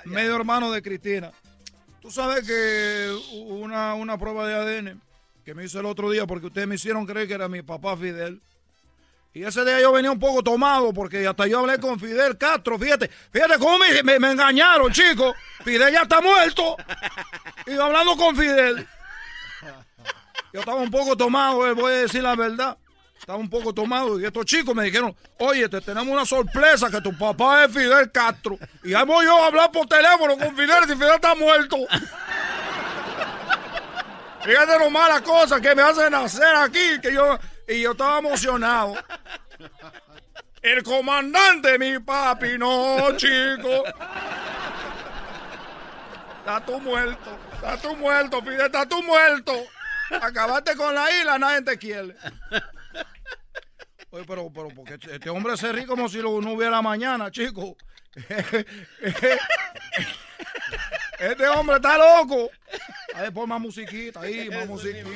[0.05, 1.31] Medio hermano de Cristina.
[2.01, 5.01] Tú sabes que una, una prueba de ADN
[5.45, 7.95] que me hice el otro día porque ustedes me hicieron creer que era mi papá
[7.95, 8.41] Fidel.
[9.33, 12.77] Y ese día yo venía un poco tomado porque hasta yo hablé con Fidel Castro.
[12.77, 15.33] Fíjate, fíjate cómo me, me- me engañaron, chicos.
[15.63, 16.75] Fidel ya está muerto.
[17.67, 18.85] Y hablando con Fidel.
[20.53, 22.77] Yo estaba un poco tomado, eh, voy a decir la verdad.
[23.19, 27.01] Estaba un poco tomado y estos chicos me dijeron, oye, te tenemos una sorpresa que
[27.01, 28.57] tu papá es Fidel Castro.
[28.83, 31.77] Y ahí voy yo a hablar por teléfono con Fidel si Fidel está muerto.
[34.43, 38.93] Fíjate lo mala cosa que me hacen hacer aquí, que yo, y yo estaba emocionado.
[40.61, 43.83] El comandante, mi papi, no, chico.
[46.39, 49.51] Está tú muerto, está tú muerto, Fidel, está tú muerto.
[50.21, 52.15] Acabaste con la isla, nadie te quiere.
[54.11, 57.29] Oye, pero, pero, porque este este hombre se ríe como si lo- no hubiera mañana,
[57.31, 57.75] chico.
[61.19, 62.49] Este hombre está loco.
[63.15, 65.07] A ver, pon más musiquita ahí, más musiquita.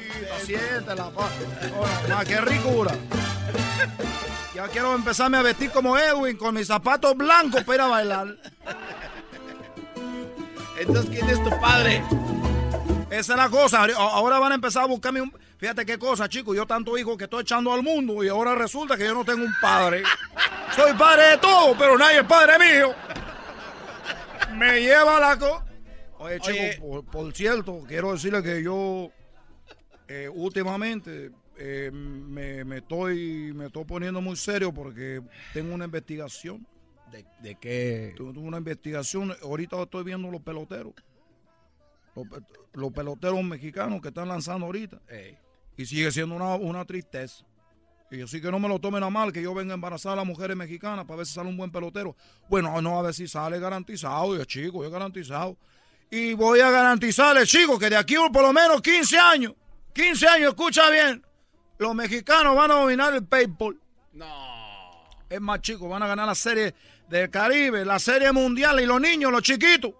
[0.45, 1.29] Siéntela, pa.
[2.07, 2.95] Ma, qué ricura.
[4.55, 8.27] Ya quiero empezarme a vestir como Edwin con mis zapatos blancos para ir a bailar.
[10.79, 12.01] Entonces, ¿quién es tu padre?
[13.09, 13.85] Esa es la cosa.
[13.97, 15.33] Ahora van a empezar a buscarme un.
[15.59, 16.55] Fíjate qué cosa, chicos.
[16.55, 19.43] Yo tanto hijo que estoy echando al mundo y ahora resulta que yo no tengo
[19.43, 20.03] un padre.
[20.73, 22.95] Soy padre de todo, pero nadie es padre mío.
[24.55, 25.63] Me lleva la co.
[26.19, 26.77] Oye, chicos, Oye.
[26.79, 29.11] Por, por cierto, quiero decirle que yo
[30.07, 35.21] eh, últimamente eh, me, me estoy, me estoy poniendo muy serio porque
[35.53, 36.65] tengo una investigación.
[37.11, 38.13] ¿De, de qué?
[38.15, 39.35] Tengo una investigación.
[39.43, 40.93] Ahorita estoy viendo los peloteros.
[42.15, 45.01] Los, pe- los peloteros mexicanos que están lanzando ahorita.
[45.79, 47.45] Y sigue siendo una, una tristeza.
[48.11, 50.15] Y así que no me lo tomen a mal que yo venga a embarazar a
[50.17, 52.17] las mujeres mexicanas para ver si sale un buen pelotero.
[52.49, 55.55] Bueno, no, a ver si sale garantizado, ya chico, yo garantizado.
[56.11, 59.53] Y voy a garantizarles, chicos, que de aquí por lo menos 15 años,
[59.93, 61.25] 15 años, escucha bien,
[61.77, 63.79] los mexicanos van a dominar el béisbol.
[64.11, 65.09] No.
[65.29, 66.75] Es más, chicos, van a ganar la serie
[67.07, 69.93] del Caribe, la serie mundial y los niños, los chiquitos,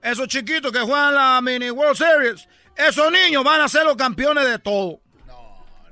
[0.00, 4.46] esos chiquitos que juegan la Mini World Series, esos niños van a ser los campeones
[4.48, 5.02] de todo.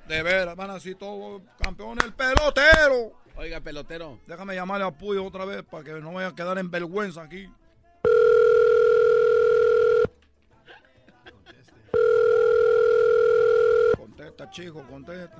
[0.08, 3.12] De veras, van a ser todos campeones del pelotero.
[3.36, 4.18] Oiga, pelotero.
[4.26, 7.48] Déjame llamarle a Puyo otra vez para que no vaya a quedar en vergüenza aquí.
[13.96, 15.36] Contesta, chico, contesta.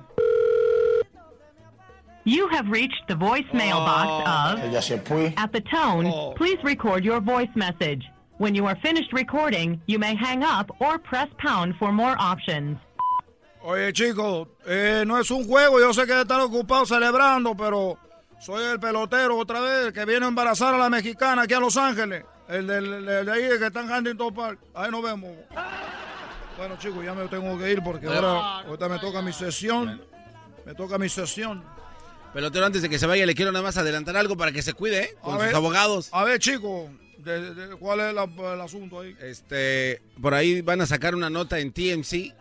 [2.25, 4.61] You have reached the voicemail box oh.
[4.67, 5.27] Ella se fue.
[5.27, 5.33] of.
[5.37, 6.33] At the tone, Oh.
[6.35, 8.05] please record your voice message.
[8.37, 12.77] When you are finished recording, you may hang up or press pound for more options.
[13.61, 15.79] Oye, chicos, eh, no es un juego.
[15.79, 17.97] Yo sé que están ocupados celebrando, pero
[18.39, 21.75] soy el pelotero otra vez que viene a embarazar a la mexicana aquí a Los
[21.77, 22.23] Ángeles.
[22.47, 24.59] El de, ahí que está en Huntington Park.
[24.73, 25.31] Ahí nos vemos.
[26.57, 30.01] Bueno, chicos, ya me tengo que ir porque ahora ahorita me toca mi sesión.
[30.65, 31.63] Me toca mi sesión.
[32.33, 34.73] Pelotero, antes de que se vaya, le quiero nada más adelantar algo para que se
[34.73, 35.15] cuide, ¿eh?
[35.21, 35.55] Con A sus ver.
[35.55, 36.09] abogados.
[36.11, 36.89] A ver, chicos,
[37.79, 39.15] ¿cuál es la- el asunto ahí?
[39.19, 42.33] Este, por ahí van a sacar una nota en TMC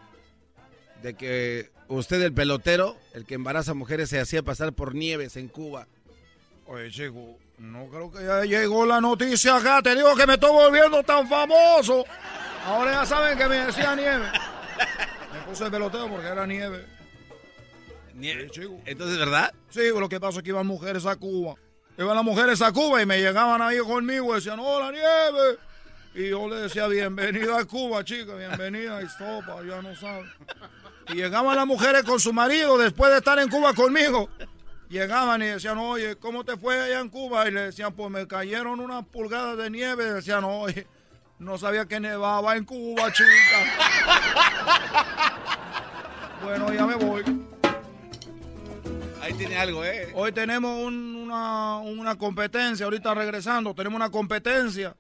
[1.03, 5.49] de que usted, el pelotero, el que embaraza mujeres, se hacía pasar por nieves en
[5.49, 5.87] Cuba.
[6.67, 9.83] Oye, chico, no creo que ya llegó la noticia acá.
[9.83, 12.05] Te digo que me estoy volviendo tan famoso.
[12.65, 14.27] Ahora ya saben que me decía nieve.
[15.33, 16.85] Me puse el pelotero porque era nieve.
[18.85, 19.53] Entonces, ¿verdad?
[19.71, 21.55] Sí, lo que pasa es que iban mujeres a Cuba.
[21.97, 25.59] Iban las mujeres a Cuba y me llegaban ahí conmigo y decían, hola, nieve.
[26.15, 30.31] Y yo le decía, bienvenida a Cuba, chica, bienvenida, y sopa, ya no saben.
[31.11, 34.29] Y llegaban las mujeres con su marido después de estar en Cuba conmigo.
[34.89, 37.47] Llegaban y decían, oye, ¿cómo te fue allá en Cuba?
[37.49, 40.07] Y le decían, pues me cayeron unas pulgadas de nieve.
[40.07, 40.87] Y decían, oye,
[41.39, 43.29] no sabía que nevaba en Cuba, chica.
[46.43, 47.23] bueno, ya me voy.
[49.21, 50.11] Ahí tiene algo, ¿eh?
[50.15, 54.97] Hoy tenemos un- una, una competencia, ahorita regresando, tenemos una competencia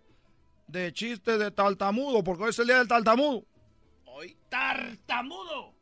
[0.67, 3.45] de chistes de tartamudo, porque hoy es el día del tartamudo.
[4.05, 4.37] Hoy.
[4.51, 5.73] ¡Tartamudo!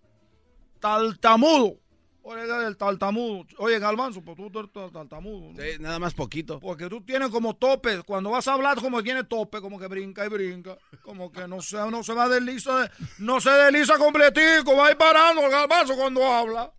[0.90, 1.78] Tartamudo.
[2.24, 3.44] Día del tartamudo.
[3.58, 5.52] Oye, Galvanzo, pues tú eres tar- tartamudo.
[5.52, 5.60] ¿no?
[5.62, 6.58] Sí, nada más poquito.
[6.60, 9.86] Porque tú tienes como tope, cuando vas a hablar como que tiene tope, como que
[9.86, 13.96] brinca y brinca, como que no se, no se va desliza, de- no se desliza
[13.98, 16.72] completico, va a ir parando el Galvanzo cuando habla.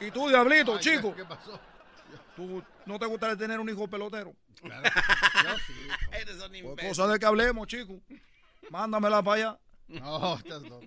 [0.00, 1.14] Y tú, diablito, chico.
[1.14, 1.58] ¿Qué pasó?
[2.36, 4.32] ¿Tú no te gustaría tener un hijo pelotero?
[4.60, 4.82] Claro.
[5.44, 5.72] Yo sí.
[6.20, 6.88] Eres un Pues imbécil.
[6.88, 7.94] cosa de que hablemos, chico.
[8.70, 9.58] Mándamela para allá.
[9.88, 10.86] No, estás loco.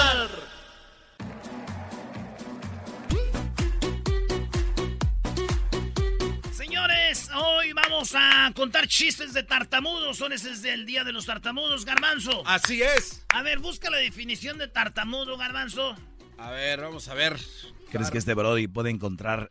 [7.61, 10.17] Hoy vamos a contar chistes de tartamudos.
[10.17, 12.41] Son ese es el día de los tartamudos, Garbanzo.
[12.47, 13.23] Así es.
[13.29, 15.95] A ver, busca la definición de tartamudo, Garbanzo.
[16.37, 17.37] A ver, vamos a ver.
[17.91, 19.49] ¿Crees que este Brody puede encontrar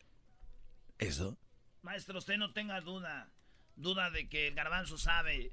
[0.99, 1.37] eso?
[1.83, 3.31] Maestro, usted no tenga duda.
[3.77, 5.53] Duda de que el Garbanzo sabe.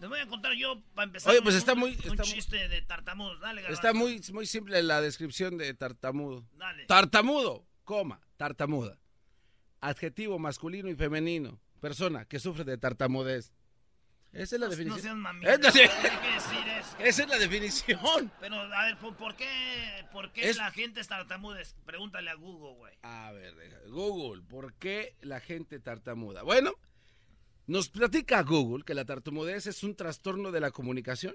[0.00, 1.30] Les voy a contar yo para empezar.
[1.32, 3.40] Oye, pues un- está muy- Un está muy- chiste de tartamudos.
[3.40, 3.74] Dale, Garbanzo.
[3.88, 6.44] Está muy, muy simple la descripción de tartamudo.
[6.54, 6.86] Dale.
[6.86, 8.98] Tartamudo, coma, tartamuda.
[9.80, 11.60] Adjetivo masculino y femenino.
[11.80, 13.52] Persona que sufre de tartamudez.
[14.32, 15.22] Esa es la No- no definición.
[15.42, 15.90] seas decir.
[16.98, 18.30] Esa es la definición.
[18.40, 19.46] Pero, a ver, ¿por, qué,
[20.12, 21.60] por qué Es- la gente es tartamuda?
[21.86, 22.94] Pregúntale a Google, güey.
[23.02, 23.54] A ver,
[23.88, 26.42] Google, ¿por qué la gente tartamuda?
[26.42, 26.72] Bueno,
[27.66, 31.34] nos platica Google que la tartamudez es un trastorno de la comunicación,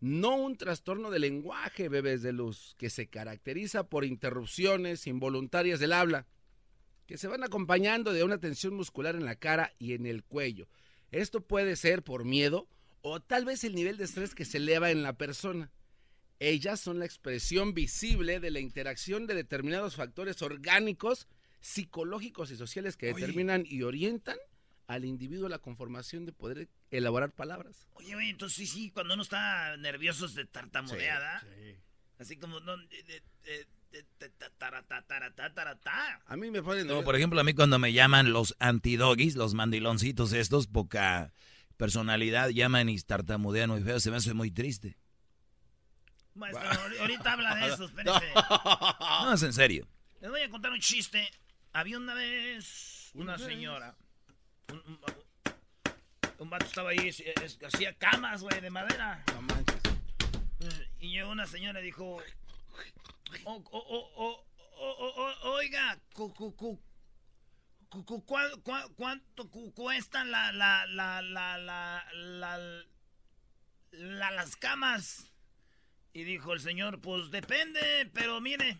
[0.00, 5.92] no un trastorno de lenguaje, bebés de luz, que se caracteriza por interrupciones involuntarias del
[5.94, 6.26] habla,
[7.06, 10.68] que se van acompañando de una tensión muscular en la cara y en el cuello.
[11.10, 12.68] Esto puede ser por miedo
[13.02, 15.70] o tal vez el nivel de estrés que se eleva en la persona.
[16.40, 21.28] Ellas son la expresión visible de la interacción de determinados factores orgánicos,
[21.60, 23.20] psicológicos y sociales que Oye.
[23.20, 24.36] determinan y orientan
[24.86, 27.88] al individuo a la conformación de poder elaborar palabras.
[27.94, 31.42] Oye, entonces sí, sí, cuando uno está nervioso es de tartamudeada.
[32.18, 32.76] Así como, no,
[36.26, 36.86] A mí me ponen...
[36.86, 41.32] No, por ejemplo, a mí cuando me llaman los antidoggies, los mandiloncitos estos, poca
[41.76, 44.96] personalidad, llaman y tartamudean muy feo, se me hace muy triste.
[46.34, 48.32] Maestro, ahor- ahorita habla de eso, espérese.
[49.00, 49.86] No, es en serio.
[50.20, 51.28] Les voy a contar un chiste.
[51.72, 53.94] Había una vez una señora.
[54.72, 54.98] Un, un,
[56.38, 59.22] un vato estaba ahí, es- es- hacía camas, güey, de madera.
[59.34, 59.80] No manches.
[61.00, 62.43] Y llegó una señora y dijo, "O- o- o- o- o- o-
[65.44, 66.80] oiga, cu- cu- cu-
[67.88, 72.84] cu- cu- ¿cuál- cuál- ¿cuánto cu- cuestan la, la, la, la, la, la-
[73.92, 75.30] la- las camas?
[76.12, 78.78] Y dijo el señor, pues depende, pero mire,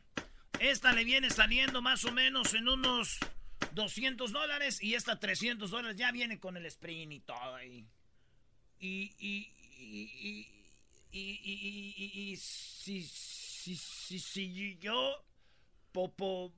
[0.61, 3.19] esta le viene saliendo más o menos en unos
[3.73, 7.87] 200 dólares y esta 300 dólares ya viene con el sprint y todo ahí.
[8.79, 10.51] Y, y, y, y,
[11.11, 13.03] y, y, y- y- y si,
[13.65, 15.25] si, si, si yo
[15.91, 16.53] po, po,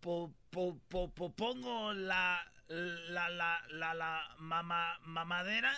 [0.00, 5.72] po, po, po- po- pongo la, la, la, la, la mama, mamadera.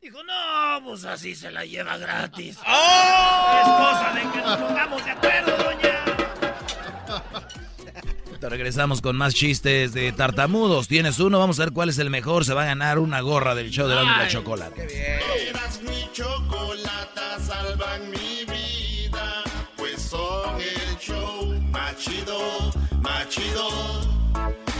[0.00, 2.58] Dijo, no, pues así se la lleva gratis.
[2.66, 3.60] ¡Oh!
[3.60, 6.04] Es cosa de que nos pongamos de acuerdo, doña.
[8.40, 10.88] Te regresamos con más chistes de tartamudos.
[10.88, 12.44] Tienes uno, vamos a ver cuál es el mejor.
[12.44, 15.20] Se va a ganar una gorra del show de la, chocolate.
[15.48, 18.55] Eras mi chocolata, salvan mi vida,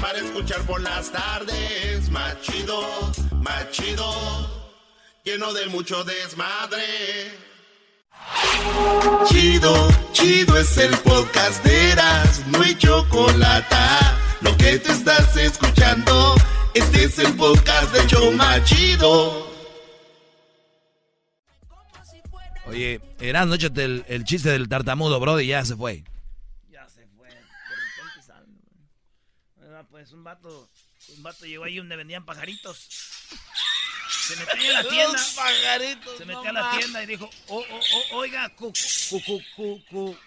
[0.01, 2.81] Para escuchar por las tardes, más chido,
[3.43, 4.67] más chido.
[5.25, 7.37] Lleno de mucho desmadre.
[9.27, 14.17] Chido, chido es el podcast de Eras, no hay chocolata.
[14.41, 16.35] Lo que te estás escuchando,
[16.75, 19.47] este es el podcast de Choma Chido.
[22.67, 26.03] Oye, Erasmo, échate el, el chiste del tartamudo, bro, y ya se fue.
[26.69, 27.29] Ya se fue.
[29.97, 30.69] Pues un vato,
[31.17, 32.77] un vato llegó ahí donde vendían pajaritos.
[34.11, 35.19] Se metió a la tienda.
[36.19, 37.81] Se metió a la tienda y dijo, "O- o-
[38.13, 38.75] o- oiga, cu,
[39.09, 40.19] cu, cu, cu, cu,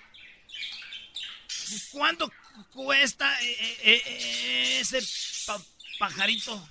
[1.91, 2.34] ¿cuánto
[2.74, 5.04] cuesta eh, eh, eh, ese
[5.46, 5.62] pa-
[6.00, 6.68] pajarito?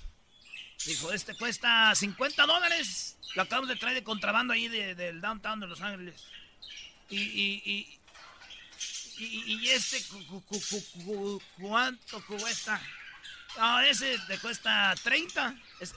[0.85, 3.15] Dijo, este cuesta 50 dólares.
[3.35, 6.21] Lo acabamos de traer de contrabando ahí de- del downtown de Los Ángeles.
[7.09, 7.98] Y, y, y,
[9.19, 10.61] ¿Y, y este cu, cu,
[11.03, 12.81] cu, cuánto cuesta?
[13.85, 15.55] Ese te cuesta 30.
[15.81, 15.87] Eh,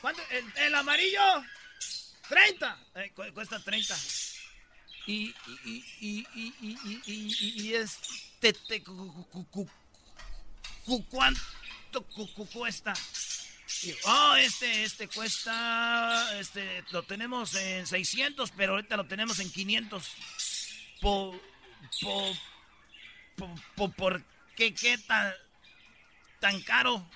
[0.00, 0.22] ¿Cuánto?
[0.30, 1.44] El, el, amarillo,
[2.28, 2.78] 30.
[2.94, 3.94] Eh, cu, cuesta 30.
[5.06, 5.34] Y,
[5.64, 6.26] y,
[7.60, 8.82] y este te
[11.10, 12.02] ¿Cuánto
[12.52, 12.94] cuesta?
[14.06, 20.10] Oh, este, este cuesta, este, lo tenemos en 600, pero ahorita lo tenemos en 500.
[21.02, 21.53] Por
[22.00, 22.32] po,
[23.36, 24.22] po, po- ¿Por
[24.56, 25.32] qué, qué tan,
[26.40, 27.08] tan caro?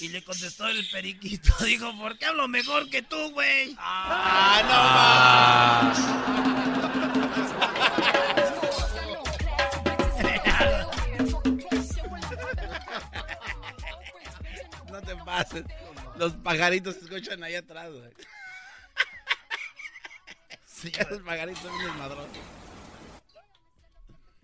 [0.00, 3.74] Y le contestó el periquito, dijo, ¿por qué hablo mejor que tú, güey?
[3.78, 5.92] Ah,
[14.90, 15.64] No te pases.
[16.16, 18.10] Los pajaritos se escuchan ahí atrás, güey.
[20.66, 22.28] Sí, los pajaritos son unos madrosos.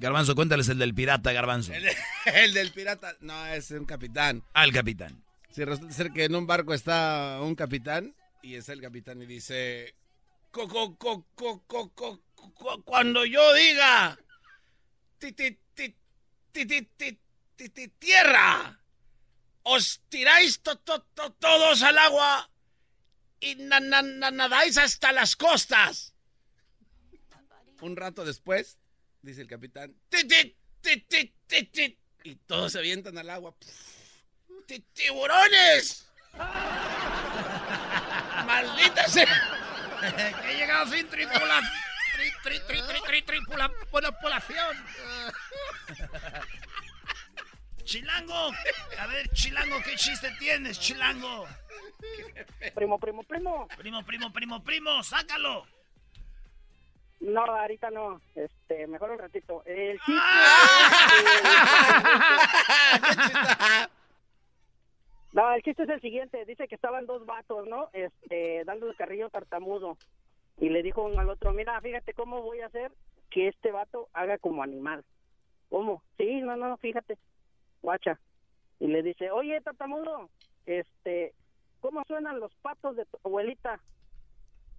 [0.01, 1.75] Garbanzo, cuéntales el del pirata, Garbanzo.
[1.75, 1.87] El,
[2.35, 4.43] el del pirata, no, es un capitán.
[4.55, 5.23] Al capitán.
[5.51, 9.27] Si resulta ser que en un barco está un capitán y es el capitán y
[9.27, 9.95] dice,
[10.51, 14.19] "Co- co- co- co- co- co- co- cuando yo diga,
[15.19, 15.95] ti, ti, ti,
[16.53, 17.19] ti, ti, ti,
[17.57, 18.81] ti, ti, tierra,
[19.65, 22.49] os tiráis to- to- to- todos al agua
[23.39, 26.15] y na- na- na- nadáis hasta las costas.
[27.83, 28.79] Un rato después,
[29.23, 29.95] dice el capitán,
[32.23, 33.55] y todos se avientan al agua.
[34.67, 36.07] ¡Ti- ¡Tiburones!
[38.47, 39.57] ¡Maldita sea!
[40.49, 41.65] He llegado sin tripulación.
[42.15, 44.77] Tri, tri, tri, tri, tri, tripula- tripulación.
[47.85, 48.53] Chilango,
[48.99, 51.49] a ver, Chilango, ¿qué chiste tienes, Chilango?
[52.75, 53.67] Primo, primo, primo.
[53.77, 55.67] Primo, primo, primo, primo, sácalo.
[57.21, 58.21] No, ahorita no.
[58.35, 59.63] Este, mejor un ratito.
[59.67, 60.13] El chiste.
[65.33, 66.45] no, el chiste es el siguiente.
[66.47, 67.91] Dice que estaban dos vatos, ¿no?
[67.93, 69.99] Este, dando el carrillo tartamudo.
[70.59, 72.93] Y le dijo uno al otro, mira, fíjate cómo voy a hacer
[73.31, 75.05] que este vato haga como animal.
[75.69, 76.03] ¿Cómo?
[76.17, 77.19] Sí, no, no, fíjate.
[77.83, 78.19] Guacha.
[78.79, 80.31] Y le dice, oye, tartamudo,
[80.67, 81.35] este,
[81.81, 83.81] ¿cómo suenan los patos de tu abuelita?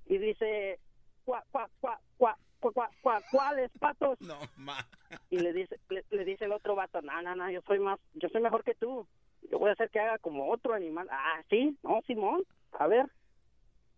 [0.07, 0.79] Y dice,
[1.25, 4.19] cuá, cuá, cuá, cuá, cuá, cuá, cuá, ¿cuáles patos?
[4.21, 4.85] No, ma.
[5.29, 7.99] Y le dice, le, le dice el otro vato, no, no, no, yo soy más,
[8.13, 9.07] yo soy mejor que tú.
[9.49, 11.07] Yo voy a hacer que haga como otro animal.
[11.11, 12.43] Ah, sí, no, Simón,
[12.79, 13.07] a ver.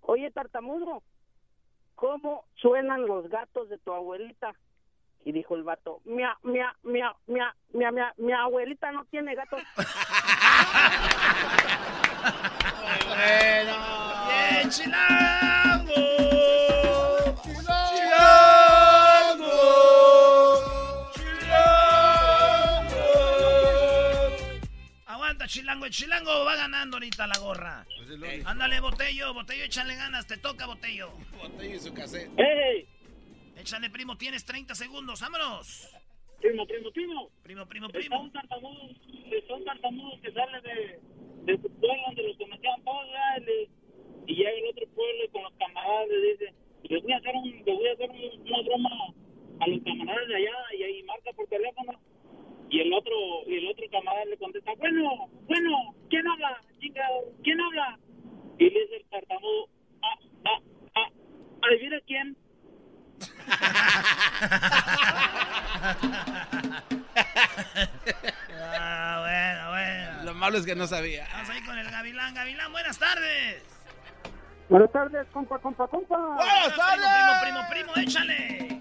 [0.02, 1.04] Oye, tartamudo,
[1.95, 4.54] ¿cómo suenan los gatos de tu abuelita?
[5.26, 9.62] Y dijo el vato, mia, mia, mia, mia, mia, mia, mi abuelita no tiene gatos.
[13.06, 13.74] Bueno.
[14.28, 15.62] ¡Bien, Chilango!
[25.48, 25.86] Chilango.
[25.86, 27.86] El Chilango va ganando ahorita la gorra.
[28.24, 28.44] Ey.
[28.45, 29.34] Ándale, Botello.
[29.34, 30.26] Botello, échale ganas.
[30.28, 31.11] Te toca, Botello.
[31.41, 32.30] Botello y su cassette.
[33.57, 34.18] Échale, primo.
[34.18, 35.22] Tienes 30 segundos.
[35.22, 35.88] ¡Vámonos!
[36.41, 37.30] Primo, primo, primo.
[37.44, 38.22] Primo, primo, Está primo.
[38.22, 38.90] un tartamudo,
[39.32, 40.99] está un tartamudo que sale de,
[41.45, 43.06] de su pueblo donde los conocían todos,
[43.38, 43.70] y, le-
[44.28, 46.53] y llega al otro pueblo y con los camaradas le dice,
[46.90, 48.90] les voy a hacer, un, les voy a hacer un- una broma
[49.61, 51.94] a los camaradas de allá y ahí marca por teléfono
[52.74, 53.14] y el otro,
[53.45, 56.60] y el otro camarada le contesta, bueno, bueno, ¿quién habla?
[56.80, 58.00] Chingado, ¿quién habla?
[58.58, 59.70] Y le dice el tartamudo,
[60.02, 60.60] ah, ah,
[60.95, 61.08] ah,
[61.68, 62.36] adivina quién.
[68.60, 70.24] ah, bueno, bueno.
[70.24, 71.28] Lo malo es que no sabía.
[71.32, 72.34] Vamos ahí con el Gavilán.
[72.34, 73.64] Gavilán, buenas tardes.
[74.68, 76.18] Buenas tardes, compa, compa, compa.
[76.18, 77.06] Buenas tardes.
[77.06, 78.73] Primo, primo, primo, primo échale.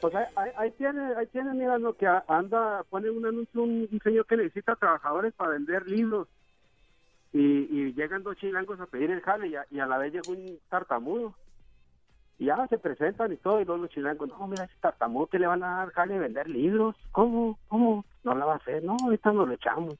[0.00, 4.00] Pues ahí, ahí, tiene, ahí tiene, mira, lo que anda, pone un anuncio, un, un
[4.00, 6.28] señor que necesita trabajadores para vender libros.
[7.32, 10.58] Y, y llegan dos chilangos a pedir el jale y a, la vez llega un
[10.68, 11.34] tartamudo.
[12.38, 15.38] Y ya se presentan y todo, y luego los chilangos, no, mira, ese tartamudo que
[15.38, 16.94] le van a dar jale de vender libros.
[17.12, 17.58] ¿Cómo?
[17.68, 18.04] ¿Cómo?
[18.24, 18.84] No la va a hacer.
[18.84, 19.96] No, ahorita nos lo echamos.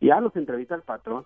[0.00, 1.24] Y ya los entrevista el patrón.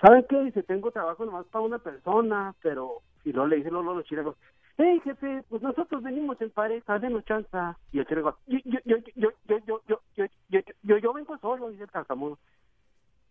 [0.00, 0.42] ¿Saben qué?
[0.42, 3.00] Dice, tengo trabajo nomás para una persona, pero...
[3.24, 4.36] Y luego le dicen luego los chilangos,
[4.76, 7.78] hey, jefe, pues nosotros venimos en pareja, denos chanza.
[7.92, 10.00] Y el chilango, yo, yo, yo, yo, yo, yo,
[10.48, 12.38] yo, yo, yo, vengo solo, dice el tartamudo.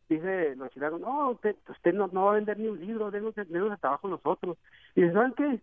[0.09, 3.33] Dice los chilangos, no, usted, usted no, no va a vender ni un libro, denos,
[3.35, 4.57] denos el trabajo nosotros.
[4.95, 5.59] Y dice, ¿saben qué?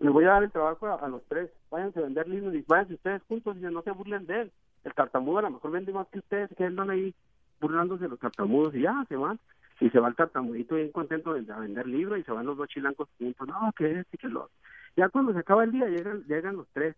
[0.00, 1.50] Les voy a dar el trabajo a, los tres.
[1.70, 3.54] Váyanse a vender libros y váyanse ustedes juntos.
[3.54, 4.52] Dice, no se burlen de él.
[4.84, 7.14] El tartamudo a lo mejor vende más que ustedes, que andan ahí
[7.60, 9.38] burlándose de los tartamudos y ya se van.
[9.80, 12.68] Y se va el tartamudito bien contento de, vender libros y se van los dos
[12.68, 13.48] chilangos juntos.
[13.48, 14.50] No, que es, que lo.
[14.96, 16.96] Ya cuando se acaba el día llegan, llegan los tres.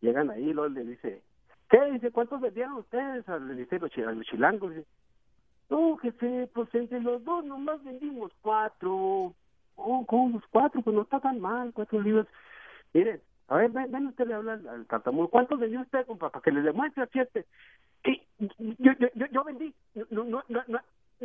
[0.00, 1.22] Llegan ahí luego le dice,
[1.68, 1.92] ¿qué?
[1.92, 3.28] Dice, ¿cuántos vendieron ustedes?
[3.28, 4.74] Ah, Le dice los, a los chilangos.
[4.74, 4.86] Dice,
[5.70, 9.34] no, jefe, pues entre los dos nomás vendimos cuatro.
[9.76, 10.82] Oh, ¿cómo los cuatro?
[10.82, 12.26] Pues no está tan mal, cuatro libros.
[12.92, 14.86] Miren, a ver, ven, ven usted le habla al, al.
[15.30, 16.30] ¿Cuántos vendió usted, compa?
[16.30, 17.46] Para que le demuestre a este.
[18.78, 19.74] Yo, yo, yo, yo vendí
[20.10, 20.62] no, no, no,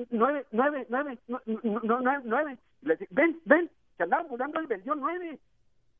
[0.10, 2.57] nueve, nueve, nueve, no, no, nueve, nueve.
[3.11, 5.39] Ven, ven, que andaba burlando, él vendió nueve.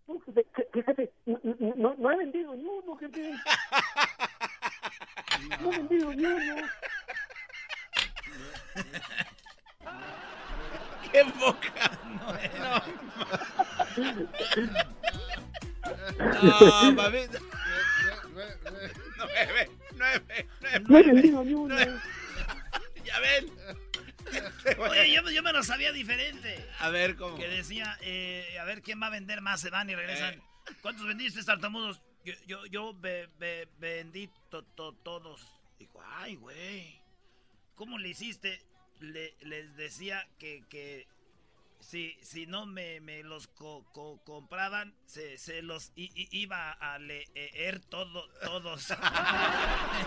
[0.05, 3.34] Que- jefe, no, no, he vendido ni uno, jefe.
[5.61, 6.67] No he vendido ni uno.
[11.11, 11.91] ¡Qué boca!
[12.19, 12.34] No,
[16.41, 17.19] no mami.
[19.17, 20.85] Nueve, nueve, nueve.
[20.89, 21.75] No he vendido ni uno.
[23.05, 23.51] Ya ven.
[24.89, 26.65] Oye, yo, yo me lo sabía diferente.
[26.80, 27.35] A ver, ¿cómo?
[27.38, 30.34] Que decía, eh, a ver quién va a vender más, se van y regresan.
[30.35, 30.41] Eh.
[30.81, 32.01] ¿Cuántos vendiste, tartamudos?
[32.23, 35.60] Yo, yo, yo ve- ve- vendí to- to- todos.
[35.77, 37.01] Dijo, ay, güey.
[37.76, 38.61] ¿Cómo le hiciste?
[38.99, 41.07] Le- les decía que, que
[41.81, 46.72] si, si no me, me los co- co- compraban, se, se los i- i- iba
[46.72, 48.88] a leer todo, todos.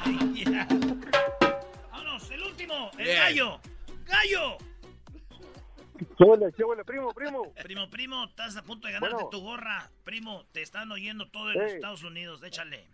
[1.90, 3.16] Vámonos, el último, el Bien.
[3.18, 3.60] gallo.
[4.06, 4.56] ¡Gallo!
[5.98, 7.52] ¿Qué huele, qué huele, primo, primo?
[7.62, 9.30] Primo, primo, estás a punto de ganarte Bueno.
[9.30, 9.90] tu gorra.
[10.04, 11.74] Primo, te están oyendo todo en Ey.
[11.76, 12.86] Estados Unidos, échale.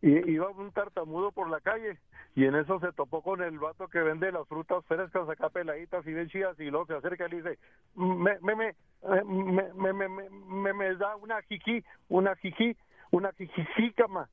[0.00, 1.98] Y iba un tartamudo por la calle
[2.36, 6.06] y en eso se topó con el vato que vende las frutas frescas acá peladitas
[6.06, 7.58] y bien chidas y luego se acerca y le dice,
[7.96, 12.76] me, me, me, eh, me, me, me, me, me- me da una jijí, una jijí,
[13.10, 14.28] una jijícama.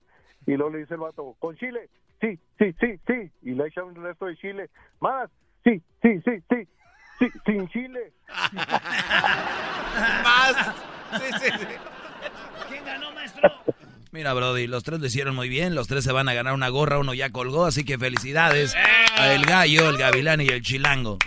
[0.46, 1.90] Y luego le dice el vato, ¿con chile?
[2.22, 3.32] Sí, sí, sí, sí.
[3.44, 4.70] Y le echa un resto de chile.
[5.00, 5.30] Más,
[5.64, 6.68] sí, sí, sí, sí.
[7.20, 8.12] Sí, sin chile.
[10.24, 10.56] Más.
[11.14, 11.66] Sí, sí, sí.
[12.70, 13.50] ¿Quién ganó, maestro?
[14.12, 15.76] Mira, Brody, los tres lo hicieron muy bien.
[15.76, 17.00] Los tres se van a ganar una gorra.
[17.00, 21.18] Uno ya colgó, así que felicidades a el gallo, el gavilán y el chilango.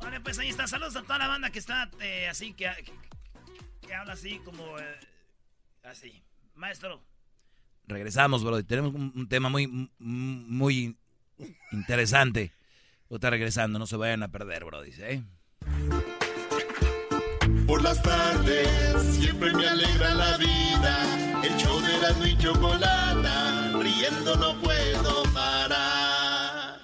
[0.00, 0.66] Vale, pues ahí está.
[0.66, 2.92] Saludos a toda la banda que está eh, así, que, que,
[3.86, 4.78] que habla así como...
[4.78, 5.00] eh,
[5.84, 6.22] así.
[6.54, 7.02] Maestro.
[7.86, 8.64] Regresamos, Brody.
[8.64, 10.96] Tenemos un, un tema muy, muy
[11.72, 12.52] interesante.
[13.14, 14.90] Está regresando, no se vayan a perder, Brody.
[14.98, 15.22] ¿eh?
[17.66, 21.42] Por las tardes siempre me alegra la vida.
[21.44, 26.80] El show de la y chocolata, riendo no puedo parar.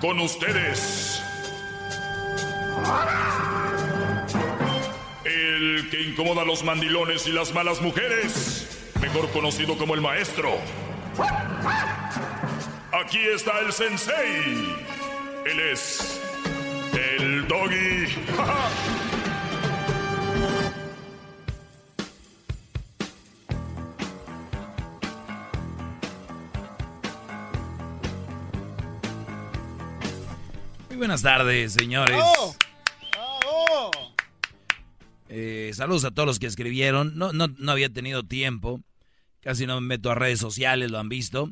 [0.00, 1.22] Con ustedes.
[2.76, 3.71] El
[5.92, 8.66] que incomoda a los mandilones y las malas mujeres,
[8.98, 10.58] mejor conocido como el maestro.
[12.90, 14.74] Aquí está el sensei.
[15.44, 16.18] Él es
[16.94, 18.06] el doggy.
[30.88, 32.16] Muy buenas tardes, señores.
[32.16, 32.61] ¡Bravo!
[35.34, 37.16] Eh, saludos a todos los que escribieron.
[37.16, 38.82] No, no, no había tenido tiempo.
[39.40, 41.50] Casi no me meto a redes sociales, lo han visto.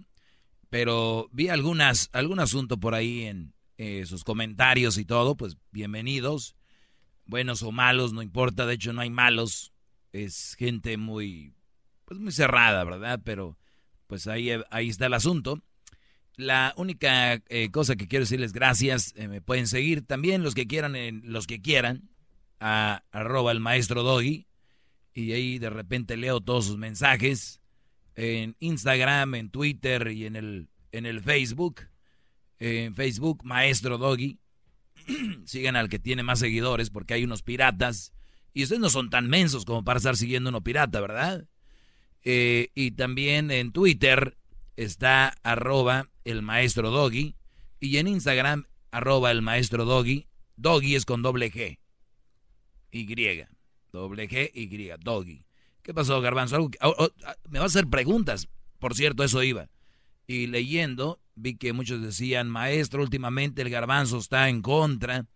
[0.68, 5.34] Pero vi algunas, algún asunto por ahí en eh, sus comentarios y todo.
[5.34, 6.56] Pues bienvenidos.
[7.24, 8.66] Buenos o malos, no importa.
[8.66, 9.72] De hecho, no hay malos.
[10.12, 11.54] Es gente muy,
[12.04, 13.22] pues muy cerrada, ¿verdad?
[13.24, 13.56] Pero
[14.06, 15.62] pues ahí, ahí está el asunto.
[16.36, 20.66] La única eh, cosa que quiero decirles gracias, eh, me pueden seguir también los que
[20.66, 20.94] quieran,
[21.24, 22.10] los que quieran,
[22.60, 24.46] a arroba el maestro Doggy,
[25.14, 27.60] y ahí de repente leo todos sus mensajes
[28.14, 31.82] en Instagram, en Twitter y en el, en el Facebook.
[32.58, 34.38] En Facebook, Maestro Doggy.
[35.46, 38.12] Sigan al que tiene más seguidores porque hay unos piratas.
[38.52, 41.46] Y ustedes no son tan mensos como para estar siguiendo uno pirata, ¿verdad?
[42.22, 44.36] Eh, y también en Twitter
[44.76, 47.36] está arroba el maestro Doggy.
[47.80, 50.26] Y en Instagram, arroba el maestro Doggy.
[50.56, 51.78] Doggy es con doble G.
[52.92, 53.06] Y.
[53.92, 54.90] Doble G, Y.
[55.02, 55.44] Doggy.
[55.82, 56.70] ¿Qué pasó, Garbanzo?
[56.80, 58.48] Oh, oh, ah, me va a hacer preguntas.
[58.78, 59.68] Por cierto, eso iba.
[60.26, 65.26] Y leyendo, vi que muchos decían, maestro, últimamente el Garbanzo está en contra.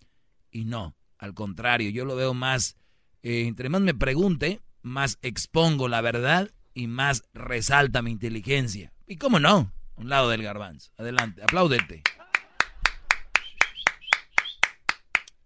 [0.51, 2.77] Y no, al contrario, yo lo veo más,
[3.23, 8.93] eh, entre más me pregunte, más expongo la verdad y más resalta mi inteligencia.
[9.07, 9.73] ¿Y cómo no?
[9.97, 10.93] Un lado del Garbanzo.
[10.97, 12.03] Adelante, apláudete.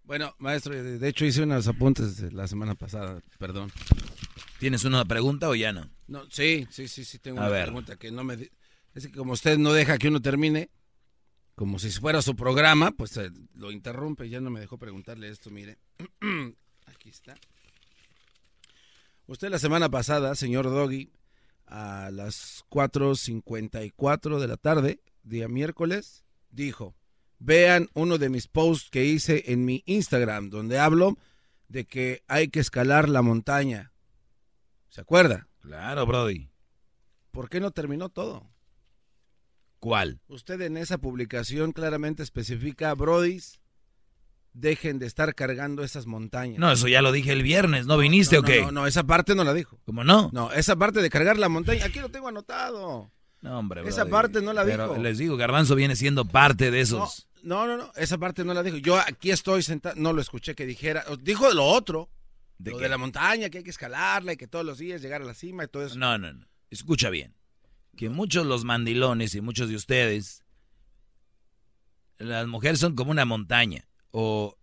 [0.09, 3.71] Bueno, maestro, de hecho hice unos apuntes la semana pasada, perdón.
[4.57, 5.87] ¿Tienes una pregunta o ya no?
[6.07, 8.49] No, sí, sí, sí, sí tengo una pregunta que no me
[8.95, 10.71] es que como usted no deja que uno termine,
[11.53, 15.51] como si fuera su programa, pues eh, lo interrumpe ya no me dejó preguntarle esto,
[15.51, 15.77] mire.
[16.87, 17.35] Aquí está.
[19.27, 21.11] Usted la semana pasada, señor Doggy,
[21.67, 26.95] a las 4.54 de la tarde, día miércoles, dijo,
[27.39, 31.17] vean uno de mis posts que hice en mi Instagram, donde hablo
[31.67, 33.91] de que hay que escalar la montaña.
[34.89, 35.47] ¿Se acuerda?
[35.61, 36.49] Claro, Brody.
[37.31, 38.49] ¿Por qué no terminó todo?
[39.79, 40.19] ¿Cuál?
[40.27, 43.61] Usted en esa publicación claramente especifica, Brodis,
[44.51, 46.59] dejen de estar cargando esas montañas.
[46.59, 48.61] No, eso ya lo dije el viernes, ¿no viniste o qué?
[48.63, 49.79] No, no, esa parte no la dijo.
[49.85, 50.31] ¿Cómo no?
[50.33, 53.09] No, esa parte de cargar la montaña, aquí lo tengo anotado.
[53.41, 55.01] No, hombre, Esa parte no la Pero dijo.
[55.01, 57.28] les digo, Garbanzo viene siendo parte de esos.
[57.43, 58.77] No, no, no, esa parte no la dijo.
[58.77, 61.05] Yo aquí estoy sentado, no lo escuché que dijera.
[61.21, 62.09] Dijo lo otro,
[62.57, 62.83] ¿De lo qué?
[62.83, 65.33] de la montaña, que hay que escalarla y que todos los días llegar a la
[65.33, 65.97] cima y todo eso.
[65.97, 66.47] No, no, no.
[66.69, 67.35] Escucha bien.
[67.95, 70.43] Que muchos los mandilones y muchos de ustedes,
[72.17, 73.87] las mujeres son como una montaña.
[74.11, 74.57] O,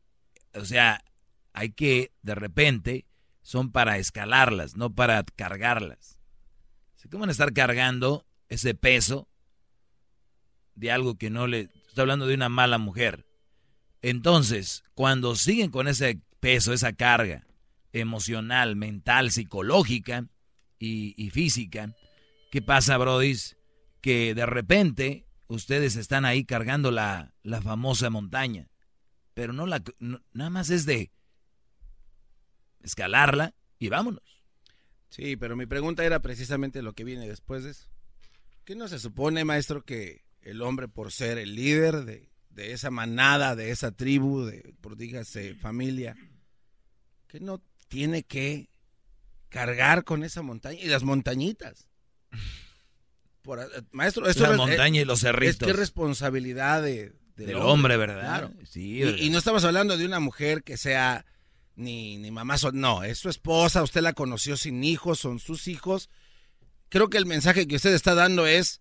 [0.55, 1.03] o sea,
[1.53, 3.07] hay que, de repente,
[3.43, 6.17] son para escalarlas, no para cargarlas.
[7.11, 9.29] ¿Cómo van a estar cargando ese peso
[10.75, 11.71] de algo que no le...
[11.97, 13.25] Estoy hablando de una mala mujer.
[14.03, 17.47] Entonces, cuando siguen con ese peso, esa carga
[17.95, 20.29] emocional, mental, psicológica
[20.79, 21.97] y, física,
[22.51, 23.57] ¿qué pasa, Brodis?
[24.03, 28.69] Que de repente ustedes están ahí cargando la, la famosa montaña,
[29.33, 29.83] pero no la...
[29.99, 31.11] nada más es de
[32.83, 34.45] escalarla y vámonos.
[35.09, 37.89] Sí, pero mi pregunta era precisamente lo que viene después de eso.
[38.67, 42.91] ¿Qué no se supone, maestro, que el hombre, por ser el líder de, de esa
[42.91, 46.17] manada, de esa tribu, de, por dígase, familia,
[47.29, 48.69] que no tiene que
[49.49, 51.89] cargar con esa montaña y las montañitas?
[53.43, 55.69] Por- eh, maestro, esto La es- montaña y los Es que cerritos.
[55.69, 58.21] es responsabilidad de, Del hombre, ¿verdad?
[58.21, 58.53] Claro.
[58.65, 59.19] Sí, Y- ¿verdad?
[59.19, 61.25] y, no estamos hablando de una mujer que sea
[61.75, 66.09] ni, ni mamá, no, es su esposa, usted la conoció sin hijos, son sus hijos.
[66.89, 68.81] Creo que el mensaje que usted está dando es,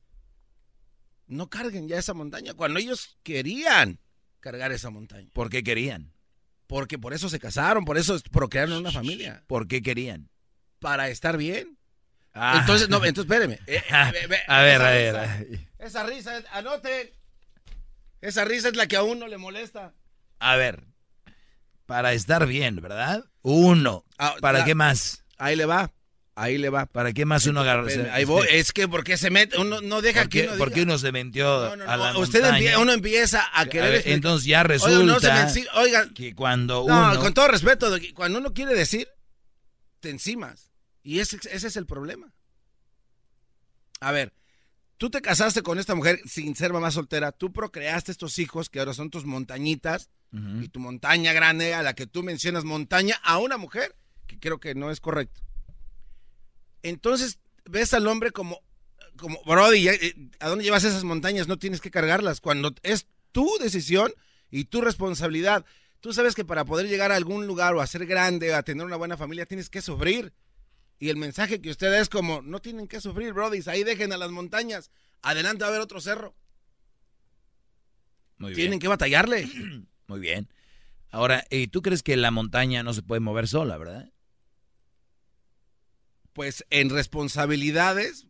[1.28, 4.00] no carguen ya esa montaña, cuando ellos querían
[4.40, 5.30] cargar esa montaña.
[5.34, 6.14] ¿Por qué querían?
[6.68, 9.44] Porque por eso se casaron, por eso procrearon una familia.
[9.48, 10.30] ¿Por qué querían?
[10.80, 11.78] Para estar bien.
[12.34, 12.58] Ah.
[12.60, 13.60] Entonces, no, entonces espéreme.
[13.68, 15.46] Eh, eh, A ver, a ver, risa-.
[15.80, 17.14] Esa risa, es- anote.
[18.22, 19.94] Esa risa es la que a uno le molesta.
[20.40, 20.84] A ver,
[21.86, 23.24] para estar bien, ¿verdad?
[23.42, 24.04] Uno.
[24.18, 25.24] Ah, ¿Para la- qué más?
[25.38, 25.92] Ahí le va.
[26.38, 26.86] Ahí le va.
[26.86, 27.88] ¿Para qué más uno agarra?
[28.14, 28.46] Ahí voy.
[28.52, 30.82] Es que porque se mete, uno no deja ¿Por que qué, uno por diga- qué
[30.84, 33.84] uno se metió No, no, a la no, usted empie- uno empieza a A querer
[33.86, 35.18] ver, explicar- entonces ya Oiga, resulta no
[35.50, 37.20] enci- oiga, que cuando no, uno...
[37.22, 39.08] con todo respeto, que cuando uno quiere decir,
[40.02, 40.72] te encimas.
[41.04, 42.34] Y ese, ese es el problema.
[44.02, 44.34] A ver,
[44.98, 48.80] tú te casaste con esta mujer sin ser mamá soltera, tú procreaste estos hijos que
[48.80, 50.10] ahora son tus montañitas
[50.62, 53.96] y tu montaña grande a la que tú mencionas montaña a una mujer,
[54.28, 55.40] que creo que no es correcto.
[56.90, 58.62] Entonces ves al hombre como,
[59.18, 61.48] como Brody, eh, ¿a dónde llevas esas montañas?
[61.48, 62.42] No tienes que cargarlas.
[62.42, 64.14] Cuando es tu decisión
[64.52, 65.66] y tu responsabilidad.
[66.00, 68.62] Tú sabes que para poder llegar a algún lugar o a ser grande o a
[68.62, 70.32] tener una buena familia tienes que sufrir.
[71.00, 74.14] Y el mensaje que usted da es como, no tienen que sufrir, Brody, ahí dejen
[74.14, 74.92] a las montañas.
[75.24, 76.36] Adelante va a haber otro cerro.
[78.38, 78.80] Muy Tienen bien.
[78.80, 79.50] que batallarle.
[80.08, 80.48] Muy bien.
[81.10, 84.12] Ahora, ¿y tú crees que la montaña no se puede mover sola, verdad?
[86.36, 88.28] Pues en responsabilidades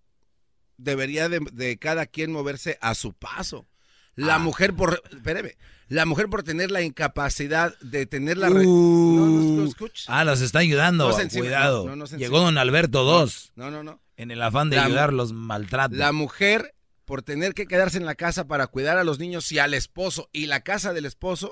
[0.77, 3.65] debería de, de cada quien moverse a su paso.
[4.13, 5.57] La mujer por, espéreme,
[5.87, 8.49] la mujer por tener la incapacidad de tener la...
[8.49, 9.25] re- no, no,
[9.61, 10.03] no escucha.
[10.07, 11.09] Ah, los está ayudando.
[11.33, 12.05] Cuidado.
[12.15, 13.31] Llegó don Alberto II.
[13.55, 13.99] No, no, no.
[14.17, 15.95] En el afán de La- ayudar, los maltrata.
[15.95, 16.75] La mujer
[17.05, 20.29] por tener que quedarse en la casa para cuidar a los niños y al esposo
[20.31, 21.51] y la casa del esposo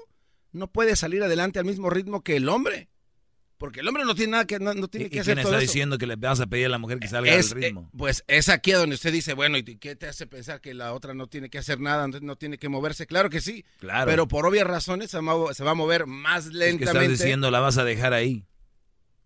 [0.52, 2.90] no puede salir adelante al mismo ritmo que el hombre.
[3.64, 5.54] Porque el hombre no tiene nada que no, no tiene ¿Y que hacer quién todo
[5.54, 5.72] está eso.
[5.72, 7.84] diciendo que le vas a pedir a la mujer que salga Es, al ritmo?
[7.94, 10.92] eh, pues es aquí donde usted dice, bueno, ¿y qué te hace pensar que la
[10.92, 13.08] otra no tiene que hacer nada, no tiene que moverse?
[13.08, 13.64] Claro que sí.
[13.80, 14.12] Claro.
[14.12, 16.58] Pero por obvias razones se va, a mo- se va a mover más Es que
[16.58, 17.06] lentamente.
[17.06, 18.44] estás diciendo la vas a dejar ahí.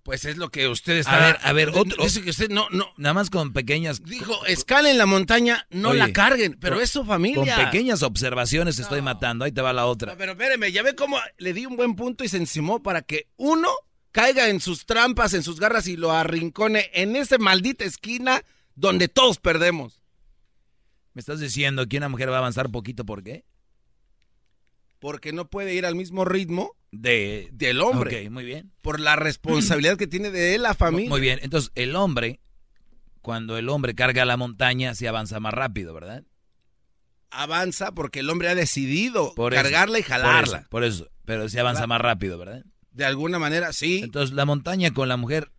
[0.04, 1.18] Pues es lo que usted está...
[1.18, 2.04] A ver, a ver, otro.
[2.04, 2.86] Dice que usted no, no...
[2.96, 4.04] Nada más con pequeñas.
[4.04, 7.56] Dijo, escalen la montaña, no Oye, la carguen, pero con- es su familia.
[7.56, 9.46] Con pequeñas observaciones estoy matando.
[9.46, 10.12] Ahí te va la otra.
[10.12, 13.02] No, pero espéreme, ya ve cómo le di un buen punto y se encimó para
[13.02, 13.68] que uno
[14.18, 18.42] caiga en sus trampas, en sus garras y lo arrincone en esa maldita esquina
[18.74, 20.02] donde todos perdemos.
[21.14, 23.46] ¿Me estás diciendo que una mujer va a avanzar poquito por qué?
[24.98, 28.26] Porque no puede ir al mismo ritmo De, del hombre.
[28.26, 28.72] Ok, muy bien.
[28.82, 31.12] Por la responsabilidad que tiene de él la familia.
[31.12, 31.40] Muy bien.
[31.44, 32.40] Entonces, el hombre,
[33.22, 36.24] cuando el hombre carga la montaña, se avanza más rápido, ¿verdad?
[37.30, 40.58] Avanza porque el hombre ha decidido Por eso, cargarla y por jalarla.
[40.58, 42.64] eso, Por eso, pero se avanza más rápido, ¿verdad?
[42.98, 44.02] De alguna manera, sí.
[44.04, 45.52] Entonces, la montaña con la mujer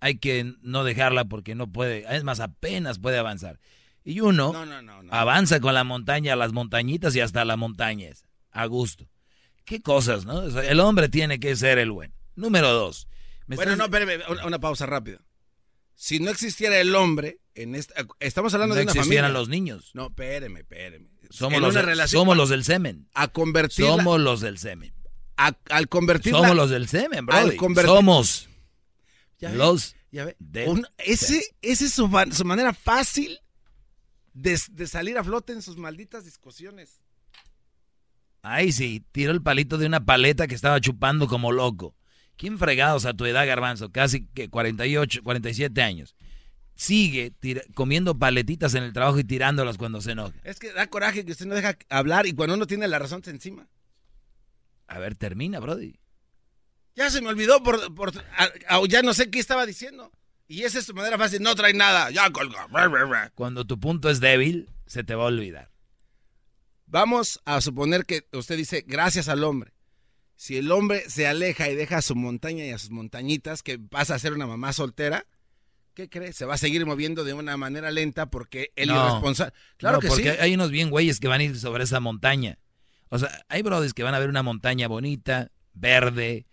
[0.00, 3.60] hay que no dejarla porque no puede, es más, apenas puede avanzar.
[4.04, 5.12] Y uno No, no, no, no.
[5.12, 9.06] avanza con la montaña, las montañitas y hasta la montaña, esa, a gusto.
[9.64, 10.36] Qué cosas, ¿no?
[10.38, 12.14] O sea, el hombre tiene que ser el bueno.
[12.34, 13.06] Número dos.
[13.46, 15.18] ¿me Bueno, estás- no, espérame, una, una pausa rápida.
[15.94, 19.02] Si no existiera el hombre, en esta, estamos hablando No de una familia.
[19.02, 19.90] existieran los niños.
[19.94, 21.10] No, espéreme, espéreme.
[21.30, 23.08] Somos, En los, una de- relación- somos los del semen.
[23.14, 24.94] A convertirla- Somos los del semen.
[25.36, 26.40] A- al convertirla...
[26.40, 27.36] Somos los del semen, bro.
[27.36, 28.48] al convertir- Somos
[29.38, 30.36] Ya ve, los ya ve.
[30.38, 33.38] del Un- ese, esa es su, ma- su manera fácil
[34.34, 37.00] de, de salir a flote en sus malditas discusiones.
[38.42, 41.94] Ay, sí, tiró el palito de una paleta que estaba chupando como loco.
[42.36, 43.92] ¿Quién fregados a tu edad, garbanzo?
[43.92, 46.16] Casi que 48, 47 años.
[46.74, 50.34] Sigue tira- comiendo paletitas en el trabajo y tirándolas cuando se enoja.
[50.42, 53.22] Es que da coraje que usted no deja hablar y cuando uno tiene la razón
[53.22, 53.68] se encima.
[54.92, 55.98] A ver, termina, Brody.
[56.94, 60.12] Ya se me olvidó, por, por- a- a- ya no sé qué estaba diciendo.
[60.46, 62.68] Y esa es su manera fácil, no trae nada, ya colga.
[63.34, 65.70] Cuando tu punto es débil, se te va a olvidar.
[66.86, 69.72] Vamos a suponer que usted dice gracias al hombre.
[70.36, 73.78] Si el hombre se aleja y deja a su montaña y a sus montañitas, que
[73.78, 75.24] pasa a ser una mamá soltera,
[75.94, 76.32] ¿qué cree?
[76.34, 79.06] Se va a seguir moviendo de una manera lenta porque él No.
[79.08, 79.54] irresponsable.
[79.78, 80.38] Claro No, que porque sí.
[80.40, 82.58] hay unos bien güeyes que van a ir sobre esa montaña.
[83.12, 86.46] O sea, hay brothers que van a ver una montaña bonita, verde,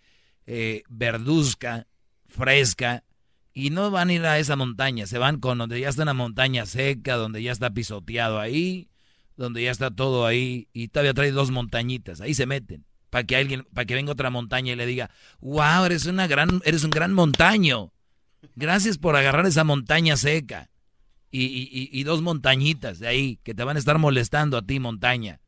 [0.45, 1.87] eh, verduzca,
[2.27, 3.05] fresca,
[3.53, 6.13] y no van a ir a esa montaña, se van con donde ya está una
[6.13, 8.89] montaña seca, donde ya está pisoteado ahí,
[9.37, 13.37] donde ya está todo ahí, y todavía trae dos montañitas, ahí se meten, para que
[13.37, 16.91] alguien, para que venga otra montaña y le diga, wow, eres una gran, eres un
[16.91, 17.93] gran montaño.
[18.57, 20.69] Gracias por agarrar esa montaña seca.
[21.31, 24.79] Y- y- y dos montañitas de ahí que te van a estar molestando a ti,
[24.81, 25.39] montaña.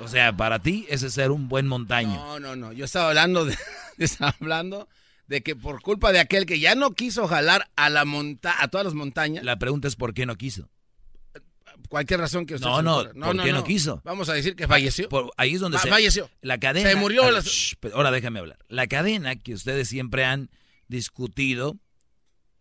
[0.00, 2.14] O sea, para ti ese es ser un buen montaño.
[2.14, 2.72] No, no, no.
[2.72, 3.56] Yo estaba hablando de,
[3.98, 4.88] estaba hablando
[5.26, 8.68] de que por culpa de aquel que ya no quiso jalar a la monta a
[8.68, 9.44] todas las montañas.
[9.44, 10.68] La pregunta es por qué no quiso.
[11.88, 13.12] Cualquier razón que usted No, no, ocurra.
[13.32, 14.00] ¿por qué no quiso?
[14.04, 15.08] Vamos a decir que falleció.
[15.08, 16.30] Por- ahí es donde se falleció.
[16.40, 16.88] La cadena.
[16.88, 17.22] Se murió.
[17.24, 18.58] A la- ver, shh, pero ahora déjame hablar.
[18.68, 20.50] La cadena que ustedes siempre han
[20.88, 21.76] discutido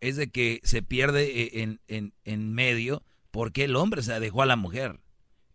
[0.02, 4.42] es de que se pierde eh, en, en, en medio porque el hombre se dejó
[4.42, 5.00] a la mujer.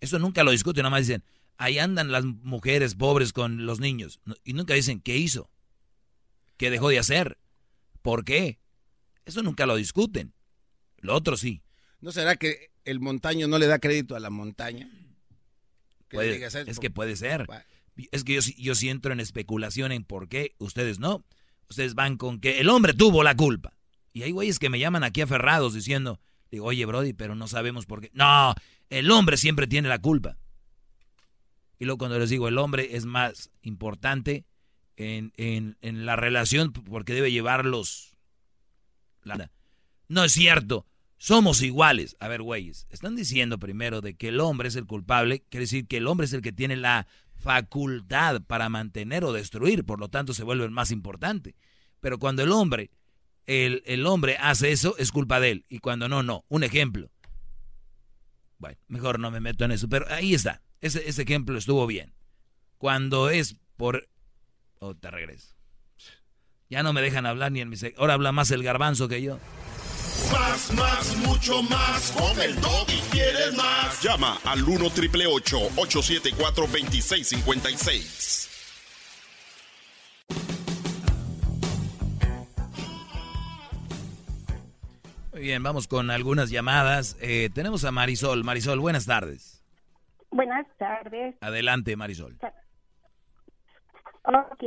[0.00, 1.24] Eso nunca lo discuten, nada más dicen,
[1.56, 4.20] ahí andan las mujeres pobres con los niños.
[4.44, 5.50] Y nunca dicen, ¿qué hizo?
[6.56, 7.38] ¿Qué dejó de hacer?
[8.02, 8.58] ¿Por qué?
[9.24, 10.34] Eso nunca lo discuten.
[10.98, 11.62] Lo otro sí.
[12.00, 14.90] ¿No será que el montaño no le da crédito a la montaña?
[16.68, 17.46] Es que puede ser.
[18.12, 21.24] Es que yo, sí- yo sí entro en especulación en por qué ustedes no.
[21.68, 23.76] Ustedes van con que el hombre tuvo la culpa.
[24.12, 26.20] Y hay güeyes que me llaman aquí aferrados diciendo,
[26.50, 28.10] digo, oye, Brody, pero no sabemos por qué.
[28.12, 28.54] No,
[28.90, 30.36] el hombre siempre tiene la culpa.
[31.78, 34.44] Y luego cuando les digo, el hombre es más importante
[34.96, 38.14] en, en- la relación porque debe llevarlos.
[40.08, 40.86] No es cierto.
[41.16, 42.16] Somos iguales.
[42.20, 45.86] A ver, güeyes, están diciendo primero de que el hombre es el culpable, quiere decir
[45.86, 50.08] que el hombre es el que tiene la facultad para mantener o destruir, por lo
[50.08, 51.54] tanto se vuelve el más importante.
[52.00, 52.90] Pero cuando el hombre,
[53.46, 55.64] el, el hombre hace eso, es culpa de él.
[55.68, 56.44] Y cuando no, no.
[56.48, 57.10] Un ejemplo.
[58.58, 60.62] Bueno, mejor no me meto en eso, pero ahí está.
[60.84, 62.12] Ese, ese ejemplo estuvo bien.
[62.76, 64.06] Cuando es por...
[64.80, 65.54] Oh, te regreso.
[66.68, 67.76] Ya no me dejan hablar ni en mi...
[67.76, 69.38] sec- Ahora habla más el garbanzo que yo.
[70.30, 72.12] Más, más, mucho más.
[72.12, 74.02] Con el y quieres más.
[74.02, 78.50] Llama al 1 triple 874 2656.
[85.32, 87.16] Muy bien, vamos con algunas llamadas.
[87.20, 88.44] Eh, tenemos a Marisol.
[88.44, 89.53] Marisol, buenas tardes.
[90.34, 91.36] Buenas tardes.
[91.40, 92.36] Adelante, Marisol.
[94.24, 94.64] Ok.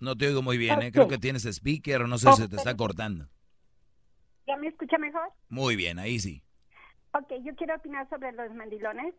[0.00, 0.90] No te oigo muy bien, ¿eh?
[0.90, 3.28] creo que tienes speaker o no sé, se te está cortando.
[4.46, 5.28] ¿Ya me escucha mejor?
[5.50, 6.42] Muy bien, ahí sí.
[7.12, 9.14] Ok, yo quiero opinar sobre los mandilones.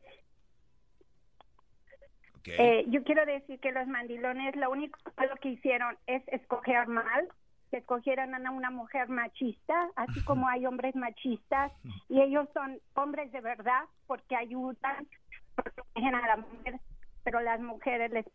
[2.46, 4.98] Eh, yo quiero decir que los mandilones lo único
[5.44, 7.28] que hicieron es escoger mal,
[7.70, 11.72] que escogieron a una mujer machista, así como hay hombres machistas,
[12.08, 15.08] y ellos son hombres de verdad porque ayudan,
[15.56, 16.80] protegen a la mujer
[17.24, 18.26] pero las mujeres les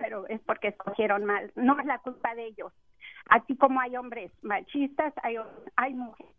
[0.00, 1.50] pero es porque escogieron mal.
[1.54, 2.72] No es la culpa de ellos.
[3.30, 5.36] Así como hay hombres machistas, hay,
[5.76, 6.34] hay mujeres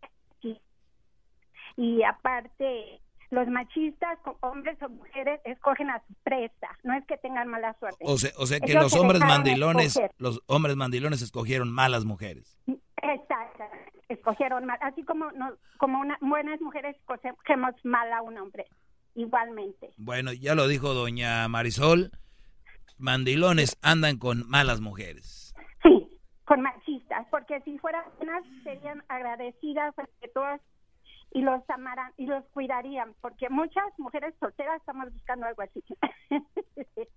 [1.76, 6.68] Y aparte, los machistas, hombres o mujeres, escogen a su presa.
[6.84, 7.98] No es que tengan mala suerte.
[8.06, 12.58] O sea, o sea que los hombres mandilones, los hombres mandilones escogieron malas mujeres.
[13.02, 13.64] Exacto,
[14.08, 14.78] escogieron mal.
[14.82, 18.66] Así como, no, como una, buenas mujeres escogemos mal a un hombre
[19.14, 19.90] igualmente.
[19.96, 22.10] Bueno, ya lo dijo doña Marisol,
[22.98, 25.54] mandilones andan con malas mujeres.
[25.82, 26.08] Sí,
[26.44, 30.60] con machistas, porque si fueran buenas serían agradecidas, respetuosas
[31.32, 35.82] y los amaran y los cuidarían, porque muchas mujeres solteras estamos buscando algo así.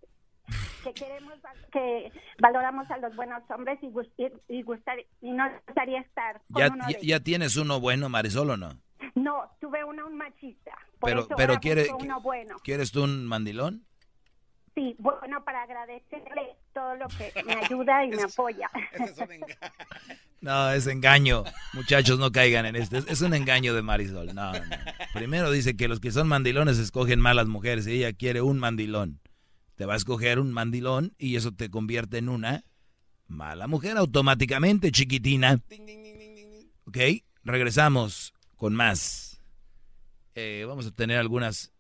[0.84, 1.34] que queremos
[1.72, 2.12] que
[2.42, 3.92] valoramos a los buenos hombres y,
[4.48, 8.70] y, gustar y nos gustaría estar con ya, ya tienes uno bueno Marisol o no
[9.16, 10.72] no, tuve uno un machista.
[11.02, 11.88] pero, pero quiere,
[12.64, 13.86] ¿quieres tú un mandilón?
[14.80, 18.70] Sí, bueno, para agradecerle todo lo que me ayuda y me apoya.
[20.42, 21.44] no, es engaño.
[21.74, 22.96] Muchachos, no caigan en esto.
[22.96, 24.34] Es un engaño de Marisol.
[24.34, 24.54] No,
[25.14, 29.20] Primero dice que los que son mandilones escogen malas mujeres y ella quiere un mandilón.
[29.76, 32.64] Te va a escoger un mandilón y eso te convierte en una
[33.28, 35.60] mala mujer automáticamente, chiquitina.
[36.86, 36.98] Ok,
[37.44, 39.42] regresamos con más.
[40.36, 41.74] Eh, vamos a tener algunas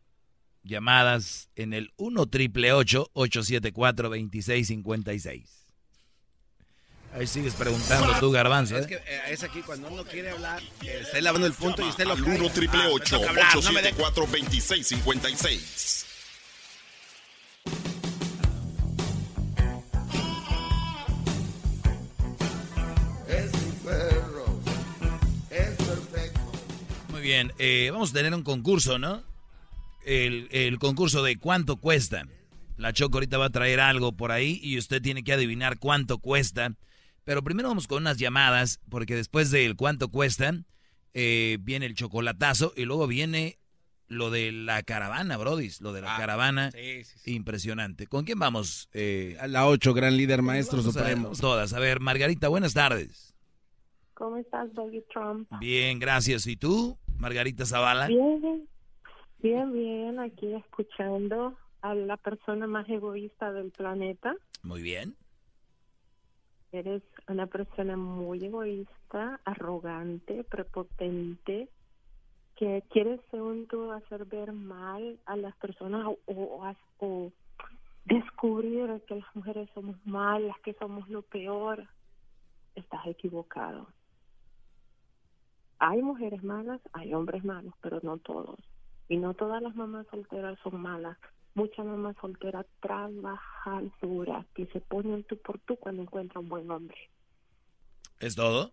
[0.63, 5.65] llamadas en el 1 triple 874 2656.
[7.13, 8.77] Ahí sigues preguntando tú, Garbanzo.
[8.77, 11.89] Es que eh, es aquí cuando uno quiere hablar, eh, está lavando el punto y
[11.89, 16.05] usted lo 1 triple 874 2656.
[27.29, 29.21] bien, eh, vamos a tener un concurso, ¿no?
[30.05, 32.23] El, concurso de cuánto cuesta.
[32.77, 36.19] La Choco ahorita va a traer algo por ahí y usted tiene que adivinar cuánto
[36.19, 36.73] cuesta.
[37.25, 40.53] Pero primero vamos con unas llamadas, porque después del cuánto cuesta,
[41.13, 43.59] eh, viene el chocolatazo y luego viene
[44.07, 46.71] lo de la caravana, Brodis, lo de la ah, caravana.
[47.25, 48.07] Impresionante.
[48.07, 48.89] ¿Con quién vamos?
[48.93, 51.31] Eh, a la 8, gran líder, maestro supremo.
[51.39, 51.73] Todas.
[51.73, 53.35] A ver, Margarita, buenas tardes.
[54.15, 55.47] ¿Cómo estás, Doggy Trump?
[55.59, 56.45] Bien, gracias.
[56.47, 56.97] ¿Y tú?
[57.17, 58.07] Margarita Zavala.
[58.07, 58.67] Bien,
[59.41, 64.35] bien, bien, aquí escuchando a la persona más egoísta del planeta.
[64.63, 65.15] Muy bien.
[66.71, 71.69] Eres una persona muy egoísta, arrogante, prepotente,
[72.55, 77.31] que quieres, según tú, hacer ver mal a las personas o, o
[78.05, 81.87] descubrir que las mujeres somos malas, que somos lo peor.
[82.75, 83.87] Estás equivocado
[85.79, 88.59] hay mujeres malas, hay hombres malos, pero no todos.
[89.09, 91.17] Y no todas las mamás solteras son malas.
[91.55, 96.71] Muchas mamás solteras trabajan dura, que se ponen tú por tú cuando encuentran un buen
[96.71, 96.97] hombre.
[98.19, 98.71] ¿Es todo?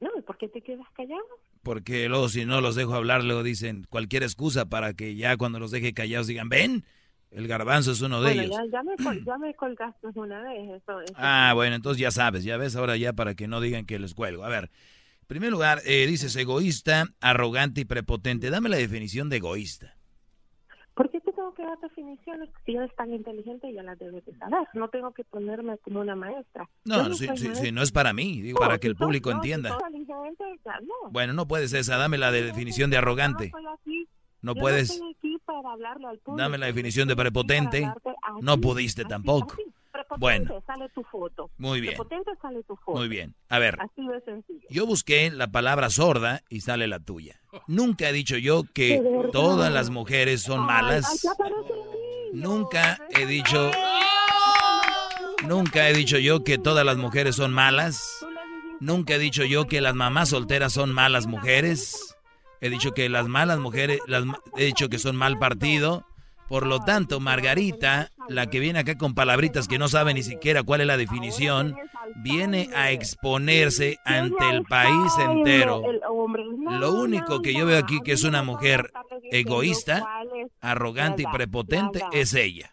[0.00, 1.24] No, ¿y por qué te quedas callado?
[1.62, 5.58] Porque luego si no los dejo hablar, luego dicen cualquier excusa para que ya cuando
[5.58, 6.84] los deje callados digan, ven,
[7.30, 8.56] el garbanzo es uno de ellos.
[8.70, 10.82] Ya, me, ya me colgaste una vez.
[10.82, 13.98] Eso, ah, bueno, entonces ya sabes, ya ves ahora ya para que no digan que
[13.98, 14.44] les cuelgo.
[14.44, 14.70] A ver,
[15.30, 18.50] primer lugar, eh, dices egoísta, arrogante y prepotente.
[18.50, 19.94] Dame la definición de egoísta.
[20.94, 22.48] ¿Por qué te tengo que dar definiciones?
[22.66, 24.66] Si eres tan inteligente, ya las debes de saber.
[24.74, 26.68] No tengo que ponerme como una maestra.
[26.84, 29.78] No, no, sí, sí, no es para mí, digo, para que el público entienda.
[31.12, 31.96] Bueno, no puedes esa.
[31.96, 33.52] Dame la definición de arrogante.
[34.42, 35.00] No puedes.
[36.36, 37.88] Dame la definición de prepotente.
[38.40, 39.54] No pudiste tampoco.
[40.18, 40.62] Bueno.
[40.66, 41.50] sale tu foto.
[41.58, 41.96] Muy bien.
[42.40, 42.98] sale tu foto.
[42.98, 43.34] Muy bien.
[43.48, 43.76] A ver.
[43.80, 44.66] Así de sencillo.
[44.68, 47.40] Yo busqué la palabra sorda y sale la tuya.
[47.66, 49.02] Nunca he dicho yo que
[49.32, 51.26] todas las mujeres son malas.
[52.32, 53.70] Nunca he dicho...
[55.46, 58.24] Nunca he dicho yo que todas las mujeres son malas.
[58.78, 62.16] Nunca he dicho yo que las mamás solteras son malas mujeres.
[62.60, 64.24] He dicho que las malas mujeres, las,
[64.56, 66.04] he dicho que son mal partido.
[66.46, 70.62] Por lo tanto, Margarita, la que viene acá con palabritas que no sabe ni siquiera
[70.62, 71.74] cuál es la definición,
[72.22, 75.82] viene a exponerse ante el país entero.
[76.70, 78.92] Lo único que yo veo aquí que es una mujer
[79.32, 80.06] egoísta,
[80.60, 82.70] arrogante y prepotente es ella.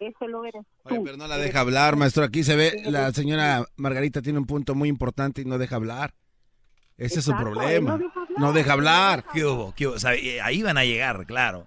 [0.84, 2.22] Oye, pero no la deja hablar, maestro.
[2.22, 6.14] Aquí se ve, la señora Margarita tiene un punto muy importante y no deja hablar.
[6.96, 7.98] Ese es su problema.
[8.36, 9.24] No deja hablar.
[9.32, 9.74] ¿Qué hubo?
[9.74, 9.96] ¿Qué hubo?
[9.96, 11.66] O sea, ahí van a llegar, claro.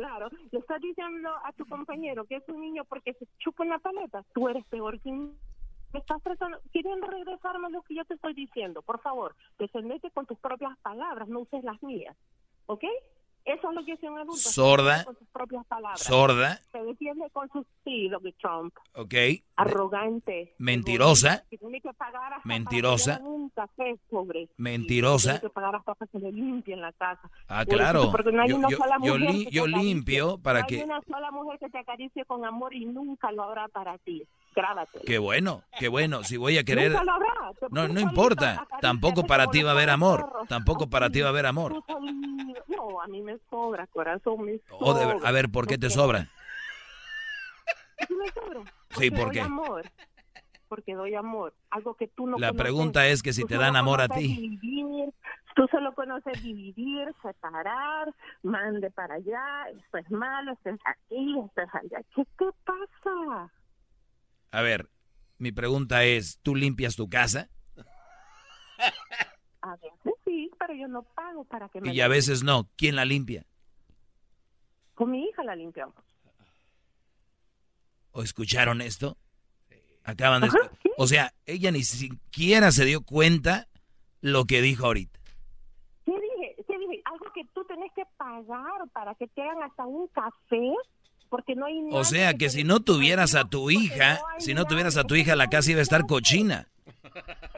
[0.00, 3.78] Claro, le estás diciendo a tu compañero que es un niño porque se chupa una
[3.78, 4.24] paleta.
[4.32, 5.38] Tú eres peor que un...
[5.92, 8.80] Me estás tratando, queriendo regresarme lo que yo te estoy diciendo.
[8.80, 9.36] Por favor,
[9.82, 12.16] mete con tus propias palabras, no uses las mías.
[12.64, 12.84] ¿Ok?
[13.52, 14.36] Eso es lo que es un adulto.
[14.36, 15.04] Sorda.
[15.04, 16.00] Con sus propias palabras.
[16.02, 16.60] Sorda.
[16.72, 18.74] Se defiende con sus sí, lo que Trump.
[18.94, 19.14] Ok.
[19.56, 20.54] Arrogante.
[20.58, 21.44] Mentirosa.
[21.50, 23.12] Que tiene que pagar hasta Mentirosa.
[23.12, 24.48] para que le hagan un café, pobre.
[24.56, 25.30] Mentirosa.
[25.32, 27.30] Tiene que pagar hasta para que le limpien la casa.
[27.48, 28.10] Ah, Por eso, claro.
[28.12, 29.84] Porque no hay Yo- una yo- sola yo mujer li- que te yo acaricie.
[29.84, 33.30] limpio para no que- hay una sola mujer que te acaricie con amor y nunca
[33.32, 34.22] lo habrá para ti.
[35.06, 36.22] Qué bueno, qué bueno.
[36.24, 36.90] Si voy a querer...
[36.92, 37.28] Nunca lo habrá.
[37.70, 38.66] No, no importa.
[38.80, 40.28] Tampoco para ti va a haber amor.
[40.48, 41.82] Tampoco para ti va a haber amor.
[42.66, 45.28] No, a mí me sobra, corazón, me O de- sobra.
[45.28, 46.26] a ver, ¿por qué te sobra?
[48.06, 48.60] Sí me sobra.
[48.90, 49.40] Sí, ¿por qué?
[49.40, 49.84] amor.
[50.68, 51.54] Porque doy amor.
[51.70, 52.62] Algo que tú no La conoces.
[52.62, 54.28] pregunta es que si Tú te dan amor a ti.
[54.36, 55.12] dividir,
[55.56, 58.12] tú solo conoces dividir, separar,
[58.42, 62.02] mande para allá, esto es malo, esto es aquí, esto es allá.
[62.14, 63.50] ¿Qué te pasa?
[64.52, 64.88] A ver,
[65.38, 67.48] mi pregunta es, ¿tú limpias tu casa?
[69.62, 72.68] A veces sí, pero yo no pago para que me Y a veces no.
[72.76, 73.44] ¿Quién la limpia?
[74.94, 75.94] Con mi hija la limpiamos.
[78.12, 79.18] ¿O escucharon esto?
[80.04, 80.48] Acaban de...
[80.48, 83.68] escu- O sea, ella ni siquiera se dio cuenta
[84.22, 85.20] lo que dijo ahorita.
[86.06, 86.56] ¿Qué dije?
[86.66, 87.02] ¿Qué dije?
[87.04, 90.72] Algo que tú tenés que pagar para que te hagan hasta un café,
[91.30, 94.96] porque no hay O sea, que si no tuvieras a tu hija, si no tuvieras
[94.98, 96.66] a tu hija, la casa iba a estar cochina.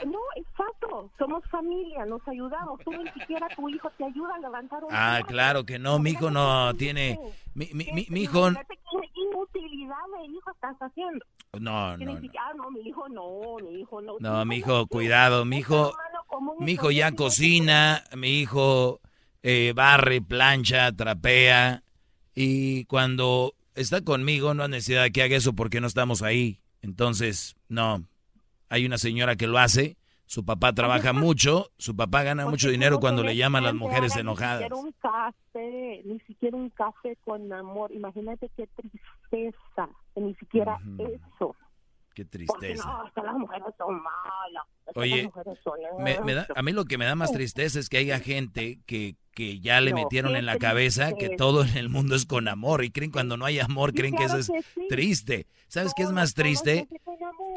[0.05, 1.11] No, exacto.
[1.16, 2.81] Somos familia, nos ayudamos.
[2.85, 6.11] Tú ni siquiera tu hijo te ayuda a levantar un Ah, claro que no, mi
[6.11, 7.19] hijo no tiene...
[7.55, 8.49] Mi, mi, mi- mi hijo...
[8.49, 11.24] Inutilidad de hijo estás haciendo.
[11.59, 12.20] No, no, no.
[12.40, 14.16] Ah, no, mi hijo no, mi hijo no.
[14.19, 15.93] No, mi hijo, cuidado, mi hijo,
[16.59, 19.01] mi hijo ya cocina, mi hijo
[19.43, 21.82] eh, barre, plancha, trapea
[22.35, 26.61] y cuando está conmigo no hay necesidad de que haga eso porque no estamos ahí.
[26.82, 28.05] Entonces, no,
[28.69, 29.97] hay una señora que lo hace,
[30.27, 34.62] su papá trabaja mucho, su papá gana mucho dinero cuando le llaman las mujeres enojadas.
[34.62, 37.93] Ni siquiera un café, ni siquiera un café con amor.
[37.93, 41.55] Imagínate qué tristeza, ni siquiera eso.
[42.14, 42.84] Qué Porque tristeza.
[42.86, 44.64] no, es que las mujeres son malas.
[44.86, 45.74] es que Oye, las mujeres son
[46.05, 48.80] Me, me da- a mí lo que me da más tristeza es que haya gente
[48.86, 52.26] que, que ya le No, metieron en la cabeza que todo en el mundo es
[52.26, 54.52] con amor y creen cuando no hay amor, creen que eso es sí.
[54.89, 55.47] triste.
[55.68, 56.86] ¿Sabes qué es más triste?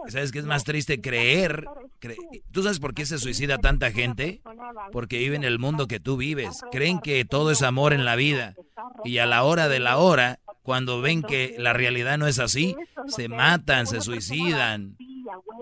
[0.08, 1.02] ¿Sabes qué es más triste?
[1.02, 1.66] Creer.
[2.00, 2.16] cre-
[2.52, 4.42] ¿Tú sabes por qué se suicida tanta gente?
[4.94, 6.62] Porque viven en el mundo que tú vives.
[6.72, 8.56] Creen que todo es amor en la vida.
[9.04, 12.76] Y a la hora de la hora, cuando ven que la realidad no es así,
[13.06, 14.98] se matan, se suicidan.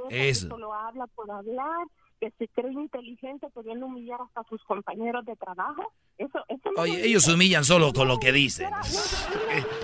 [0.09, 0.47] Eso.
[0.47, 1.87] Solo habla por hablar,
[2.21, 5.91] que se cree inteligente pudiendo humillar hasta sus compañeros de trabajo.
[6.17, 8.69] Eso, eso no Oye, ellos humillan solo con lo que dicen.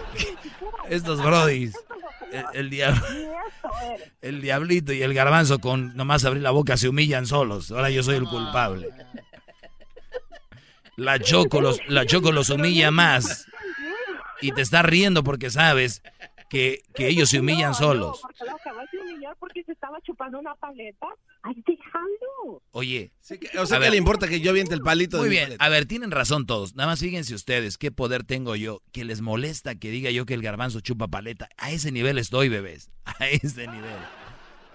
[0.89, 1.77] Estos brodis.
[2.31, 3.01] El, el diablo.
[4.21, 7.71] El diablito y el garbanzo con nomás abrir la boca se humillan solos.
[7.71, 8.89] Ahora yo soy el culpable.
[10.95, 13.48] La Choco los, la Choco los humilla más.
[14.41, 16.01] Y te está riendo porque sabes
[16.49, 18.19] que, que ellos se humillan No, solos.
[18.21, 21.07] No, porque lo acabas de humillar porque se estaba chupando una paleta.
[21.43, 22.61] Ay, déjalo.
[22.71, 23.11] Oye.
[23.59, 23.91] O sea, A ¿qué ver.
[23.91, 25.17] le importa que yo aviente el palito?
[25.17, 26.75] de Muy bien, a ver, tienen razón todos.
[26.75, 30.33] Nada más fíjense ustedes qué poder tengo yo, que les molesta que diga yo que
[30.33, 31.49] el garbanzo chupa paleta.
[31.57, 32.89] A ese nivel estoy, bebés.
[33.05, 33.95] A ese nivel.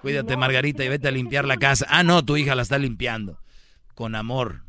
[0.03, 1.86] Cuídate, Margarita, y vete a limpiar la casa.
[1.89, 3.41] Ah, no, tu hija la está limpiando.
[3.95, 4.65] Con amor.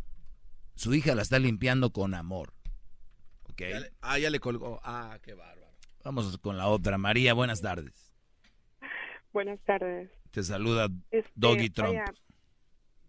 [0.76, 2.54] Su hija la está limpiando con amor.
[3.56, 3.62] ¿Ok?
[3.70, 4.82] Ya le- ah, ya le colgó.
[4.84, 5.72] Ah, qué bárbaro.
[6.04, 6.98] Vamos con la otra.
[6.98, 8.12] María, buenas tardes.
[9.32, 10.12] Buenas tardes.
[10.32, 11.98] Te saluda Este, Doggy Trump.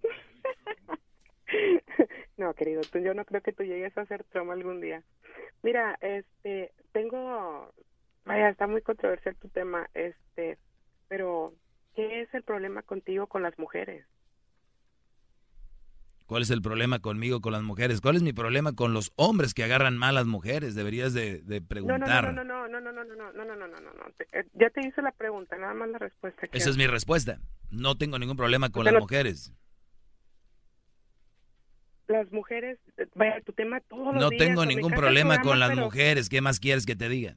[2.36, 5.02] no, querido, tú- yo no creo que tú llegues a ser Trump algún día.
[5.62, 7.72] Mira, este, tengo,
[8.24, 10.58] vaya, está muy controversial tu tema, este,
[11.08, 11.54] pero
[11.94, 14.06] ¿qué es el problema contigo con las mujeres?
[16.26, 18.00] ¿Cuál es el problema conmigo, con las mujeres?
[18.00, 20.74] ¿Cuál es mi problema con los hombres que agarran malas mujeres?
[20.74, 22.34] Deberías de, de preguntar.
[22.34, 24.14] No, no, no, no, no, no, no, no, no, no, no, no, no.
[24.54, 26.48] Ya te hice la pregunta, nada más la respuesta.
[26.52, 27.38] Esa es mi respuesta.
[27.70, 29.52] No tengo ningún problema con las mujeres.
[32.08, 32.78] Las mujeres,
[33.14, 36.28] vaya, tu tema todos los No días, tengo o ningún problema con las pero- mujeres.
[36.28, 37.36] ¿Qué más quieres que te diga?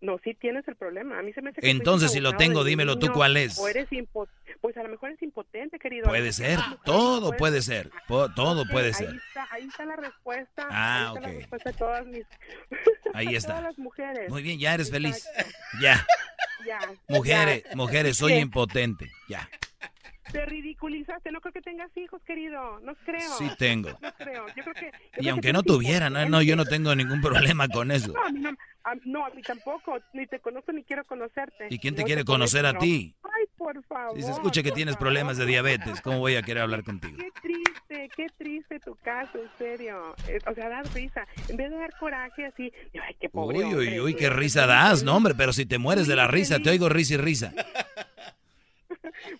[0.00, 1.18] No, sí tienes el problema.
[1.18, 3.58] A mí se me hace que Entonces, si lo tengo, dímelo tú niño, cuál es.
[3.58, 3.86] O eres
[4.60, 6.08] pues a lo mejor es impotente, querido.
[6.08, 6.58] Puede ser.
[6.84, 7.90] Todo puede ser.
[8.08, 9.14] Po- Todo puede Ahí ser.
[9.28, 10.66] está, ahí está la respuesta.
[10.70, 11.20] Ah, ahí está ok.
[11.26, 12.26] la respuesta de todas mis.
[13.14, 13.48] Ahí está.
[13.48, 14.30] Todas las mujeres.
[14.30, 15.26] Muy bien, ya eres feliz.
[15.82, 16.06] Ya.
[16.66, 16.78] Ya.
[17.08, 17.76] Mujeres, ya.
[17.76, 18.38] mujeres, soy ¿Qué?
[18.40, 19.10] impotente.
[19.28, 19.48] Ya.
[20.32, 21.30] Te ridiculizaste.
[21.32, 22.80] No creo que tengas hijos, querido.
[22.80, 23.30] No creo.
[23.38, 23.90] Sí tengo.
[24.00, 24.46] No creo.
[24.56, 24.90] Yo creo que.
[24.92, 27.90] yo Y creo aunque que no tuviera, no, no, yo no tengo ningún problema con
[27.90, 28.12] eso.
[28.12, 28.50] No, a mí no,
[28.84, 29.98] a, no, a mí tampoco.
[30.12, 31.66] Ni te conozco ni quiero conocerte.
[31.70, 33.14] ¿Y quién te No quiere conozco, conocer a ti?
[33.24, 34.16] Ay, por favor.
[34.16, 37.16] Si se escucha que tienes problemas de diabetes, ¿cómo voy a querer hablar contigo?
[37.18, 40.14] Qué triste, qué triste tu caso, en serio.
[40.28, 41.26] Eh, O sea, das risa.
[41.48, 45.02] En vez de dar coraje así, ay, qué pobre Uy, uy, uy, qué risa das,
[45.02, 47.52] no, hombre, pero si te mueres de la risa, te oigo risa y risa.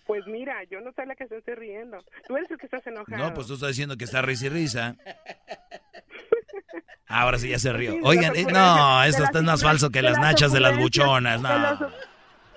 [0.05, 1.97] Pues mira, yo no soy la que se esté riendo.
[2.27, 3.17] Tú eres el que estás enojado.
[3.23, 4.95] No, pues tú estás diciendo que está risa y risa.
[7.07, 7.95] Ahora sí ya se rió.
[8.03, 11.41] Oigan, eh, ocurrencias- no, esto está más falso que las nachas de las ocurrencias, buchonas,
[11.41, 11.91] De las, no.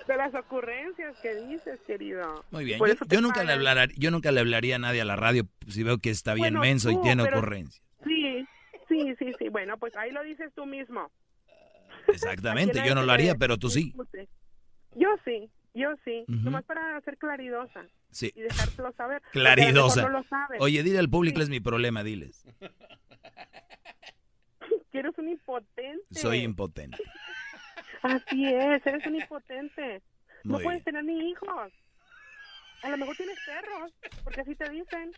[0.07, 2.45] de las ocurrencias que dices, querido.
[2.51, 2.79] Muy bien,
[3.09, 5.97] yo, nunca le hablaría, yo nunca le hablaría a nadie a la radio si veo
[5.97, 7.83] que está bien Bueno, menso y tiene pero- ocurrencia.
[8.05, 8.45] Sí,
[8.87, 9.49] sí, sí, sí.
[9.49, 11.11] Bueno, pues ahí lo dices tú mismo.
[12.07, 13.93] Exactamente, yo no lo haría, pero tú sí.
[14.95, 16.23] Yo sí, yo sí.
[16.27, 17.85] Nomás para ser claridosa.
[18.09, 18.31] Sí.
[18.33, 19.21] Y dejártelo saber.
[19.31, 20.03] Claridosa.
[20.03, 20.61] No lo sabes.
[20.61, 22.45] Oye, dile al público, es mi problema, diles.
[24.91, 26.05] Que eres un impotente.
[26.09, 26.97] Soy impotente.
[28.01, 30.01] Así es, eres un impotente.
[30.45, 31.73] no Muy puedes tener ni hijos.
[32.81, 33.91] A lo mejor tienes perros,
[34.23, 35.11] porque así te dicen.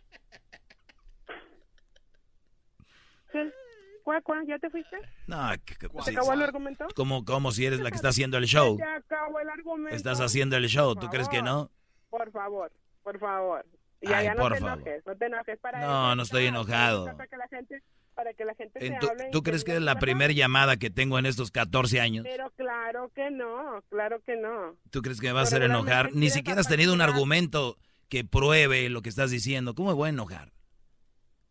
[3.31, 3.51] ¿Qué?
[4.07, 4.47] ¿Cuál, cuál?
[4.47, 4.95] ¿Ya te fuiste?
[5.27, 6.87] No, que- que- ¿Se acabó el argumento?
[6.95, 8.77] como, como si eres la que está haciendo el show.
[8.77, 9.93] Se acabó el argumento.
[9.93, 11.69] Estás haciendo el show, Por ¿tú crees que no?
[12.09, 12.71] Por favor,
[13.03, 13.65] por favor.
[13.99, 14.77] Ya, Ay, ya no por te favor.
[14.79, 15.59] enojes, no te enojes.
[15.59, 17.05] Para No, eso no estoy enojado.
[17.17, 17.83] Para que la gente,
[18.15, 20.77] para que la gente se tu- hable y ¿Tú crees que es la primera llamada
[20.77, 22.25] que tengo en estos 14 años?
[22.25, 24.77] Pero claro que no, claro que no.
[24.89, 26.13] ¿Tú crees que me va a hacer enojar?
[26.13, 27.75] Ni siquiera has tenido un argumento
[28.07, 29.75] que pruebe lo que estás diciendo.
[29.75, 30.53] ¿Cómo me voy a enojar?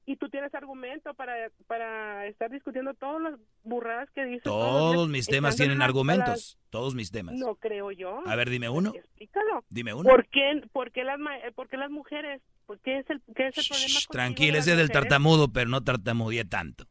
[0.08, 1.34] Y tú tienes argumento para,
[1.66, 4.44] para estar discutiendo todas las burradas que dices.
[4.44, 6.58] Todos mis temas tienen argumentos.
[6.70, 7.34] Todos mis temas.
[7.34, 8.20] No creo yo.
[8.24, 8.92] A ver, dime uno.
[8.94, 9.64] Explícalo.
[9.68, 10.08] Dime uno.
[10.08, 11.18] ¿Por qué, por qué las,
[11.56, 12.40] por qué las mujeres?
[12.66, 13.94] ¿Por qué es el, qué es el problema?
[13.94, 16.84] contigo Tranquila, ese las del tartamudo, pero no tartamudeé tanto.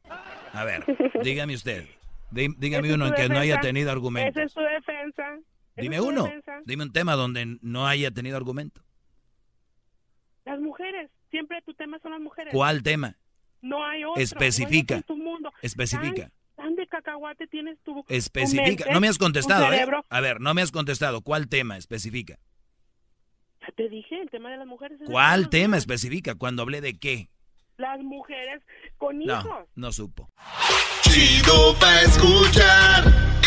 [0.51, 0.83] A ver,
[1.23, 1.85] dígame usted.
[2.31, 4.41] Dí- Dígame Esa es uno en que no haya tenido Esa argumento.
[4.41, 5.23] es tu defensa.
[5.75, 6.23] Esa Dime es uno.
[6.23, 6.61] defensa.
[6.65, 8.81] Dime un tema donde no haya tenido argumento.
[10.45, 11.09] Las mujeres.
[11.35, 12.53] Siempre tu tema son las mujeres.
[12.53, 13.17] ¿Cuál tema?
[13.61, 14.21] No hay otro.
[14.21, 14.95] Especifica.
[14.95, 15.51] No hay otro en tu mundo.
[15.61, 16.31] Especifica.
[16.55, 18.63] Tan, tan de cacahuate tienes tu tu Especifica.
[18.85, 19.71] mente, No me has contestado, ¿eh?
[19.71, 20.05] cerebro.
[20.09, 21.19] A ver, no me has contestado.
[21.21, 21.75] ¿Cuál tema?
[21.75, 22.39] Especifica.
[23.61, 25.01] Ya te dije, el tema de las mujeres.
[25.01, 25.63] es ¿Cuál tema.
[25.63, 25.77] tema?
[25.77, 26.35] Especifica.
[26.35, 27.27] Cuando hablé de qué.
[27.77, 28.61] Las mujeres
[28.97, 29.43] con hijos.
[29.43, 30.29] No, no supo.
[31.01, 33.03] Chido pa' escuchar.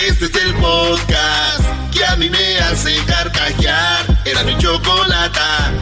[0.07, 4.05] Este es el podcast que a mí me hace carcajear.
[4.27, 5.73] Era mi chocolata.